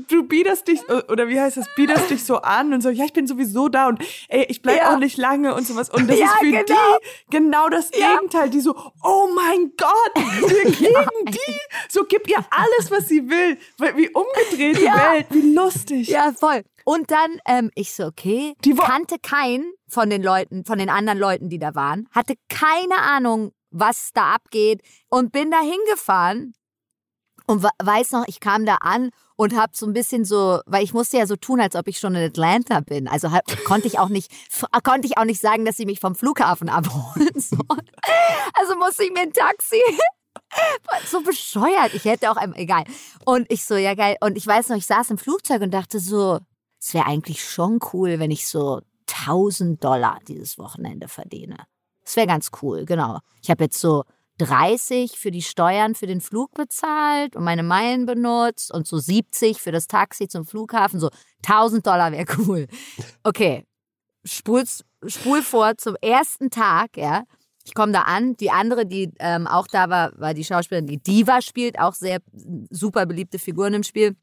du 0.08 0.22
biederst 0.24 0.68
dich, 0.68 0.80
oder 0.88 1.28
wie 1.28 1.40
heißt 1.40 1.56
das, 1.56 1.66
biederst 1.76 2.10
dich 2.10 2.24
so 2.24 2.36
an 2.38 2.72
und 2.72 2.80
so, 2.82 2.90
ja, 2.90 3.04
ich 3.04 3.12
bin 3.12 3.26
sowieso 3.26 3.68
da 3.68 3.88
und 3.88 4.00
ey, 4.28 4.44
ich 4.48 4.62
bleib 4.62 4.76
Ja. 4.78 4.94
auch 4.94 4.98
nicht 4.98 5.16
lange 5.16 5.54
und 5.54 5.66
sowas. 5.66 5.90
Und 5.90 6.08
das 6.08 6.18
Ja, 6.18 6.26
ist 6.26 6.34
für 6.38 6.50
genau. 6.50 6.62
die 6.64 7.30
genau 7.36 7.68
das 7.68 7.90
Ja. 7.96 8.14
Gegenteil. 8.16 8.50
Die 8.50 8.60
so, 8.60 8.74
oh 9.02 9.28
mein 9.34 9.72
Gott, 9.76 10.14
wir 10.48 10.72
kriegen 10.72 11.26
die. 11.34 11.58
So 11.88 12.04
gib 12.08 12.28
ihr 12.28 12.38
alles, 12.50 12.90
was 12.90 13.08
sie 13.08 13.28
will. 13.28 13.58
Wie 13.96 14.08
umgedreht 14.10 14.78
die 14.78 14.84
Ja. 14.84 15.12
Welt, 15.12 15.26
wie 15.30 15.52
lustig. 15.54 16.08
Ja, 16.08 16.32
voll. 16.38 16.62
Und 16.84 17.10
dann, 17.10 17.38
ähm, 17.46 17.70
ich 17.74 17.92
so, 17.92 18.04
okay, 18.06 18.54
Die 18.64 18.74
kannte 18.74 19.16
keinen 19.20 19.72
von 19.88 20.08
den 20.08 20.22
Leuten, 20.22 20.64
von 20.64 20.78
den 20.78 20.88
anderen 20.88 21.18
Leuten, 21.18 21.48
die 21.48 21.58
da 21.58 21.74
waren, 21.74 22.08
hatte 22.12 22.34
keine 22.48 22.96
Ahnung, 23.02 23.52
was 23.70 24.10
da 24.12 24.34
abgeht 24.34 24.82
und 25.08 25.32
bin 25.32 25.50
da 25.50 25.60
hingefahren 25.60 26.54
und 27.46 27.64
weiß 27.82 28.12
noch, 28.12 28.24
ich 28.28 28.38
kam 28.38 28.64
da 28.64 28.76
an 28.76 29.10
und 29.34 29.56
hab 29.56 29.74
so 29.74 29.86
ein 29.86 29.92
bisschen 29.92 30.24
so, 30.24 30.60
weil 30.66 30.84
ich 30.84 30.92
musste 30.92 31.18
ja 31.18 31.26
so 31.26 31.36
tun, 31.36 31.60
als 31.60 31.74
ob 31.74 31.88
ich 31.88 31.98
schon 31.98 32.14
in 32.14 32.24
Atlanta 32.24 32.80
bin. 32.80 33.08
Also 33.08 33.28
konnte 33.64 33.88
ich 33.88 33.98
auch 33.98 34.08
nicht, 34.08 34.30
konnte 34.84 35.08
ich 35.08 35.18
auch 35.18 35.24
nicht 35.24 35.40
sagen, 35.40 35.64
dass 35.64 35.76
sie 35.76 35.86
mich 35.86 35.98
vom 35.98 36.14
Flughafen 36.14 36.68
abholen 36.68 37.32
sollen. 37.34 37.90
Also 38.54 38.76
musste 38.76 39.04
ich 39.04 39.12
mir 39.12 39.22
ein 39.22 39.32
Taxi 39.32 39.80
so 41.06 41.22
bescheuert. 41.22 41.94
Ich 41.94 42.04
hätte 42.04 42.30
auch 42.30 42.36
einem, 42.36 42.54
egal. 42.54 42.84
Und 43.24 43.50
ich 43.50 43.64
so, 43.64 43.74
ja 43.76 43.94
geil. 43.94 44.16
Und 44.20 44.36
ich 44.36 44.46
weiß 44.46 44.68
noch, 44.68 44.76
ich 44.76 44.86
saß 44.86 45.10
im 45.10 45.18
Flugzeug 45.18 45.62
und 45.62 45.72
dachte 45.72 45.98
so, 45.98 46.38
es 46.80 46.94
wäre 46.94 47.06
eigentlich 47.06 47.44
schon 47.44 47.80
cool, 47.92 48.18
wenn 48.18 48.30
ich 48.30 48.46
so 48.46 48.80
1000 49.08 49.82
Dollar 49.82 50.18
dieses 50.28 50.56
Wochenende 50.58 51.08
verdiene. 51.08 51.66
Das 52.10 52.16
wäre 52.16 52.26
ganz 52.26 52.50
cool, 52.60 52.86
genau. 52.86 53.20
Ich 53.40 53.50
habe 53.50 53.62
jetzt 53.62 53.78
so 53.78 54.02
30 54.38 55.16
für 55.16 55.30
die 55.30 55.42
Steuern 55.42 55.94
für 55.94 56.08
den 56.08 56.20
Flug 56.20 56.52
bezahlt 56.54 57.36
und 57.36 57.44
meine 57.44 57.62
Meilen 57.62 58.04
benutzt 58.04 58.74
und 58.74 58.88
so 58.88 58.98
70 58.98 59.60
für 59.60 59.70
das 59.70 59.86
Taxi 59.86 60.26
zum 60.26 60.44
Flughafen. 60.44 60.98
So 60.98 61.10
1000 61.46 61.86
Dollar 61.86 62.10
wäre 62.10 62.26
cool. 62.38 62.66
Okay, 63.22 63.64
spul, 64.24 64.64
spul 65.06 65.42
vor 65.42 65.76
zum 65.78 65.94
ersten 66.00 66.50
Tag, 66.50 66.96
ja. 66.96 67.22
Ich 67.64 67.74
komme 67.74 67.92
da 67.92 68.02
an. 68.02 68.36
Die 68.38 68.50
andere, 68.50 68.86
die 68.86 69.12
ähm, 69.20 69.46
auch 69.46 69.68
da 69.68 69.88
war, 69.88 70.10
war 70.18 70.34
die 70.34 70.42
Schauspielerin, 70.42 70.88
die 70.88 71.00
Diva 71.00 71.40
spielt, 71.40 71.78
auch 71.78 71.94
sehr 71.94 72.18
super 72.70 73.06
beliebte 73.06 73.38
Figuren 73.38 73.74
im 73.74 73.84
Spiel. 73.84 74.16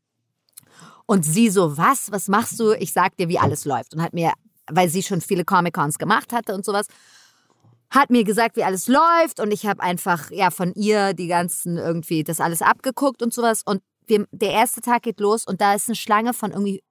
Und 1.06 1.24
sie 1.24 1.50
so, 1.50 1.78
was, 1.78 2.12
was 2.12 2.28
machst 2.28 2.60
du? 2.60 2.74
Ich 2.74 2.92
sag 2.92 3.16
dir, 3.16 3.30
wie 3.30 3.40
alles 3.40 3.64
läuft. 3.64 3.94
Und 3.94 4.02
hat 4.02 4.12
mir, 4.12 4.34
weil 4.70 4.90
sie 4.90 5.04
schon 5.04 5.22
viele 5.22 5.46
Comic-Cons 5.46 5.98
gemacht 5.98 6.34
hatte 6.34 6.54
und 6.54 6.66
sowas, 6.66 6.88
hat 7.90 8.10
mir 8.10 8.24
gesagt, 8.24 8.56
wie 8.56 8.64
alles 8.64 8.88
läuft. 8.88 9.40
Und 9.40 9.52
ich 9.52 9.66
habe 9.66 9.82
einfach, 9.82 10.32
ja, 10.32 10.52
von 10.52 10.74
ihr 10.74 11.14
die 11.14 11.28
ganzen 11.28 11.78
irgendwie, 11.78 12.24
das 12.24 12.40
alles 12.40 12.62
abgeguckt 12.62 13.22
und 13.22 13.34
sowas. 13.34 13.62
Und 13.66 13.82
wir, 14.06 14.26
der 14.32 14.52
erste 14.52 14.82
Tag 14.82 15.04
geht 15.04 15.20
los 15.20 15.46
und 15.46 15.62
da 15.62 15.74
ist 15.74 15.88
eine 15.88 15.96
Schlange 15.96 16.34
von 16.34 16.52
irgendwie 16.52 16.84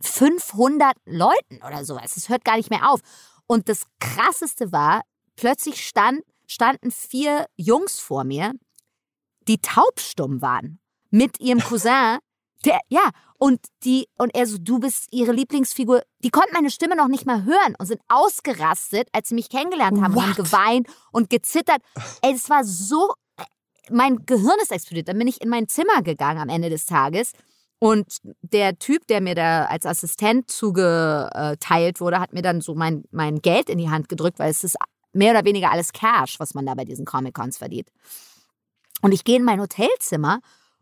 500 0.00 0.94
Leuten 1.06 1.62
oder 1.66 1.84
sowas. 1.84 2.16
Es 2.16 2.28
hört 2.28 2.44
gar 2.44 2.56
nicht 2.56 2.70
mehr 2.70 2.90
auf. 2.90 3.00
Und 3.46 3.68
das 3.68 3.86
Krasseste 4.00 4.72
war, 4.72 5.02
plötzlich 5.36 5.86
stand, 5.86 6.22
standen 6.46 6.90
vier 6.90 7.46
Jungs 7.56 7.98
vor 7.98 8.24
mir, 8.24 8.52
die 9.48 9.58
taubstumm 9.58 10.42
waren, 10.42 10.80
mit 11.10 11.40
ihrem 11.40 11.60
Cousin. 11.64 12.18
Der, 12.64 12.80
ja, 12.88 13.10
und 13.38 13.60
die, 13.84 14.08
und 14.18 14.34
er 14.34 14.46
so, 14.46 14.58
du 14.58 14.78
bist 14.78 15.08
ihre 15.10 15.32
Lieblingsfigur. 15.32 16.02
Die 16.20 16.30
konnten 16.30 16.52
meine 16.54 16.70
Stimme 16.70 16.96
noch 16.96 17.08
nicht 17.08 17.26
mal 17.26 17.44
hören 17.44 17.74
und 17.78 17.86
sind 17.86 18.00
ausgerastet, 18.08 19.08
als 19.12 19.28
sie 19.28 19.34
mich 19.34 19.48
kennengelernt 19.48 20.00
haben 20.00 20.14
und 20.14 20.22
haben 20.22 20.36
What? 20.36 20.36
geweint 20.36 20.88
und 21.12 21.30
gezittert. 21.30 21.82
Ey, 22.22 22.32
das 22.32 22.48
war 22.48 22.64
so, 22.64 23.12
mein 23.90 24.24
Gehirn 24.26 24.58
ist 24.62 24.72
explodiert. 24.72 25.08
Dann 25.08 25.18
bin 25.18 25.28
ich 25.28 25.42
in 25.42 25.48
mein 25.48 25.68
Zimmer 25.68 26.02
gegangen 26.02 26.40
am 26.40 26.48
Ende 26.48 26.70
des 26.70 26.86
Tages. 26.86 27.32
Und 27.78 28.18
der 28.40 28.78
Typ, 28.78 29.06
der 29.06 29.20
mir 29.20 29.34
da 29.34 29.66
als 29.66 29.84
Assistent 29.84 30.50
zugeteilt 30.50 32.00
wurde, 32.00 32.20
hat 32.20 32.32
mir 32.32 32.42
dann 32.42 32.62
so 32.62 32.74
mein, 32.74 33.04
mein 33.10 33.40
Geld 33.42 33.68
in 33.68 33.78
die 33.78 33.90
Hand 33.90 34.08
gedrückt, 34.08 34.38
weil 34.38 34.50
es 34.50 34.64
ist 34.64 34.76
mehr 35.12 35.32
oder 35.32 35.44
weniger 35.44 35.70
alles 35.70 35.92
Cash, 35.92 36.40
was 36.40 36.54
man 36.54 36.64
da 36.64 36.74
bei 36.74 36.84
diesen 36.84 37.04
Comic-Cons 37.04 37.58
verdient. 37.58 37.90
Und 39.02 39.12
ich 39.12 39.24
gehe 39.24 39.36
in 39.36 39.44
mein 39.44 39.60
Hotelzimmer 39.60 40.40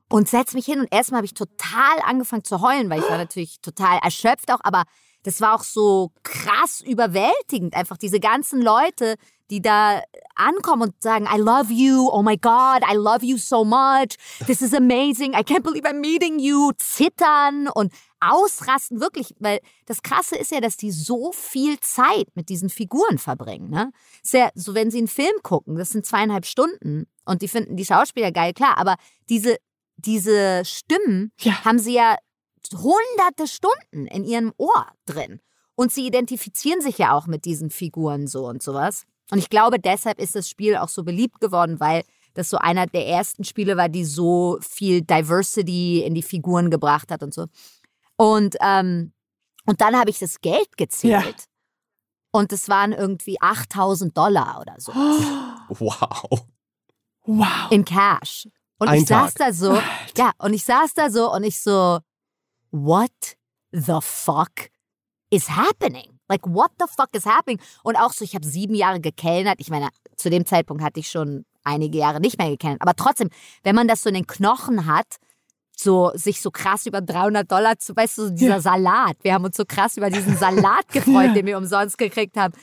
und 0.09 0.29
setze 0.29 0.57
mich 0.57 0.67
hin. 0.67 0.81
Und 0.81 0.89
erstmal 0.91 1.19
habe 1.19 1.27
ich 1.27 1.35
total 1.35 2.01
angefangen 2.05 2.45
zu 2.45 2.61
heulen, 2.61 2.91
weil 2.91 3.01
ich 3.01 3.09
war 3.09 3.19
natürlich 3.19 3.61
total 3.61 3.99
erschöpft 4.03 4.53
auch, 4.53 4.61
aber 4.63 4.85
das 5.25 5.41
war 5.41 5.55
auch 5.55 5.65
so 5.65 6.13
krass 6.23 6.83
überwältigend, 6.83 7.75
einfach 7.75 7.97
diese 7.97 8.21
ganzen 8.21 8.61
Leute, 8.61 9.17
die 9.51 9.61
da 9.63 10.03
ankommen 10.37 10.83
und 10.83 11.03
sagen, 11.03 11.27
I 11.33 11.39
love 11.39 11.73
you, 11.73 12.09
oh 12.11 12.23
my 12.23 12.37
God, 12.37 12.83
I 12.87 12.95
love 12.95 13.25
you 13.25 13.39
so 13.39 13.65
much, 13.65 14.17
this 14.47 14.61
is 14.61 14.75
amazing, 14.75 15.33
I 15.33 15.43
can't 15.43 15.63
believe 15.63 15.87
I'm 15.87 16.01
meeting 16.01 16.39
you, 16.39 16.73
zittern 16.77 17.69
und 17.69 17.93
ausrasten, 18.21 19.01
wirklich, 19.01 19.35
weil 19.39 19.61
das 19.87 20.03
Krasse 20.03 20.37
ist 20.37 20.51
ja, 20.51 20.61
dass 20.61 20.77
die 20.77 20.91
so 20.91 21.33
viel 21.33 21.79
Zeit 21.81 22.29
mit 22.35 22.49
diesen 22.49 22.71
Figuren 22.71 23.19
verbringen. 23.19 23.71
Ne? 23.71 23.93
Ist 24.23 24.35
ja 24.35 24.51
so, 24.55 24.75
wenn 24.75 24.91
sie 24.91 24.99
einen 24.99 25.09
Film 25.09 25.35
gucken, 25.43 25.77
das 25.77 25.91
sind 25.91 26.07
zweieinhalb 26.07 26.47
Stunden 26.47 27.07
und 27.25 27.43
die 27.43 27.49
finden 27.49 27.77
die 27.77 27.85
Schauspieler 27.85 28.33
geil, 28.33 28.55
klar, 28.55 28.79
aber 28.79 28.97
diese, 29.29 29.57
diese 29.97 30.65
Stimmen 30.65 31.33
Ja. 31.41 31.65
haben 31.65 31.79
sie 31.79 31.95
ja 31.95 32.17
hunderte 32.73 33.47
Stunden 33.47 34.07
in 34.07 34.25
ihrem 34.25 34.53
Ohr 34.57 34.87
drin. 35.07 35.41
Und 35.77 35.93
sie 35.93 36.07
identifizieren 36.07 36.81
sich 36.81 36.99
ja 36.99 37.13
auch 37.15 37.27
mit 37.27 37.45
diesen 37.45 37.71
Figuren 37.71 38.27
so 38.27 38.47
und 38.47 38.63
sowas. 38.63 39.05
Und 39.31 39.39
ich 39.39 39.51
glaube, 39.51 39.79
deshalb 39.81 40.21
ist 40.21 40.35
das 40.37 40.49
Spiel 40.49 40.77
auch 40.77 40.89
so 40.89 41.03
beliebt 41.03 41.41
geworden, 41.41 41.81
weil 41.81 42.05
das 42.35 42.51
so 42.51 42.59
einer 42.59 42.87
der 42.87 43.07
ersten 43.07 43.45
Spiele 43.45 43.77
war, 43.77 43.89
die 43.89 44.05
so 44.05 44.59
viel 44.61 45.03
Diversity 45.03 46.03
in 46.03 46.15
die 46.15 46.23
Figuren 46.23 46.71
gebracht 46.71 47.11
hat 47.11 47.23
und 47.23 47.33
so. 47.35 47.47
Und, 48.17 48.57
ähm, 48.61 49.13
und 49.67 49.81
dann 49.81 49.97
habe 49.99 50.11
ich 50.11 50.19
das 50.19 50.41
Geld 50.41 50.77
gezählt. 50.77 51.13
Ja. 51.25 51.45
Und 52.33 52.53
es 52.53 52.69
waren 52.69 52.93
irgendwie 52.93 53.41
8000 53.41 54.17
Dollar 54.17 54.61
oder 54.61 54.75
so 54.79 54.93
Wow. 55.69 56.47
Wow. 57.27 57.71
in 57.71 57.85
Cash. 57.85 58.49
Und 58.85 58.95
Ein 58.95 59.01
ich 59.03 59.07
saß 59.09 59.35
Tag. 59.35 59.49
da 59.49 59.53
so, 59.53 59.75
ja, 60.17 60.31
und 60.39 60.53
ich 60.55 60.65
saß 60.65 60.95
da 60.95 61.11
so 61.11 61.33
und 61.33 61.45
ich 61.45 61.61
so, 61.61 61.99
what 62.71 63.11
the 63.73 63.99
fuck 64.01 64.51
is 65.31 65.51
happening? 65.51 66.19
Like, 66.29 66.43
what 66.47 66.71
the 66.79 66.87
fuck 66.97 67.09
is 67.13 67.27
happening? 67.27 67.61
Und 67.83 67.97
auch 67.97 68.13
so, 68.13 68.25
ich 68.25 68.35
habe 68.35 68.47
sieben 68.47 68.75
Jahre 68.75 69.01
gekellnert. 69.01 69.57
Ich 69.59 69.69
meine, 69.71 69.89
zu 70.17 70.31
dem 70.31 70.47
Zeitpunkt 70.47 70.83
hatte 70.83 71.01
ich 71.01 71.11
schon 71.11 71.45
einige 71.65 71.99
Jahre 71.99 72.21
nicht 72.21 72.39
mehr 72.39 72.49
gekellnert. 72.49 72.81
Aber 72.83 72.95
trotzdem, 72.95 73.29
wenn 73.63 73.75
man 73.75 73.89
das 73.89 74.03
so 74.03 74.09
in 74.09 74.15
den 74.15 74.27
Knochen 74.27 74.87
hat, 74.87 75.17
so 75.77 76.13
sich 76.15 76.41
so 76.41 76.51
krass 76.51 76.87
über 76.87 77.01
300 77.01 77.51
Dollar 77.51 77.79
zu, 77.79 77.95
weißt 77.97 78.19
du, 78.19 78.23
so 78.27 78.31
dieser 78.31 78.55
Ja. 78.57 78.61
Salat. 78.61 79.17
Wir 79.23 79.35
haben 79.35 79.45
uns 79.45 79.57
so 79.57 79.65
krass 79.67 79.97
über 79.97 80.09
diesen 80.09 80.37
Salat 80.39 80.89
gefreut, 80.89 81.27
Ja. 81.29 81.33
den 81.35 81.47
wir 81.47 81.59
umsonst 81.59 81.99
gekriegt 81.99 82.37
haben. 82.37 82.55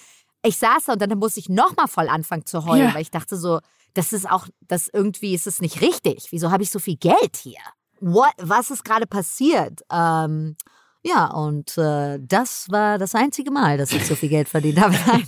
Ich 0.44 0.58
saß 0.58 0.86
da 0.86 0.94
und 0.94 1.02
dann 1.02 1.18
musste 1.20 1.40
ich 1.40 1.50
nochmal 1.50 1.88
voll 1.88 2.08
anfangen 2.10 2.46
zu 2.46 2.66
heulen, 2.66 2.88
Ja. 2.88 2.94
weil 2.96 3.02
ich 3.02 3.12
dachte 3.12 3.38
so, 3.38 3.60
das 3.94 4.14
ist 4.14 4.30
auch, 4.30 4.48
das 4.68 4.90
irgendwie 4.92 5.34
ist 5.34 5.48
es 5.48 5.62
nicht 5.62 5.82
richtig. 5.82 6.28
Wieso 6.32 6.52
habe 6.52 6.64
ich 6.64 6.70
so 6.72 6.80
viel 6.80 6.98
Geld 6.98 7.38
hier? 7.38 7.60
What, 8.00 8.34
was 8.38 8.72
ist 8.72 8.84
gerade 8.84 9.06
passiert? 9.06 9.82
Ähm, 9.92 10.56
ja, 11.04 11.28
und 11.28 11.78
äh, 11.78 12.20
das 12.22 12.68
war 12.70 12.98
das 12.98 13.16
einzige 13.16 13.52
Mal, 13.52 13.78
dass 13.78 13.92
ich 13.92 14.06
so 14.06 14.16
viel 14.16 14.30
Geld 14.30 14.50
verdient 14.50 14.80
habe. 14.80 14.96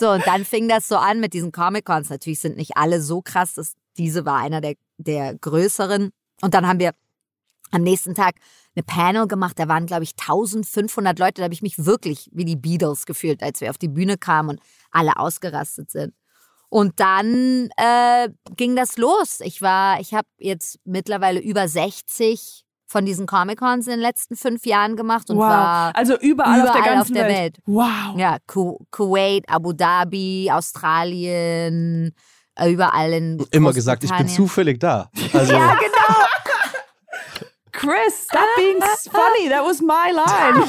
So, 0.00 0.10
und 0.10 0.26
dann 0.26 0.44
fing 0.44 0.68
das 0.68 0.88
so 0.88 0.96
an 0.96 1.20
mit 1.20 1.32
diesen 1.32 1.52
Comic-Cons. 1.52 2.10
Natürlich 2.10 2.40
sind 2.40 2.56
nicht 2.56 2.76
alle 2.76 3.00
so 3.00 3.22
krass, 3.22 3.54
dass 3.54 3.74
diese 3.96 4.24
war 4.26 4.38
einer 4.38 4.60
der, 4.60 4.74
der 4.98 5.34
größeren. 5.36 6.10
Und 6.42 6.54
dann 6.54 6.66
haben 6.66 6.80
wir 6.80 6.94
am 7.70 7.82
nächsten 7.82 8.14
Tag 8.14 8.36
eine 8.74 8.82
Panel 8.82 9.26
gemacht. 9.26 9.58
Da 9.58 9.68
waren, 9.68 9.86
glaube 9.86 10.04
ich, 10.04 10.14
1500 10.18 11.18
Leute. 11.18 11.34
Da 11.34 11.44
habe 11.44 11.54
ich 11.54 11.62
mich 11.62 11.84
wirklich 11.84 12.28
wie 12.32 12.44
die 12.44 12.56
Beatles 12.56 13.06
gefühlt, 13.06 13.42
als 13.42 13.60
wir 13.60 13.70
auf 13.70 13.78
die 13.78 13.88
Bühne 13.88 14.18
kamen 14.18 14.50
und 14.50 14.60
alle 14.90 15.16
ausgerastet 15.16 15.90
sind. 15.90 16.12
Und 16.68 16.98
dann 17.00 17.68
äh, 17.76 18.28
ging 18.56 18.76
das 18.76 18.96
los. 18.96 19.40
Ich 19.40 19.62
war, 19.62 20.00
ich 20.00 20.14
habe 20.14 20.28
jetzt 20.38 20.78
mittlerweile 20.84 21.40
über 21.40 21.68
60 21.68 22.64
von 22.88 23.04
diesen 23.04 23.26
Comic-Cons 23.26 23.86
in 23.86 23.94
den 23.94 24.00
letzten 24.00 24.36
fünf 24.36 24.64
Jahren 24.64 24.96
gemacht 24.96 25.28
und 25.30 25.36
wow. 25.36 25.44
war 25.44 25.96
also 25.96 26.16
überall, 26.18 26.62
auf 26.62 26.72
der 26.72 26.80
überall 26.80 26.94
ganzen 26.94 27.16
auf 27.16 27.20
der 27.20 27.28
Welt. 27.28 27.38
Welt. 27.38 27.58
Wow. 27.66 28.16
ja, 28.16 28.38
Ku 28.46 28.78
Kuwait, 28.90 29.44
Abu 29.48 29.72
Dhabi, 29.72 30.48
Australien, 30.52 32.14
äh, 32.54 32.70
überall 32.70 33.12
in 33.12 33.44
Immer 33.50 33.72
gesagt, 33.72 34.04
ich 34.04 34.12
bin 34.12 34.28
zufällig 34.28 34.78
da. 34.78 35.10
Also, 35.32 35.52
Ja, 35.52 35.74
genau. 35.74 36.26
Chris, 37.72 38.24
stop 38.24 38.40
being 38.56 38.80
funny. 39.10 39.48
That 39.50 39.62
was 39.62 39.82
my 39.82 40.10
line. 40.10 40.64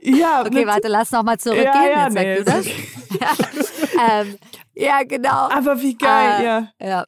ja, 0.16 0.42
Okay, 0.42 0.64
warte, 0.64 0.86
lass 0.86 1.10
noch 1.10 1.24
mal 1.24 1.38
zurückgehen. 1.38 1.66
Ja, 1.74 2.08
ja, 2.08 2.08
Jetzt 2.08 2.14
nee, 2.14 2.36
du 2.36 2.44
das. 2.44 2.66
ähm, 4.10 4.38
ja, 4.74 5.02
genau. 5.04 5.48
Aber 5.50 5.80
wie 5.80 5.96
geil, 5.96 6.40
Äh, 6.40 6.44
ja. 6.44 6.68
Ja. 6.80 7.04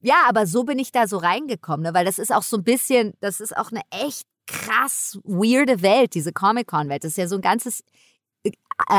ja, 0.00 0.14
aber 0.28 0.46
so 0.46 0.64
bin 0.64 0.78
ich 0.78 0.92
da 0.92 1.06
so 1.06 1.18
reingekommen, 1.18 1.82
ne? 1.84 1.94
weil 1.94 2.04
das 2.04 2.18
ist 2.18 2.32
auch 2.32 2.42
so 2.42 2.56
ein 2.58 2.64
bisschen, 2.64 3.14
das 3.20 3.40
ist 3.40 3.56
auch 3.56 3.70
eine 3.70 3.82
echt 3.90 4.24
krass 4.46 5.18
weirde 5.24 5.82
Welt, 5.82 6.14
diese 6.14 6.32
Comic-Con-Welt. 6.32 7.02
Das 7.04 7.12
ist 7.12 7.18
ja 7.18 7.26
so 7.28 7.34
ein 7.36 7.40
ganzes 7.42 7.82
äh, 8.44 8.50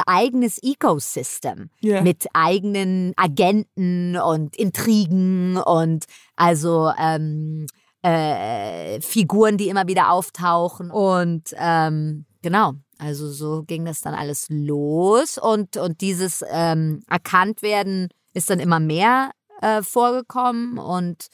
eigenes 0.05 0.61
Ecosystem 0.61 1.69
Ja. 1.79 2.01
mit 2.01 2.27
eigenen 2.33 3.13
Agenten 3.15 4.17
und 4.17 4.55
Intrigen 4.57 5.57
und 5.57 6.05
also 6.35 6.91
ähm, 6.99 7.67
äh, 8.01 8.99
Figuren, 9.01 9.57
die 9.57 9.69
immer 9.69 9.87
wieder 9.87 10.11
auftauchen 10.11 10.91
und 10.91 11.53
ähm, 11.57 12.25
genau. 12.41 12.73
Also 12.99 13.29
so 13.29 13.63
ging 13.63 13.85
das 13.85 14.01
dann 14.01 14.13
alles 14.13 14.47
los 14.49 15.37
und, 15.37 15.77
und 15.77 16.01
dieses 16.01 16.43
ähm, 16.49 17.03
erkannt 17.09 17.61
werden 17.61 18.09
ist 18.33 18.49
dann 18.49 18.59
immer 18.59 18.79
mehr 18.79 19.31
äh, 19.61 19.81
vorgekommen 19.81 20.77
und 20.77 21.27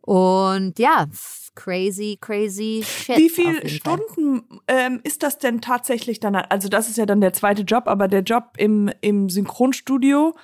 und 0.00 0.78
ja, 0.78 1.06
crazy, 1.54 2.16
crazy 2.18 2.82
shit. 2.82 3.18
Wie 3.18 3.28
viele. 3.28 3.68
Stunden 3.68 4.42
ähm, 4.66 5.00
ist 5.04 5.22
das 5.22 5.36
denn 5.36 5.60
tatsächlich 5.60 6.18
dann? 6.18 6.34
Also 6.34 6.70
das 6.70 6.88
ist 6.88 6.96
ja 6.96 7.04
dann 7.04 7.20
der 7.20 7.34
zweite 7.34 7.60
Job, 7.60 7.84
aber 7.88 8.08
der 8.08 8.22
Job 8.22 8.52
im, 8.56 8.90
im 9.02 9.28
Synchronstudio, 9.28 10.34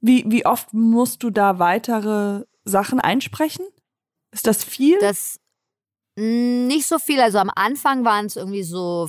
wie, 0.00 0.24
wie 0.26 0.46
oft 0.46 0.72
musst 0.72 1.22
du 1.22 1.28
da 1.28 1.58
weitere 1.58 2.44
Sachen 2.64 2.98
einsprechen? 2.98 3.66
Ist 4.32 4.46
das 4.46 4.64
viel? 4.64 4.98
Das 5.00 5.38
nicht 6.16 6.86
so 6.86 6.98
viel. 6.98 7.20
Also 7.20 7.38
am 7.38 7.50
Anfang 7.54 8.04
waren 8.04 8.24
es 8.24 8.36
irgendwie 8.36 8.62
so 8.62 9.06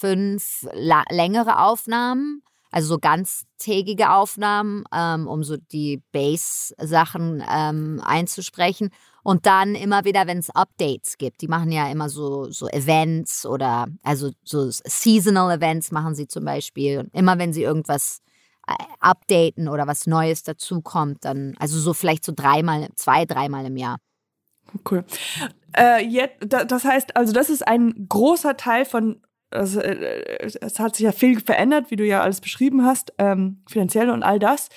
fünf 0.00 0.66
längere 0.72 1.60
Aufnahmen, 1.60 2.42
also 2.70 2.94
so 2.94 2.98
ganztägige 2.98 4.10
Aufnahmen, 4.10 4.84
ähm, 4.94 5.26
um 5.26 5.44
so 5.44 5.56
die 5.56 6.02
Bass-Sachen 6.12 7.42
ähm, 7.50 8.00
einzusprechen. 8.04 8.90
Und 9.22 9.44
dann 9.44 9.74
immer 9.74 10.04
wieder, 10.06 10.26
wenn 10.26 10.38
es 10.38 10.48
Updates 10.48 11.18
gibt. 11.18 11.42
Die 11.42 11.48
machen 11.48 11.70
ja 11.70 11.90
immer 11.90 12.08
so, 12.08 12.50
so 12.50 12.68
Events 12.68 13.44
oder 13.44 13.88
also 14.02 14.30
so 14.42 14.70
Seasonal 14.70 15.54
Events 15.54 15.92
machen 15.92 16.14
sie 16.14 16.26
zum 16.26 16.44
Beispiel. 16.44 17.00
Und 17.00 17.14
immer 17.14 17.38
wenn 17.38 17.52
sie 17.52 17.62
irgendwas 17.62 18.22
äh, 18.66 18.72
updaten 18.98 19.68
oder 19.68 19.86
was 19.86 20.06
Neues 20.06 20.42
dazukommt, 20.42 21.24
dann, 21.26 21.54
also 21.58 21.78
so 21.78 21.92
vielleicht 21.92 22.24
so 22.24 22.32
dreimal, 22.34 22.88
zwei, 22.94 23.26
dreimal 23.26 23.66
im 23.66 23.76
Jahr. 23.76 23.98
Cool. 24.90 25.04
Äh, 25.76 26.04
jetzt, 26.06 26.36
da, 26.40 26.64
das 26.64 26.84
heißt, 26.84 27.16
also 27.16 27.32
das 27.32 27.50
ist 27.50 27.66
ein 27.66 28.06
großer 28.08 28.56
Teil 28.56 28.84
von, 28.84 29.20
also, 29.50 29.80
äh, 29.80 30.38
es 30.60 30.78
hat 30.78 30.96
sich 30.96 31.04
ja 31.04 31.12
viel 31.12 31.40
verändert, 31.40 31.90
wie 31.90 31.96
du 31.96 32.04
ja 32.04 32.22
alles 32.22 32.40
beschrieben 32.40 32.84
hast, 32.84 33.12
ähm, 33.18 33.62
finanziell 33.68 34.10
und 34.10 34.22
all 34.22 34.38
das, 34.38 34.68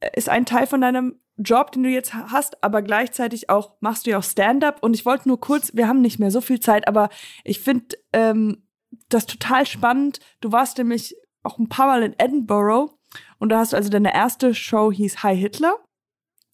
äh, 0.00 0.10
ist 0.14 0.28
ein 0.28 0.46
Teil 0.46 0.66
von 0.66 0.80
deinem 0.80 1.20
Job, 1.36 1.72
den 1.72 1.82
du 1.82 1.88
jetzt 1.88 2.14
hast, 2.14 2.62
aber 2.62 2.82
gleichzeitig 2.82 3.50
auch 3.50 3.72
machst 3.80 4.06
du 4.06 4.10
ja 4.10 4.18
auch 4.18 4.22
Stand-up 4.22 4.82
und 4.82 4.94
ich 4.94 5.04
wollte 5.04 5.28
nur 5.28 5.40
kurz, 5.40 5.72
wir 5.74 5.88
haben 5.88 6.00
nicht 6.00 6.18
mehr 6.18 6.30
so 6.30 6.40
viel 6.40 6.60
Zeit, 6.60 6.86
aber 6.86 7.08
ich 7.42 7.60
finde 7.60 7.96
ähm, 8.12 8.62
das 9.08 9.26
total 9.26 9.66
spannend. 9.66 10.20
Du 10.40 10.52
warst 10.52 10.78
nämlich 10.78 11.16
auch 11.42 11.58
ein 11.58 11.68
paar 11.68 11.86
Mal 11.86 12.04
in 12.04 12.14
Edinburgh 12.18 12.92
und 13.38 13.48
da 13.48 13.58
hast 13.58 13.72
du 13.72 13.76
also 13.76 13.90
deine 13.90 14.14
erste 14.14 14.54
Show 14.54 14.92
hieß 14.92 15.22
Hi 15.22 15.36
Hitler. 15.36 15.74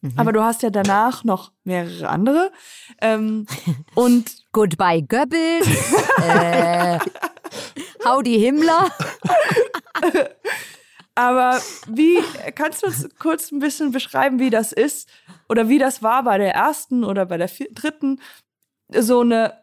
Mhm. 0.02 0.12
Aber 0.16 0.32
du 0.32 0.42
hast 0.42 0.62
ja 0.62 0.70
danach 0.70 1.24
noch 1.24 1.52
mehrere 1.64 2.08
andere. 2.08 2.52
Ähm, 3.02 3.46
und 3.94 4.44
Goodbye 4.52 5.02
Goebbels, 5.02 5.68
äh, 6.22 6.98
Howdy 8.04 8.38
Himmler. 8.38 8.90
aber 11.14 11.60
wie 11.88 12.18
kannst 12.54 12.82
du 12.82 12.86
uns 12.86 13.08
kurz 13.18 13.50
ein 13.52 13.58
bisschen 13.58 13.90
beschreiben, 13.92 14.38
wie 14.38 14.50
das 14.50 14.72
ist 14.72 15.08
oder 15.48 15.68
wie 15.68 15.78
das 15.78 16.02
war 16.02 16.22
bei 16.24 16.38
der 16.38 16.54
ersten 16.54 17.04
oder 17.04 17.26
bei 17.26 17.36
der 17.36 17.48
vier, 17.48 17.68
dritten 17.72 18.20
so 18.92 19.20
eine 19.20 19.60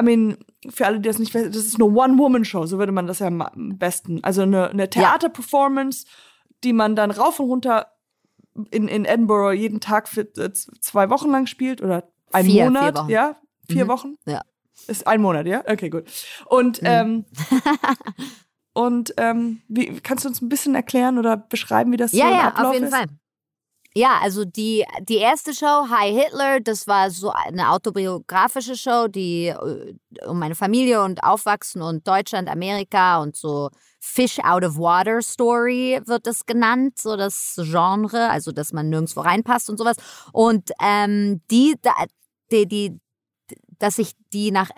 I 0.00 0.04
mean, 0.04 0.36
für 0.70 0.86
alle, 0.86 1.00
die 1.00 1.08
das 1.08 1.18
nicht 1.18 1.34
wissen, 1.34 1.50
das 1.50 1.64
ist 1.64 1.74
eine 1.74 1.86
One-Woman-Show, 1.86 2.66
so 2.66 2.78
würde 2.78 2.92
man 2.92 3.08
das 3.08 3.18
ja 3.18 3.26
am 3.26 3.78
besten. 3.78 4.22
Also 4.22 4.42
eine, 4.42 4.70
eine 4.70 4.88
Theater-Performance, 4.88 6.06
die 6.62 6.72
man 6.72 6.94
dann 6.94 7.10
rauf 7.10 7.40
und 7.40 7.46
runter 7.48 7.88
in, 8.70 8.86
in 8.86 9.04
Edinburgh 9.04 9.52
jeden 9.58 9.80
Tag 9.80 10.08
für 10.08 10.20
äh, 10.20 10.52
zwei 10.52 11.10
Wochen 11.10 11.30
lang 11.32 11.46
spielt 11.46 11.82
oder 11.82 12.04
ein 12.32 12.44
Vier, 12.44 12.54
vier 12.54 12.64
Monat, 12.66 12.96
Wochen. 12.96 13.10
ja? 13.10 13.36
Vier 13.68 13.84
Mhm. 13.86 13.88
Wochen? 13.88 14.14
Ja. 14.24 14.42
Ist 14.86 15.06
ein 15.06 15.20
Monat, 15.20 15.46
ja? 15.46 15.62
Okay, 15.66 15.90
gut. 15.90 16.04
Und, 16.46 16.80
Mhm. 16.82 16.88
ähm, 16.88 17.24
und 18.72 19.12
ähm, 19.16 19.62
wie, 19.68 20.00
kannst 20.00 20.24
du 20.24 20.28
uns 20.28 20.40
ein 20.40 20.48
bisschen 20.48 20.74
erklären 20.74 21.18
oder 21.18 21.36
beschreiben, 21.36 21.92
wie 21.92 21.96
das 21.96 22.12
Ja, 22.12 22.28
so 22.28 22.34
ja, 22.34 22.48
Ablauf 22.48 22.66
auf 22.68 22.72
jeden 22.74 22.86
ist? 22.86 22.94
Fall. 22.94 23.06
Ja, 23.94 24.18
also 24.22 24.44
die, 24.44 24.84
die 25.08 25.16
erste 25.16 25.52
Show, 25.54 25.86
Hi 25.90 26.12
Hitler, 26.12 26.60
das 26.60 26.86
war 26.86 27.10
so 27.10 27.30
eine 27.32 27.70
autobiografische 27.70 28.76
Show, 28.76 29.08
die 29.08 29.46
äh, 29.48 29.94
um 30.26 30.38
meine 30.38 30.54
Familie 30.54 31.02
und 31.02 31.24
Aufwachsen 31.24 31.82
und 31.82 32.06
Deutschland, 32.06 32.48
Amerika 32.48 33.20
und 33.20 33.34
so 33.34 33.70
Fish 33.98 34.38
out 34.44 34.62
of 34.62 34.76
Water 34.78 35.20
Story 35.20 36.00
wird 36.04 36.26
das 36.28 36.46
genannt, 36.46 36.98
so 36.98 37.16
das 37.16 37.56
Genre, 37.60 38.30
also 38.30 38.52
dass 38.52 38.72
man 38.72 38.88
nirgendwo 38.90 39.20
reinpasst 39.22 39.68
und 39.68 39.78
sowas. 39.78 39.96
Und 40.32 40.70
ähm, 40.80 41.40
die, 41.50 41.74
die, 42.52 42.68
die, 42.68 43.00
dass 43.78 43.98
ich 43.98 44.12
die 44.32 44.50
nach 44.50 44.70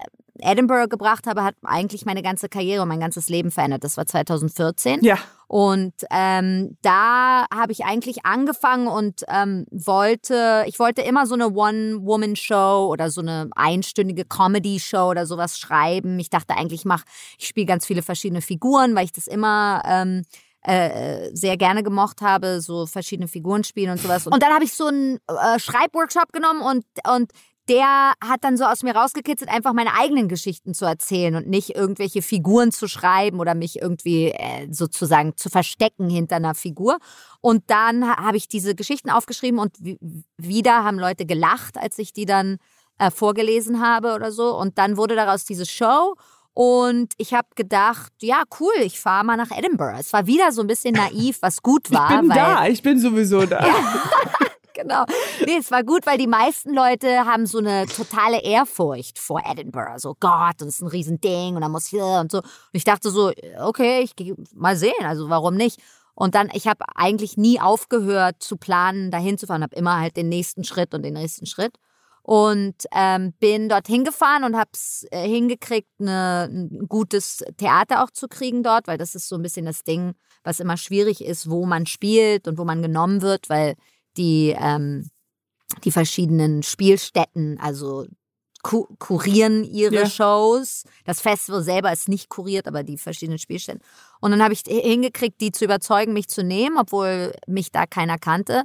Edinburgh 0.43 0.89
gebracht 0.89 1.27
habe, 1.27 1.45
hat 1.45 1.55
eigentlich 1.63 2.05
meine 2.05 2.23
ganze 2.23 2.49
Karriere 2.49 2.83
und 2.83 2.89
mein 2.89 3.01
ganzes 3.01 3.29
Leben 3.29 3.51
verändert. 3.51 3.85
Das 3.85 3.97
war 3.97 4.07
2014. 4.07 5.01
Ja, 5.03 5.19
Und 5.49 5.95
ähm, 6.11 6.77
da 6.83 7.47
habe 7.53 7.73
ich 7.73 7.85
eigentlich 7.85 8.25
angefangen 8.25 8.87
und 8.87 9.25
ähm, 9.29 9.67
wollte, 9.71 10.65
ich 10.67 10.79
wollte 10.79 11.03
immer 11.03 11.27
so 11.27 11.35
eine 11.35 11.51
One-Woman-Show 11.51 12.89
oder 12.91 13.11
so 13.11 13.21
eine 13.21 13.51
einstündige 13.55 14.25
Comedy-Show 14.25 15.11
oder 15.11 15.27
sowas 15.27 15.59
schreiben. 15.59 16.19
Ich 16.19 16.31
dachte 16.31 16.57
eigentlich, 16.57 16.81
ich 16.81 16.87
mach, 16.87 17.05
ich 17.39 17.47
spiele 17.47 17.67
ganz 17.67 17.87
viele 17.87 18.03
verschiedene 18.03 18.43
Figuren, 18.43 18.95
weil 18.95 19.05
ich 19.05 19.13
das 19.13 19.27
immer 19.27 19.83
ähm, 19.85 20.23
äh, 20.63 21.31
sehr 21.35 21.57
gerne 21.57 21.83
gemocht 21.83 22.21
habe, 22.21 22.61
so 22.61 22.87
verschiedene 22.87 23.29
Figuren 23.29 23.65
spielen 23.65 23.91
und 23.91 24.01
sowas. 24.01 24.27
Und 24.27 24.43
dann 24.43 24.53
habe 24.53 24.65
ich 24.65 24.75
so 24.75 24.87
einen 24.87 25.19
äh, 25.27 25.59
Schreibworkshop 25.59 26.33
genommen 26.33 26.61
und, 26.61 26.85
und 27.13 27.33
der 27.69 28.13
hat 28.25 28.43
dann 28.43 28.57
so 28.57 28.65
aus 28.65 28.83
mir 28.83 28.97
rausgekitzelt, 28.97 29.49
einfach 29.51 29.73
meine 29.73 29.95
eigenen 29.95 30.29
Geschichten 30.29 30.75
zu 30.75 30.85
erzählen 30.87 31.37
und 31.37 31.47
nicht 31.49 31.77
irgendwelche 31.77 32.21
Figuren 32.23 32.73
zu 32.73 32.89
schreiben 32.89 33.39
oder 33.39 33.55
mich 33.55 33.81
irgendwie 33.81 34.31
äh, 34.33 34.67
sozusagen 34.73 35.37
zu 35.37 35.49
verstecken 35.51 36.09
hinter 36.11 36.37
einer 36.37 36.55
Figur. 36.55 36.99
Und 37.41 37.63
dann 37.69 38.09
ha- 38.09 38.17
habe 38.25 38.37
ich 38.37 38.49
diese 38.49 38.75
Geschichten 38.75 39.11
aufgeschrieben 39.11 39.61
und 39.61 39.77
wi- 39.79 39.99
wieder 40.37 40.83
haben 40.85 40.99
Leute 40.99 41.27
gelacht, 41.27 41.79
als 41.79 41.99
ich 41.99 42.13
die 42.13 42.27
dann 42.27 42.57
äh, 42.99 43.11
vorgelesen 43.13 43.81
habe 43.81 44.15
oder 44.15 44.33
so. 44.33 44.57
Und 44.59 44.77
dann 44.79 44.97
wurde 44.97 45.15
daraus 45.15 45.45
diese 45.45 45.67
Show. 45.67 46.17
Und 46.53 47.13
ich 47.19 47.33
habe 47.33 47.47
gedacht, 47.55 48.13
ja, 48.21 48.43
cool, 48.59 48.73
ich 48.83 48.99
fahre 48.99 49.25
mal 49.25 49.37
nach 49.37 49.57
Edinburgh. 49.57 49.97
Es 50.01 50.13
war 50.13 50.27
wieder 50.27 50.51
so 50.51 50.63
ein 50.63 50.67
bisschen 50.67 50.95
naiv, 50.95 51.39
was 51.41 51.63
gut 51.63 51.91
war. 51.93 52.11
ich 52.11 52.21
bin 52.21 52.29
da, 52.31 52.67
ich 52.67 52.83
bin 52.83 52.99
sowieso 52.99 53.47
da. 53.47 53.65
Genau. 54.83 55.05
Nee, 55.45 55.59
es 55.59 55.71
war 55.71 55.85
gut, 55.85 56.07
weil 56.07 56.19
die 56.19 56.27
meisten 56.27 56.75
Leute 56.75 57.27
haben 57.27 57.47
so 57.47 57.59
eine 57.59 57.87
totale 57.87 58.43
Ehrfurcht 58.43 59.19
vor 59.19 59.43
Edinburgh. 59.45 59.99
So, 59.99 60.17
Gott, 60.19 60.55
das 60.59 60.69
ist 60.69 60.81
ein 60.81 60.89
Riesending 60.89 61.55
und 61.55 61.61
dann 61.61 61.73
muss 61.73 61.87
hier 61.87 62.05
und 62.05 62.33
so. 62.33 62.39
Und 62.39 62.47
ich 62.73 62.85
dachte 62.85 63.11
so, 63.11 63.33
okay, 63.61 64.01
ich 64.03 64.17
gehe 64.17 64.35
mal 64.55 64.77
sehen, 64.77 64.93
also 65.05 65.29
warum 65.29 65.55
nicht? 65.55 65.81
Und 66.15 66.35
dann, 66.35 66.51
ich 66.53 66.67
habe 66.67 66.85
eigentlich 66.95 67.37
nie 67.37 67.61
aufgehört 67.61 68.43
zu 68.43 68.57
planen, 68.57 69.11
dahin 69.11 69.39
zu 69.39 69.47
fahren, 69.47 69.63
habe 69.63 69.77
immer 69.77 70.01
halt 70.01 70.17
den 70.17 70.29
nächsten 70.29 70.65
Schritt 70.65 70.95
und 70.95 71.03
den 71.03 71.15
nächsten 71.15 71.47
Schritt. 71.47 71.77
Und 72.23 72.75
ähm, 72.95 73.33
bin 73.41 73.69
dorthin 73.69 74.05
gefahren 74.05 74.45
und 74.45 74.55
habe 74.55 74.71
es 74.75 75.07
äh, 75.11 75.27
hingekriegt, 75.27 75.89
ne, 75.99 76.49
ein 76.51 76.87
gutes 76.87 77.43
Theater 77.57 78.05
auch 78.05 78.11
zu 78.11 78.29
kriegen 78.29 78.63
dort, 78.63 78.87
weil 78.87 78.99
das 78.99 79.15
ist 79.15 79.29
so 79.29 79.37
ein 79.37 79.43
bisschen 79.43 79.65
das 79.65 79.83
Ding, 79.83 80.13
was 80.45 80.61
immer 80.61 80.77
schwierig 80.77 81.25
ist, 81.25 81.49
wo 81.51 81.65
man 81.65 81.87
spielt 81.87 82.47
und 82.47 82.59
wo 82.59 82.65
man 82.65 82.83
genommen 82.83 83.23
wird, 83.23 83.49
weil 83.49 83.75
die, 84.17 84.55
ähm, 84.59 85.11
die 85.85 85.93
verschiedenen 85.93 86.63
Spielstätten, 86.63 87.59
also 87.61 88.07
ku 88.63 88.87
kurieren 88.99 89.65
ihre 89.65 89.95
Ja. 89.95 90.11
Shows. 90.11 90.85
Das 91.05 91.21
Festival 91.21 91.63
selber 91.63 91.93
ist 91.93 92.09
nicht 92.09 92.29
kuriert, 92.29 92.69
aber 92.69 92.83
die 92.83 92.99
verschiedenen 92.99 93.39
Spielstätten. 93.39 93.83
Und 94.21 94.33
dann 94.33 94.43
habe 94.43 94.53
ich 94.55 94.63
hingekriegt, 94.67 95.41
die 95.41 95.53
zu 95.53 95.65
überzeugen, 95.65 96.13
mich 96.13 96.29
zu 96.29 96.43
nehmen, 96.45 96.77
obwohl 96.79 97.33
mich 97.47 97.73
da 97.73 97.87
keiner 97.87 98.19
kannte. 98.19 98.65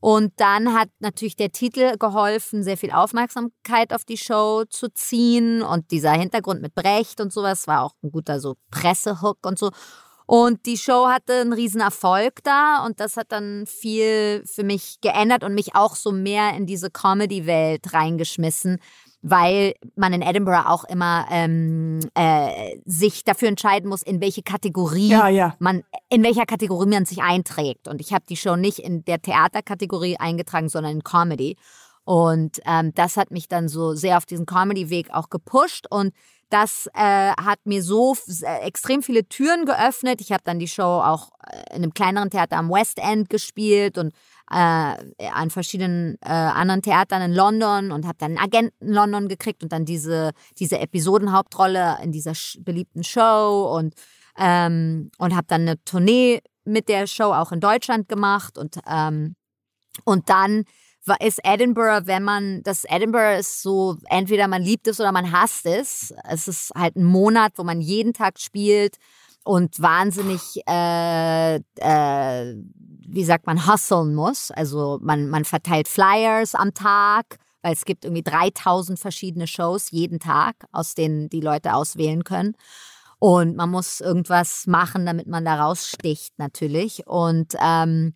Und 0.00 0.32
dann 0.36 0.74
hat 0.74 0.88
natürlich 1.00 1.36
der 1.36 1.50
Titel 1.52 1.96
geholfen, 1.98 2.62
sehr 2.62 2.76
viel 2.76 2.90
Aufmerksamkeit 2.92 3.92
auf 3.92 4.04
die 4.04 4.18
Show 4.18 4.64
zu 4.68 4.88
ziehen. 4.92 5.62
Und 5.62 5.90
dieser 5.90 6.12
Hintergrund 6.12 6.60
mit 6.62 6.74
Brecht 6.74 7.20
und 7.20 7.32
sowas 7.32 7.66
war 7.66 7.82
auch 7.82 7.94
ein 8.02 8.10
guter 8.12 8.40
so 8.40 8.56
Pressehook 8.70 9.38
und 9.46 9.58
so. 9.58 9.70
Und 10.26 10.66
die 10.66 10.76
Show 10.76 11.06
hatte 11.06 11.40
einen 11.40 11.52
riesen 11.52 11.80
Erfolg 11.80 12.42
da 12.42 12.84
und 12.84 12.98
das 12.98 13.16
hat 13.16 13.30
dann 13.30 13.64
viel 13.66 14.42
für 14.44 14.64
mich 14.64 15.00
geändert 15.00 15.44
und 15.44 15.54
mich 15.54 15.76
auch 15.76 15.94
so 15.94 16.10
mehr 16.10 16.54
in 16.56 16.66
diese 16.66 16.90
Comedy-Welt 16.90 17.92
reingeschmissen, 17.92 18.78
weil 19.22 19.74
man 19.94 20.12
in 20.12 20.22
Edinburgh 20.22 20.68
auch 20.68 20.82
immer 20.82 21.26
ähm, 21.30 22.00
äh, 22.14 22.76
sich 22.84 23.22
dafür 23.22 23.46
entscheiden 23.46 23.88
muss, 23.88 24.02
in 24.02 24.20
welche 24.20 24.42
Kategorie 24.42 25.08
Ja, 25.08 25.28
ja. 25.28 25.54
man 25.60 25.84
in 26.08 26.24
welcher 26.24 26.44
Kategorie 26.44 26.88
man 26.88 27.06
sich 27.06 27.22
einträgt. 27.22 27.86
Und 27.86 28.00
ich 28.00 28.12
habe 28.12 28.24
die 28.28 28.36
Show 28.36 28.56
nicht 28.56 28.80
in 28.80 29.04
der 29.04 29.22
Theaterkategorie 29.22 30.16
eingetragen, 30.18 30.68
sondern 30.68 30.92
in 30.92 31.04
Comedy. 31.04 31.56
Und 32.04 32.60
ähm, 32.66 32.92
das 32.94 33.16
hat 33.16 33.30
mich 33.30 33.48
dann 33.48 33.68
so 33.68 33.94
sehr 33.94 34.16
auf 34.16 34.26
diesen 34.26 34.46
Comedy-Weg 34.46 35.10
auch 35.12 35.28
gepusht 35.28 35.86
und 35.90 36.12
das 36.50 36.88
äh, 36.94 37.32
hat 37.32 37.58
mir 37.64 37.82
so 37.82 38.16
äh, 38.42 38.60
extrem 38.66 39.02
viele 39.02 39.28
Türen 39.28 39.64
geöffnet. 39.66 40.20
Ich 40.20 40.30
habe 40.32 40.42
dann 40.44 40.58
die 40.58 40.68
Show 40.68 40.82
auch 40.82 41.30
äh, 41.44 41.76
in 41.76 41.82
einem 41.82 41.92
kleineren 41.92 42.30
Theater 42.30 42.56
am 42.56 42.70
West 42.70 42.98
End 42.98 43.28
gespielt 43.28 43.98
und 43.98 44.12
äh, 44.50 44.54
an 44.54 45.50
verschiedenen 45.50 46.16
äh, 46.22 46.28
anderen 46.28 46.82
Theatern 46.82 47.22
in 47.22 47.34
London 47.34 47.90
und 47.90 48.06
habe 48.06 48.18
dann 48.18 48.36
einen 48.36 48.44
Agenten 48.44 48.88
in 48.88 48.92
London 48.92 49.28
gekriegt 49.28 49.62
und 49.64 49.72
dann 49.72 49.84
diese, 49.84 50.32
diese 50.58 50.78
Episodenhauptrolle 50.78 51.98
in 52.02 52.12
dieser 52.12 52.32
beliebten 52.60 53.02
Show 53.02 53.74
und, 53.76 53.94
ähm, 54.38 55.10
und 55.18 55.34
habe 55.34 55.46
dann 55.48 55.62
eine 55.62 55.82
Tournee 55.84 56.42
mit 56.64 56.88
der 56.88 57.08
Show 57.08 57.32
auch 57.32 57.50
in 57.50 57.60
Deutschland 57.60 58.08
gemacht 58.08 58.56
und, 58.56 58.78
ähm, 58.88 59.34
und 60.04 60.28
dann 60.28 60.64
ist 61.20 61.40
Edinburgh, 61.44 62.06
wenn 62.06 62.22
man, 62.22 62.62
das 62.62 62.84
Edinburgh 62.84 63.38
ist 63.38 63.62
so, 63.62 63.96
entweder 64.08 64.48
man 64.48 64.62
liebt 64.62 64.88
es 64.88 65.00
oder 65.00 65.12
man 65.12 65.30
hasst 65.32 65.66
es. 65.66 66.14
Es 66.28 66.48
ist 66.48 66.72
halt 66.74 66.96
ein 66.96 67.04
Monat, 67.04 67.52
wo 67.56 67.64
man 67.64 67.80
jeden 67.80 68.12
Tag 68.12 68.38
spielt 68.38 68.96
und 69.44 69.80
wahnsinnig, 69.80 70.60
äh, 70.68 71.56
äh, 71.56 72.56
wie 73.08 73.24
sagt 73.24 73.46
man, 73.46 73.66
hustlen 73.66 74.14
muss. 74.14 74.50
Also 74.50 74.98
man, 75.00 75.28
man 75.28 75.44
verteilt 75.44 75.86
Flyers 75.86 76.54
am 76.54 76.74
Tag, 76.74 77.38
weil 77.62 77.72
es 77.72 77.84
gibt 77.84 78.04
irgendwie 78.04 78.22
3000 78.22 78.98
verschiedene 78.98 79.46
Shows 79.46 79.90
jeden 79.92 80.18
Tag, 80.18 80.56
aus 80.72 80.94
denen 80.94 81.28
die 81.28 81.40
Leute 81.40 81.74
auswählen 81.74 82.24
können. 82.24 82.56
Und 83.18 83.56
man 83.56 83.70
muss 83.70 84.00
irgendwas 84.00 84.66
machen, 84.66 85.06
damit 85.06 85.26
man 85.26 85.44
da 85.44 85.64
raussticht, 85.64 86.38
natürlich. 86.38 87.06
Und, 87.06 87.54
ähm, 87.60 88.14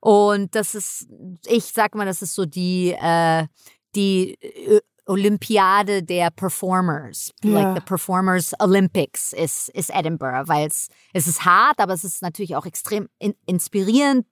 und 0.00 0.54
das 0.54 0.74
ist, 0.74 1.08
ich 1.46 1.64
sag 1.64 1.94
mal, 1.94 2.06
das 2.06 2.22
ist 2.22 2.34
so 2.34 2.44
die, 2.44 2.94
äh, 2.98 3.46
die 3.94 4.34
äh, 4.40 4.80
Olympiade 5.06 6.02
der 6.02 6.30
Performers. 6.30 7.32
Ja. 7.42 7.50
Like 7.50 7.76
the 7.76 7.84
Performers 7.84 8.52
Olympics 8.60 9.32
ist, 9.32 9.70
ist 9.70 9.90
Edinburgh, 9.90 10.46
weil 10.46 10.68
es, 10.68 10.88
es 11.14 11.26
ist 11.26 11.44
hart, 11.44 11.80
aber 11.80 11.94
es 11.94 12.04
ist 12.04 12.22
natürlich 12.22 12.54
auch 12.56 12.66
extrem 12.66 13.08
in, 13.18 13.34
inspirierend. 13.46 14.26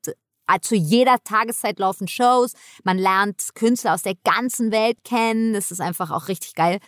Äh, 0.46 0.60
Zu 0.60 0.76
jeder 0.76 1.16
Tageszeit 1.24 1.78
laufen 1.78 2.06
Shows. 2.06 2.52
Man 2.84 2.98
lernt 2.98 3.54
Künstler 3.54 3.94
aus 3.94 4.02
der 4.02 4.14
ganzen 4.22 4.70
Welt 4.70 5.02
kennen. 5.02 5.54
Das 5.54 5.70
ist 5.70 5.80
einfach 5.80 6.10
auch 6.10 6.28
richtig 6.28 6.54
geil. 6.54 6.78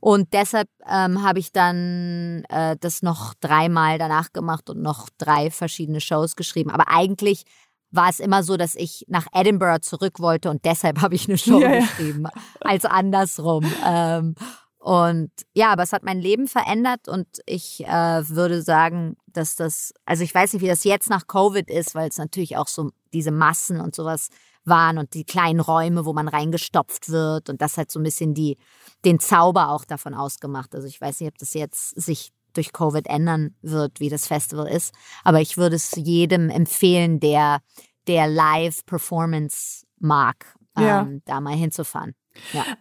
Und 0.00 0.32
deshalb 0.32 0.68
ähm, 0.86 1.22
habe 1.22 1.38
ich 1.38 1.52
dann 1.52 2.44
äh, 2.48 2.76
das 2.78 3.02
noch 3.02 3.34
dreimal 3.34 3.98
danach 3.98 4.32
gemacht 4.32 4.68
und 4.70 4.80
noch 4.80 5.08
drei 5.18 5.50
verschiedene 5.50 6.00
Shows 6.00 6.36
geschrieben. 6.36 6.70
Aber 6.70 6.88
eigentlich 6.88 7.44
war 7.90 8.08
es 8.08 8.20
immer 8.20 8.42
so, 8.42 8.56
dass 8.56 8.74
ich 8.74 9.04
nach 9.08 9.26
Edinburgh 9.32 9.80
zurück 9.80 10.20
wollte 10.20 10.50
und 10.50 10.64
deshalb 10.64 11.00
habe 11.02 11.14
ich 11.14 11.28
eine 11.28 11.38
Show 11.38 11.60
ja. 11.60 11.80
geschrieben, 11.80 12.26
als 12.60 12.84
andersrum. 12.84 13.64
Ähm, 13.84 14.34
und 14.78 15.32
ja, 15.52 15.72
aber 15.72 15.82
es 15.82 15.92
hat 15.92 16.04
mein 16.04 16.20
Leben 16.20 16.46
verändert 16.46 17.08
und 17.08 17.26
ich 17.44 17.84
äh, 17.84 18.28
würde 18.28 18.62
sagen, 18.62 19.16
dass 19.26 19.56
das, 19.56 19.92
also 20.04 20.22
ich 20.22 20.32
weiß 20.32 20.52
nicht, 20.52 20.62
wie 20.62 20.68
das 20.68 20.84
jetzt 20.84 21.10
nach 21.10 21.26
Covid 21.26 21.68
ist, 21.68 21.96
weil 21.96 22.08
es 22.08 22.18
natürlich 22.18 22.56
auch 22.56 22.68
so 22.68 22.90
diese 23.12 23.32
Massen 23.32 23.80
und 23.80 23.96
sowas 23.96 24.28
waren 24.64 24.98
und 24.98 25.14
die 25.14 25.24
kleinen 25.24 25.58
Räume, 25.58 26.04
wo 26.04 26.12
man 26.12 26.28
reingestopft 26.28 27.08
wird 27.08 27.50
und 27.50 27.62
das 27.62 27.78
hat 27.78 27.90
so 27.90 27.98
ein 27.98 28.04
bisschen 28.04 28.32
die, 28.34 28.58
den 29.04 29.18
Zauber 29.18 29.70
auch 29.70 29.84
davon 29.84 30.14
ausgemacht. 30.14 30.72
Also 30.74 30.86
ich 30.86 31.00
weiß 31.00 31.20
nicht, 31.20 31.30
ob 31.30 31.38
das 31.38 31.54
jetzt 31.54 32.00
sich 32.00 32.32
durch 32.56 32.72
Covid 32.72 33.06
ändern 33.06 33.54
wird, 33.62 34.00
wie 34.00 34.08
das 34.08 34.26
Festival 34.26 34.66
ist, 34.68 34.94
aber 35.24 35.40
ich 35.40 35.56
würde 35.56 35.76
es 35.76 35.92
jedem 35.96 36.50
empfehlen, 36.50 37.20
der, 37.20 37.60
der 38.06 38.26
Live-Performance 38.28 39.84
mag, 39.98 40.54
Ja. 40.78 41.02
ähm, 41.02 41.22
da 41.24 41.40
mal 41.40 41.54
hinzufahren. 41.56 42.14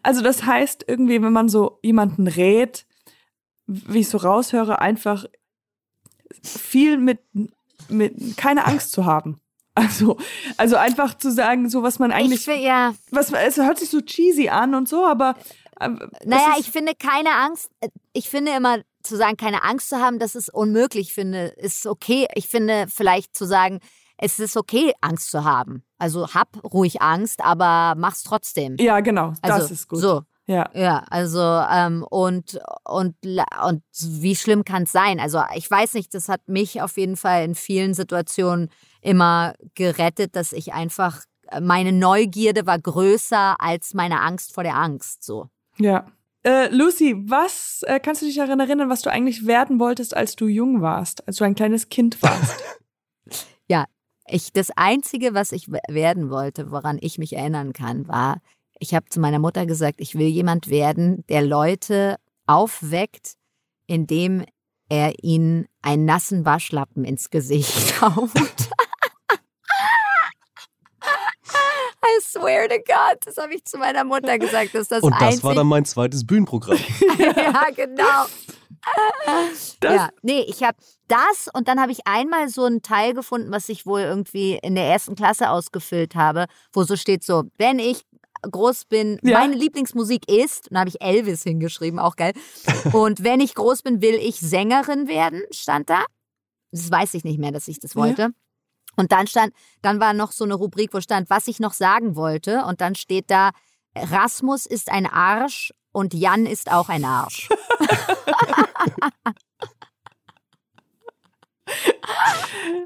Also 0.03 0.21
das 0.21 0.43
heißt 0.45 0.83
irgendwie, 0.87 1.21
wenn 1.21 1.31
man 1.33 1.47
so 1.49 1.79
jemanden 1.81 2.27
rät, 2.27 2.85
wie 3.67 3.99
ich 3.99 4.09
so 4.09 4.17
raushöre, 4.17 4.79
einfach 4.79 5.25
viel 6.43 6.97
mit, 6.97 7.19
mit 7.89 8.37
keine 8.37 8.65
Angst 8.65 8.91
zu 8.91 9.05
haben. 9.05 9.39
Also, 9.77 10.17
also 10.57 10.77
einfach 10.77 11.17
zu 11.17 11.31
sagen, 11.31 11.69
so 11.69 11.83
was 11.83 11.99
man 11.99 12.11
Ich 12.11 12.15
eigentlich, 12.17 12.47
will, 12.47 12.59
ja, 12.61 12.93
was 13.11 13.31
es 13.33 13.57
hört 13.57 13.77
sich 13.77 13.89
so 13.89 13.99
cheesy 14.01 14.47
an 14.47 14.73
und 14.73 14.87
so, 14.87 15.05
aber 15.05 15.35
äh, 15.81 15.89
Naja, 16.23 16.55
ich 16.59 16.71
finde 16.71 16.93
keine 16.95 17.31
Angst. 17.31 17.69
äh, 17.81 17.89
Ich 18.13 18.29
finde 18.29 18.53
immer 18.53 18.77
zu 19.05 19.17
sagen, 19.17 19.37
keine 19.37 19.63
Angst 19.63 19.89
zu 19.89 19.97
haben, 19.97 20.19
das 20.19 20.35
ist 20.35 20.53
unmöglich. 20.53 21.07
Ich 21.07 21.13
finde, 21.13 21.47
ist 21.57 21.85
okay. 21.85 22.27
Ich 22.35 22.47
finde 22.47 22.85
vielleicht 22.89 23.35
zu 23.35 23.45
sagen, 23.45 23.79
es 24.17 24.39
ist 24.39 24.57
okay, 24.57 24.93
Angst 25.01 25.31
zu 25.31 25.43
haben. 25.43 25.83
Also 25.97 26.33
hab 26.33 26.63
ruhig 26.63 27.01
Angst, 27.01 27.41
aber 27.43 27.95
mach's 27.97 28.23
trotzdem. 28.23 28.77
ja 28.79 28.99
genau, 29.01 29.33
Also 29.41 29.59
das 29.59 29.71
ist 29.71 29.87
gut. 29.87 29.99
so. 29.99 30.21
Ja, 30.47 30.69
Ja, 30.75 31.03
also 31.09 31.39
ähm, 31.39 32.05
und 32.07 32.59
und 32.83 33.15
und 33.65 33.83
wie 33.99 34.35
schlimm 34.35 34.63
kann 34.63 34.83
es 34.83 34.91
sein? 34.91 35.19
Also 35.19 35.41
ich 35.55 35.69
weiß 35.69 35.95
nicht, 35.95 36.13
das 36.13 36.29
hat 36.29 36.47
mich 36.47 36.83
auf 36.83 36.97
jeden 36.97 37.17
Fall 37.17 37.43
in 37.45 37.55
vielen 37.55 37.95
Situationen 37.95 38.69
immer 39.01 39.55
gerettet, 39.73 40.35
dass 40.35 40.53
ich 40.53 40.73
einfach 40.73 41.23
meine 41.61 41.91
Neugierde 41.91 42.67
war 42.67 42.77
größer 42.77 43.55
als 43.59 43.95
meine 43.95 44.21
Angst 44.21 44.53
vor 44.53 44.63
der 44.63 44.75
Angst. 44.75 45.23
So. 45.23 45.49
ja. 45.77 46.05
Äh, 46.45 46.67
Lucy, 46.69 47.15
was 47.17 47.81
äh, 47.87 47.99
kannst 47.99 48.21
du 48.21 48.27
dich 48.27 48.35
daran 48.35 48.59
erinnern, 48.59 48.89
was 48.89 49.01
du 49.01 49.11
eigentlich 49.11 49.47
werden 49.47 49.79
wolltest, 49.79 50.15
als 50.15 50.35
du 50.35 50.47
jung 50.47 50.81
warst, 50.81 51.27
als 51.27 51.37
du 51.37 51.43
ein 51.43 51.55
kleines 51.55 51.89
Kind 51.89 52.21
warst? 52.21 52.55
Ich, 54.27 54.51
das 54.51 54.71
Einzige, 54.75 55.35
was 55.35 55.51
ich 55.51 55.69
werden 55.69 56.31
wollte, 56.31 56.71
woran 56.71 56.97
ich 56.99 57.19
mich 57.19 57.35
erinnern 57.35 57.73
kann, 57.73 58.07
war, 58.07 58.41
ich 58.79 58.95
habe 58.95 59.07
zu 59.09 59.19
meiner 59.19 59.39
Mutter 59.39 59.65
gesagt, 59.65 60.01
ich 60.01 60.15
will 60.15 60.27
jemand 60.27 60.69
werden, 60.69 61.23
der 61.29 61.43
Leute 61.43 62.15
aufweckt, 62.47 63.35
indem 63.85 64.43
er 64.89 65.13
ihnen 65.23 65.67
einen 65.81 66.05
nassen 66.05 66.43
Waschlappen 66.43 67.05
ins 67.05 67.29
Gesicht 67.29 68.01
haut. 68.01 68.31
I 72.07 72.21
swear 72.21 72.67
to 72.69 72.75
God, 72.77 73.17
das 73.25 73.37
habe 73.37 73.53
ich 73.55 73.65
zu 73.65 73.77
meiner 73.77 74.03
Mutter 74.03 74.37
gesagt. 74.37 74.69
Das 74.73 74.83
ist 74.83 74.91
das 74.91 75.01
Und 75.03 75.13
das 75.13 75.21
Einzige. 75.21 75.43
war 75.43 75.55
dann 75.55 75.67
mein 75.67 75.85
zweites 75.85 76.25
Bühnenprogramm. 76.25 76.77
ja, 77.19 77.67
genau. 77.75 78.25
Das, 79.79 79.95
ja, 79.95 80.09
nee, 80.21 80.41
ich 80.47 80.61
habe 80.63 80.77
das 81.07 81.47
und 81.53 81.67
dann 81.67 81.79
habe 81.81 81.91
ich 81.91 82.05
einmal 82.05 82.49
so 82.49 82.65
einen 82.65 82.81
Teil 82.83 83.13
gefunden, 83.13 83.51
was 83.51 83.67
ich 83.69 83.85
wohl 83.85 84.01
irgendwie 84.01 84.59
in 84.61 84.75
der 84.75 84.85
ersten 84.85 85.15
Klasse 85.15 85.49
ausgefüllt 85.49 86.15
habe, 86.15 86.45
wo 86.71 86.83
so 86.83 86.95
steht 86.95 87.23
so, 87.23 87.43
wenn 87.57 87.79
ich 87.79 88.01
groß 88.43 88.85
bin, 88.85 89.19
Ja. 89.23 89.39
meine 89.39 89.55
Lieblingsmusik 89.55 90.29
ist, 90.29 90.67
und 90.69 90.75
da 90.75 90.81
habe 90.81 90.89
ich 90.89 91.01
Elvis 91.01 91.41
hingeschrieben, 91.43 91.97
auch 91.99 92.15
geil. 92.15 92.33
Und 92.93 93.23
wenn 93.23 93.39
ich 93.39 93.55
groß 93.55 93.81
bin, 93.81 94.01
will 94.03 94.15
ich 94.15 94.39
Sängerin 94.39 95.07
werden, 95.07 95.41
stand 95.51 95.89
da. 95.89 96.03
Das 96.71 96.91
weiß 96.91 97.15
ich 97.15 97.23
nicht 97.23 97.39
mehr, 97.39 97.51
dass 97.51 97.67
ich 97.67 97.79
das 97.79 97.95
Ja. 97.95 98.01
Und 98.95 99.11
dann 99.11 99.27
stand, 99.27 99.53
dann 99.81 99.99
war 99.99 100.13
noch 100.13 100.31
so 100.31 100.43
eine 100.43 100.53
Rubrik, 100.55 100.93
wo 100.93 101.01
stand, 101.01 101.29
was 101.29 101.47
ich 101.47 101.59
noch 101.59 101.73
sagen 101.73 102.15
wollte. 102.15 102.63
Und 102.65 102.81
dann 102.81 102.95
steht 102.95 103.29
da, 103.29 103.51
Rasmus 103.95 104.65
ist 104.65 104.91
ein 104.91 105.05
Arsch 105.05 105.73
und 105.91 106.13
Jan 106.13 106.45
ist 106.45 106.71
auch 106.71 106.89
ein 106.89 107.05
Arsch. 107.05 107.49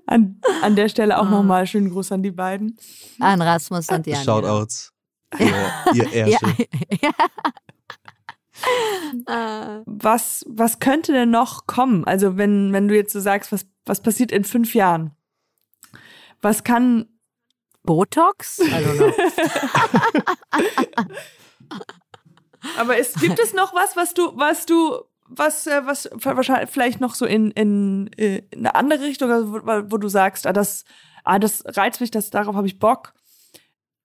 an, 0.05 0.39
an 0.61 0.75
der 0.75 0.89
Stelle 0.89 1.17
auch 1.19 1.25
Ah. 1.27 1.29
nochmal 1.31 1.67
schönen 1.67 1.89
Gruß 1.89 2.11
an 2.11 2.23
die 2.23 2.31
beiden. 2.31 2.77
An 3.19 3.41
Rasmus 3.41 3.89
und 3.89 4.07
Jan. 4.07 4.23
Shoutouts. 4.23 4.93
Ihr, 5.37 5.53
ihr 5.93 6.11
Ärsche. 6.13 6.55
Ja. 7.01 7.11
Äh, 9.25 9.83
Was, 9.85 10.43
was 10.49 10.79
könnte 10.79 11.13
denn 11.13 11.31
noch 11.31 11.65
kommen? 11.65 12.03
Also, 12.03 12.35
wenn, 12.35 12.73
wenn 12.73 12.89
du 12.89 12.95
jetzt 12.95 13.13
so 13.13 13.21
sagst, 13.21 13.53
was, 13.53 13.65
was 13.85 14.01
passiert 14.01 14.33
in 14.33 14.43
fünf 14.43 14.75
Jahren? 14.75 15.11
Was 16.41 16.63
kann. 16.63 17.07
Botox? 17.83 18.59
I 18.59 18.63
don't 18.63 18.97
know. 18.97 19.13
Aber 22.77 22.97
es, 22.97 23.13
gibt 23.13 23.39
es 23.39 23.53
noch 23.53 23.73
was, 23.73 23.95
was 23.95 24.13
du, 24.13 24.31
was 24.35 24.65
du, 24.65 24.99
was, 25.27 25.67
äh, 25.67 25.85
was 25.85 26.09
wahrscheinlich 26.23 26.69
vielleicht 26.69 26.99
noch 26.99 27.15
so 27.15 27.25
in, 27.25 27.51
in, 27.51 28.11
äh, 28.17 28.43
in 28.51 28.59
eine 28.59 28.75
andere 28.75 29.03
Richtung, 29.03 29.31
also 29.31 29.53
wo, 29.53 29.91
wo 29.91 29.97
du 29.97 30.07
sagst, 30.07 30.45
ah, 30.45 30.53
das, 30.53 30.83
ah, 31.23 31.39
das 31.39 31.63
reizt 31.65 32.01
mich, 32.01 32.11
das, 32.11 32.29
darauf 32.29 32.55
habe 32.55 32.67
ich 32.67 32.79
Bock. 32.79 33.13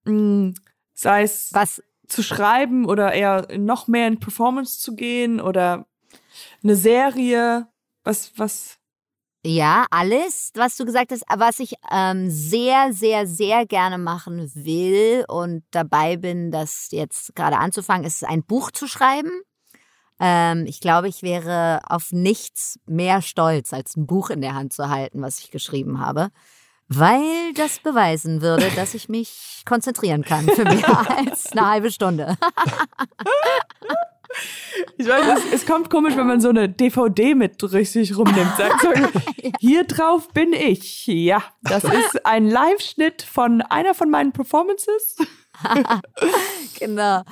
Mm, 0.05 0.51
sei 0.93 1.23
es 1.23 1.49
Was? 1.53 1.83
zu 2.07 2.23
schreiben 2.23 2.85
oder 2.85 3.13
eher 3.13 3.47
noch 3.57 3.87
mehr 3.87 4.07
in 4.07 4.19
Performance 4.19 4.79
zu 4.79 4.95
gehen 4.95 5.41
oder 5.41 5.85
eine 6.63 6.75
Serie. 6.75 7.67
Was, 8.03 8.31
was? 8.37 8.77
Ja, 9.47 9.85
alles, 9.91 10.49
was 10.55 10.75
du 10.75 10.85
gesagt 10.85 11.11
hast, 11.11 11.23
was 11.37 11.59
ich 11.59 11.75
ähm, 11.91 12.31
sehr, 12.31 12.93
sehr, 12.93 13.27
sehr 13.27 13.67
gerne 13.67 13.99
machen 13.99 14.51
will 14.55 15.23
und 15.27 15.63
dabei 15.69 16.17
bin, 16.17 16.49
das 16.49 16.87
jetzt 16.89 17.35
gerade 17.35 17.59
anzufangen, 17.59 18.07
ist 18.07 18.25
ein 18.25 18.43
Buch 18.43 18.71
zu 18.71 18.87
schreiben. 18.87 19.29
Ähm, 20.19 20.65
ich 20.65 20.79
glaube, 20.79 21.09
ich 21.09 21.21
wäre 21.21 21.81
auf 21.87 22.11
nichts 22.11 22.79
mehr 22.87 23.21
stolz, 23.21 23.71
als 23.71 23.95
ein 23.95 24.07
Buch 24.07 24.31
in 24.31 24.41
der 24.41 24.55
Hand 24.55 24.73
zu 24.73 24.89
halten, 24.89 25.21
was 25.21 25.37
ich 25.37 25.51
geschrieben 25.51 25.99
habe, 25.99 26.29
weil 26.87 27.53
das 27.53 27.77
beweisen 27.77 28.41
würde, 28.41 28.71
dass 28.75 28.95
ich 28.95 29.09
mich 29.09 29.61
konzentrieren 29.63 30.23
kann 30.23 30.45
für 30.49 30.63
mehr 30.63 31.07
als 31.19 31.51
eine 31.51 31.69
halbe 31.69 31.91
Stunde. 31.91 32.35
Ich 34.97 35.07
weiß, 35.07 35.37
es, 35.37 35.61
es, 35.61 35.65
kommt 35.65 35.89
komisch, 35.89 36.15
wenn 36.15 36.27
man 36.27 36.41
so 36.41 36.49
eine 36.49 36.69
DVD 36.69 37.35
mit 37.35 37.61
richtig 37.71 38.17
rumnimmt. 38.17 38.57
Sagt 38.57 38.81
so, 38.81 38.89
hier 39.59 39.83
drauf 39.85 40.29
bin 40.33 40.53
ich. 40.53 41.07
Ja, 41.07 41.43
das 41.63 41.83
ist 41.83 42.25
ein 42.25 42.49
Live-Schnitt 42.49 43.21
von 43.21 43.61
einer 43.61 43.93
von 43.93 44.09
meinen 44.09 44.31
Performances. 44.31 45.17
genau. 46.79 47.23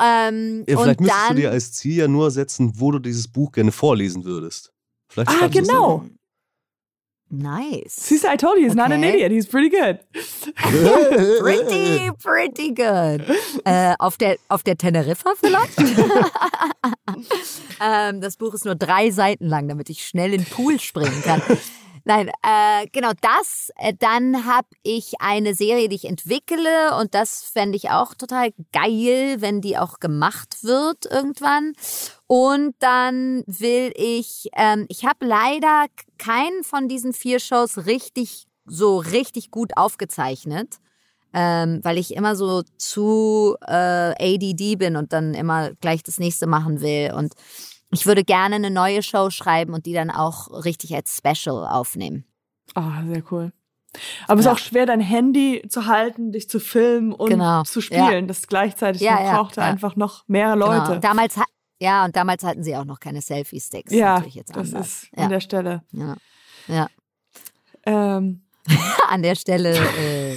Ähm, 0.00 0.64
ja, 0.66 0.78
vielleicht 0.78 1.00
müsstest 1.00 1.22
dann, 1.28 1.36
du 1.36 1.42
dir 1.42 1.50
als 1.50 1.72
Ziel 1.72 1.96
ja 1.96 2.08
nur 2.08 2.30
setzen, 2.30 2.72
wo 2.76 2.90
du 2.90 2.98
dieses 2.98 3.28
Buch 3.28 3.52
gerne 3.52 3.72
vorlesen 3.72 4.24
würdest. 4.24 4.72
Vielleicht 5.08 5.30
ah, 5.30 5.48
genau. 5.48 6.06
Nice. 7.34 7.96
Siehst 7.96 8.26
I 8.26 8.36
told 8.36 8.58
you, 8.58 8.64
he's 8.64 8.72
okay. 8.72 8.82
not 8.82 8.92
an 8.92 9.02
idiot. 9.02 9.32
He's 9.32 9.46
pretty 9.46 9.70
good. 9.70 10.00
pretty, 11.40 12.10
pretty 12.22 12.74
good. 12.74 13.24
Äh, 13.64 13.94
auf, 13.98 14.18
der, 14.18 14.36
auf 14.50 14.62
der 14.62 14.76
Teneriffa 14.76 15.32
vielleicht? 15.40 15.78
ähm, 17.80 18.20
das 18.20 18.36
Buch 18.36 18.52
ist 18.52 18.66
nur 18.66 18.74
drei 18.74 19.10
Seiten 19.10 19.46
lang, 19.46 19.66
damit 19.66 19.88
ich 19.88 20.06
schnell 20.06 20.34
in 20.34 20.42
den 20.42 20.50
Pool 20.50 20.78
springen 20.78 21.22
kann. 21.22 21.40
Nein, 22.04 22.30
äh, 22.42 22.86
genau 22.90 23.12
das. 23.20 23.70
Äh, 23.76 23.94
dann 23.98 24.44
habe 24.44 24.66
ich 24.82 25.20
eine 25.20 25.54
Serie, 25.54 25.88
die 25.88 25.96
ich 25.96 26.04
entwickle 26.04 26.96
und 26.98 27.14
das 27.14 27.44
fände 27.44 27.76
ich 27.76 27.90
auch 27.90 28.14
total 28.14 28.52
geil, 28.72 29.36
wenn 29.38 29.60
die 29.60 29.78
auch 29.78 30.00
gemacht 30.00 30.64
wird 30.64 31.06
irgendwann. 31.06 31.74
Und 32.26 32.74
dann 32.80 33.44
will 33.46 33.92
ich, 33.94 34.48
ähm, 34.56 34.86
ich 34.88 35.04
habe 35.04 35.26
leider 35.26 35.86
keinen 36.18 36.64
von 36.64 36.88
diesen 36.88 37.12
vier 37.12 37.38
Shows 37.38 37.86
richtig, 37.86 38.46
so 38.66 38.98
richtig 38.98 39.50
gut 39.50 39.76
aufgezeichnet. 39.76 40.78
Ähm, 41.34 41.80
weil 41.82 41.96
ich 41.96 42.14
immer 42.14 42.36
so 42.36 42.62
zu 42.76 43.56
äh, 43.66 43.72
ADD 43.72 44.76
bin 44.76 44.96
und 44.96 45.14
dann 45.14 45.32
immer 45.32 45.70
gleich 45.80 46.02
das 46.02 46.18
nächste 46.18 46.46
machen 46.46 46.82
will. 46.82 47.14
Und 47.14 47.32
ich 47.92 48.06
würde 48.06 48.24
gerne 48.24 48.56
eine 48.56 48.70
neue 48.70 49.02
Show 49.02 49.30
schreiben 49.30 49.74
und 49.74 49.86
die 49.86 49.92
dann 49.92 50.10
auch 50.10 50.64
richtig 50.64 50.94
als 50.94 51.16
Special 51.16 51.66
aufnehmen. 51.66 52.24
Ah, 52.74 53.02
oh, 53.02 53.12
sehr 53.12 53.22
cool. 53.30 53.52
Aber 54.26 54.40
es 54.40 54.46
ist 54.46 54.52
auch 54.52 54.58
schwer, 54.58 54.86
dein 54.86 55.00
Handy 55.00 55.62
zu 55.68 55.86
halten, 55.86 56.32
dich 56.32 56.48
zu 56.48 56.60
filmen 56.60 57.12
und 57.12 57.28
genau. 57.28 57.62
zu 57.64 57.82
spielen. 57.82 58.04
Ja. 58.04 58.22
Das 58.22 58.46
gleichzeitig 58.46 59.02
ja, 59.02 59.22
ja, 59.22 59.36
braucht 59.36 59.58
einfach 59.58 59.96
noch 59.96 60.26
mehr 60.28 60.54
genau. 60.54 60.68
Leute. 60.68 60.86
Genau. 60.86 61.00
Damals 61.00 61.38
ja, 61.82 62.04
und 62.04 62.14
damals 62.14 62.44
hatten 62.44 62.62
sie 62.62 62.76
auch 62.76 62.84
noch 62.84 63.00
keine 63.00 63.20
Selfie-Sticks. 63.20 63.92
Ja, 63.92 64.22
das 64.54 64.72
ist 64.72 65.08
an 65.16 65.30
der 65.30 65.40
Stelle. 65.40 65.82
Ja. 65.90 66.16
ja. 66.68 66.86
Ähm. 67.84 68.42
an 69.08 69.22
der 69.22 69.34
Stelle. 69.34 69.74
Äh, 69.98 70.36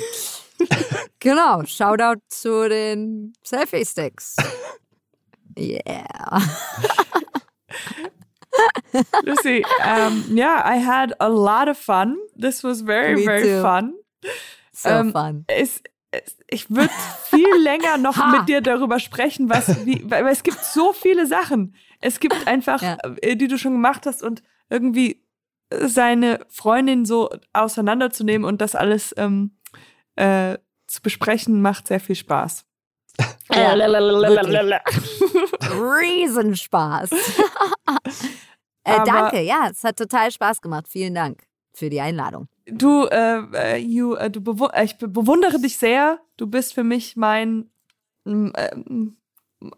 genau, 1.19 1.63
Shoutout 1.65 2.21
zu 2.29 2.67
den 2.67 3.33
Selfie-Sticks. 3.43 4.37
Yeah. 5.57 6.41
Lucy, 9.23 9.63
um, 9.83 10.25
yeah, 10.29 10.61
I 10.65 10.77
had 10.77 11.13
a 11.19 11.29
lot 11.29 11.67
of 11.67 11.77
fun. 11.77 12.17
This 12.35 12.63
was 12.63 12.81
very, 12.81 13.15
Me 13.15 13.25
very 13.25 13.43
too. 13.43 13.61
fun. 13.61 13.93
So 14.71 14.89
um, 14.89 15.11
fun. 15.11 15.45
Es, 15.47 15.81
es, 16.11 16.37
ich 16.47 16.69
würde 16.69 16.93
viel 17.29 17.47
länger 17.63 17.97
noch 17.97 18.17
mit 18.31 18.47
dir 18.47 18.61
darüber 18.61 18.99
sprechen, 18.99 19.49
was, 19.49 19.85
wie, 19.85 20.03
weil 20.09 20.27
es 20.27 20.43
gibt 20.43 20.63
so 20.63 20.93
viele 20.93 21.25
Sachen. 21.25 21.75
Es 22.01 22.19
gibt 22.19 22.47
einfach, 22.47 22.81
ja. 22.81 22.97
Äh, 23.21 23.35
die 23.35 23.47
du 23.47 23.57
schon 23.57 23.73
gemacht 23.73 24.05
hast 24.05 24.23
und 24.23 24.43
irgendwie 24.69 25.25
seine 25.71 26.45
Freundin 26.49 27.05
so 27.05 27.29
auseinanderzunehmen 27.53 28.45
und 28.47 28.61
das 28.61 28.75
alles 28.75 29.13
ähm, 29.17 29.57
äh, 30.15 30.57
zu 30.87 31.01
besprechen, 31.01 31.61
macht 31.61 31.87
sehr 31.87 31.99
viel 31.99 32.15
Spaß. 32.15 32.65
Ja, 33.51 33.73
Riesenspaß. 35.71 37.09
Äh, 38.85 39.03
danke, 39.05 39.41
ja, 39.41 39.69
es 39.71 39.83
hat 39.83 39.97
total 39.97 40.31
Spaß 40.31 40.61
gemacht. 40.61 40.87
Vielen 40.87 41.15
Dank 41.15 41.43
für 41.73 41.89
die 41.89 42.01
Einladung. 42.01 42.47
Du, 42.65 43.05
äh, 43.05 43.41
äh 43.53 43.77
you, 43.77 44.15
äh, 44.15 44.29
du 44.29 44.41
bewu 44.41 44.67
äh, 44.67 44.85
ich 44.85 44.97
bewundere 44.97 45.59
dich 45.59 45.77
sehr. 45.77 46.19
Du 46.37 46.47
bist 46.47 46.73
für 46.73 46.83
mich 46.83 47.15
mein. 47.15 47.69
Mm, 48.23 48.49
äh, 48.55 48.69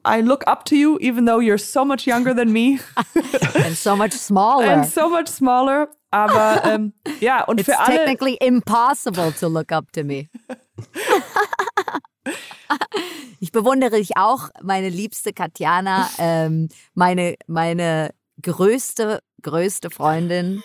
I 0.05 0.21
look 0.21 0.45
up 0.47 0.65
to 0.65 0.75
you, 0.75 0.97
even 0.99 1.25
though 1.25 1.39
you're 1.39 1.57
so 1.57 1.85
much 1.85 2.07
younger 2.07 2.35
than 2.35 2.51
me. 2.51 2.79
And 3.55 3.77
so 3.77 3.95
much 3.95 4.13
smaller. 4.13 4.69
And 4.69 4.85
so 4.85 5.09
much 5.09 5.27
smaller. 5.27 5.89
Aber 6.11 6.63
ähm, 6.65 6.93
ja, 7.19 7.43
und 7.43 7.59
It's 7.59 7.69
für 7.69 7.79
alle. 7.79 7.95
It's 7.95 8.03
technically 8.03 8.37
impossible 8.41 9.31
to 9.39 9.47
look 9.47 9.71
up 9.71 9.91
to 9.93 10.03
me. 10.03 10.29
ich 13.39 13.51
bewundere 13.51 13.97
dich 13.97 14.17
auch, 14.17 14.49
meine 14.61 14.89
liebste 14.89 15.33
Katjana, 15.33 16.09
ähm, 16.17 16.69
meine, 16.93 17.35
meine 17.47 18.11
größte, 18.41 19.19
größte 19.41 19.89
Freundin 19.89 20.63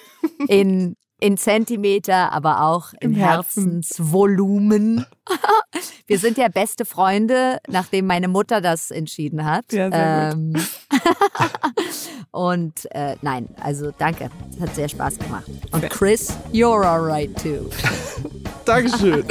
in, 0.49 0.97
in 1.21 1.37
Zentimeter, 1.37 2.33
aber 2.33 2.63
auch 2.63 2.93
im, 3.01 3.13
Im 3.13 3.17
Herzensvolumen. 3.17 5.07
Wir 6.07 6.19
sind 6.19 6.37
ja 6.37 6.49
beste 6.49 6.85
Freunde, 6.85 7.59
nachdem 7.69 8.07
meine 8.07 8.29
Mutter 8.29 8.61
das 8.61 8.91
entschieden 8.91 9.45
hat. 9.45 9.73
Ja, 9.73 9.91
sehr 9.91 10.31
ähm, 10.33 10.53
gut. 10.53 10.63
und 12.33 12.95
äh, 12.95 13.17
nein, 13.23 13.49
also 13.61 13.93
danke. 13.97 14.31
Es 14.51 14.61
hat 14.61 14.75
sehr 14.75 14.89
Spaß 14.89 15.19
gemacht. 15.19 15.45
Und 15.71 15.89
Chris, 15.91 16.37
you're 16.53 16.85
alright 16.85 17.35
too. 17.41 17.71
Dankeschön. 18.65 19.25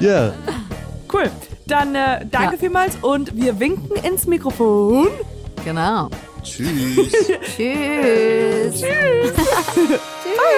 Ja. 0.00 0.34
Cool. 1.12 1.30
Dann 1.66 1.94
äh, 1.94 2.26
danke 2.26 2.54
ja. 2.54 2.58
vielmals 2.58 2.96
und 3.00 3.36
wir 3.36 3.60
winken 3.60 3.96
ins 4.04 4.26
Mikrofon. 4.26 5.08
Genau. 5.64 6.10
Tschüss. 6.44 7.10
Tschüss. 7.56 8.80
Tschüss. 8.80 9.32
Tschüss. 9.32 10.54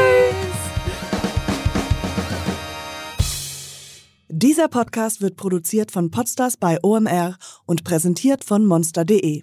Dieser 4.28 4.68
Podcast 4.68 5.22
wird 5.22 5.36
produziert 5.36 5.90
von 5.90 6.10
Podstars 6.10 6.56
bei 6.56 6.78
OMR 6.82 7.36
und 7.64 7.84
präsentiert 7.84 8.44
von 8.44 8.66
monster.de. 8.66 9.42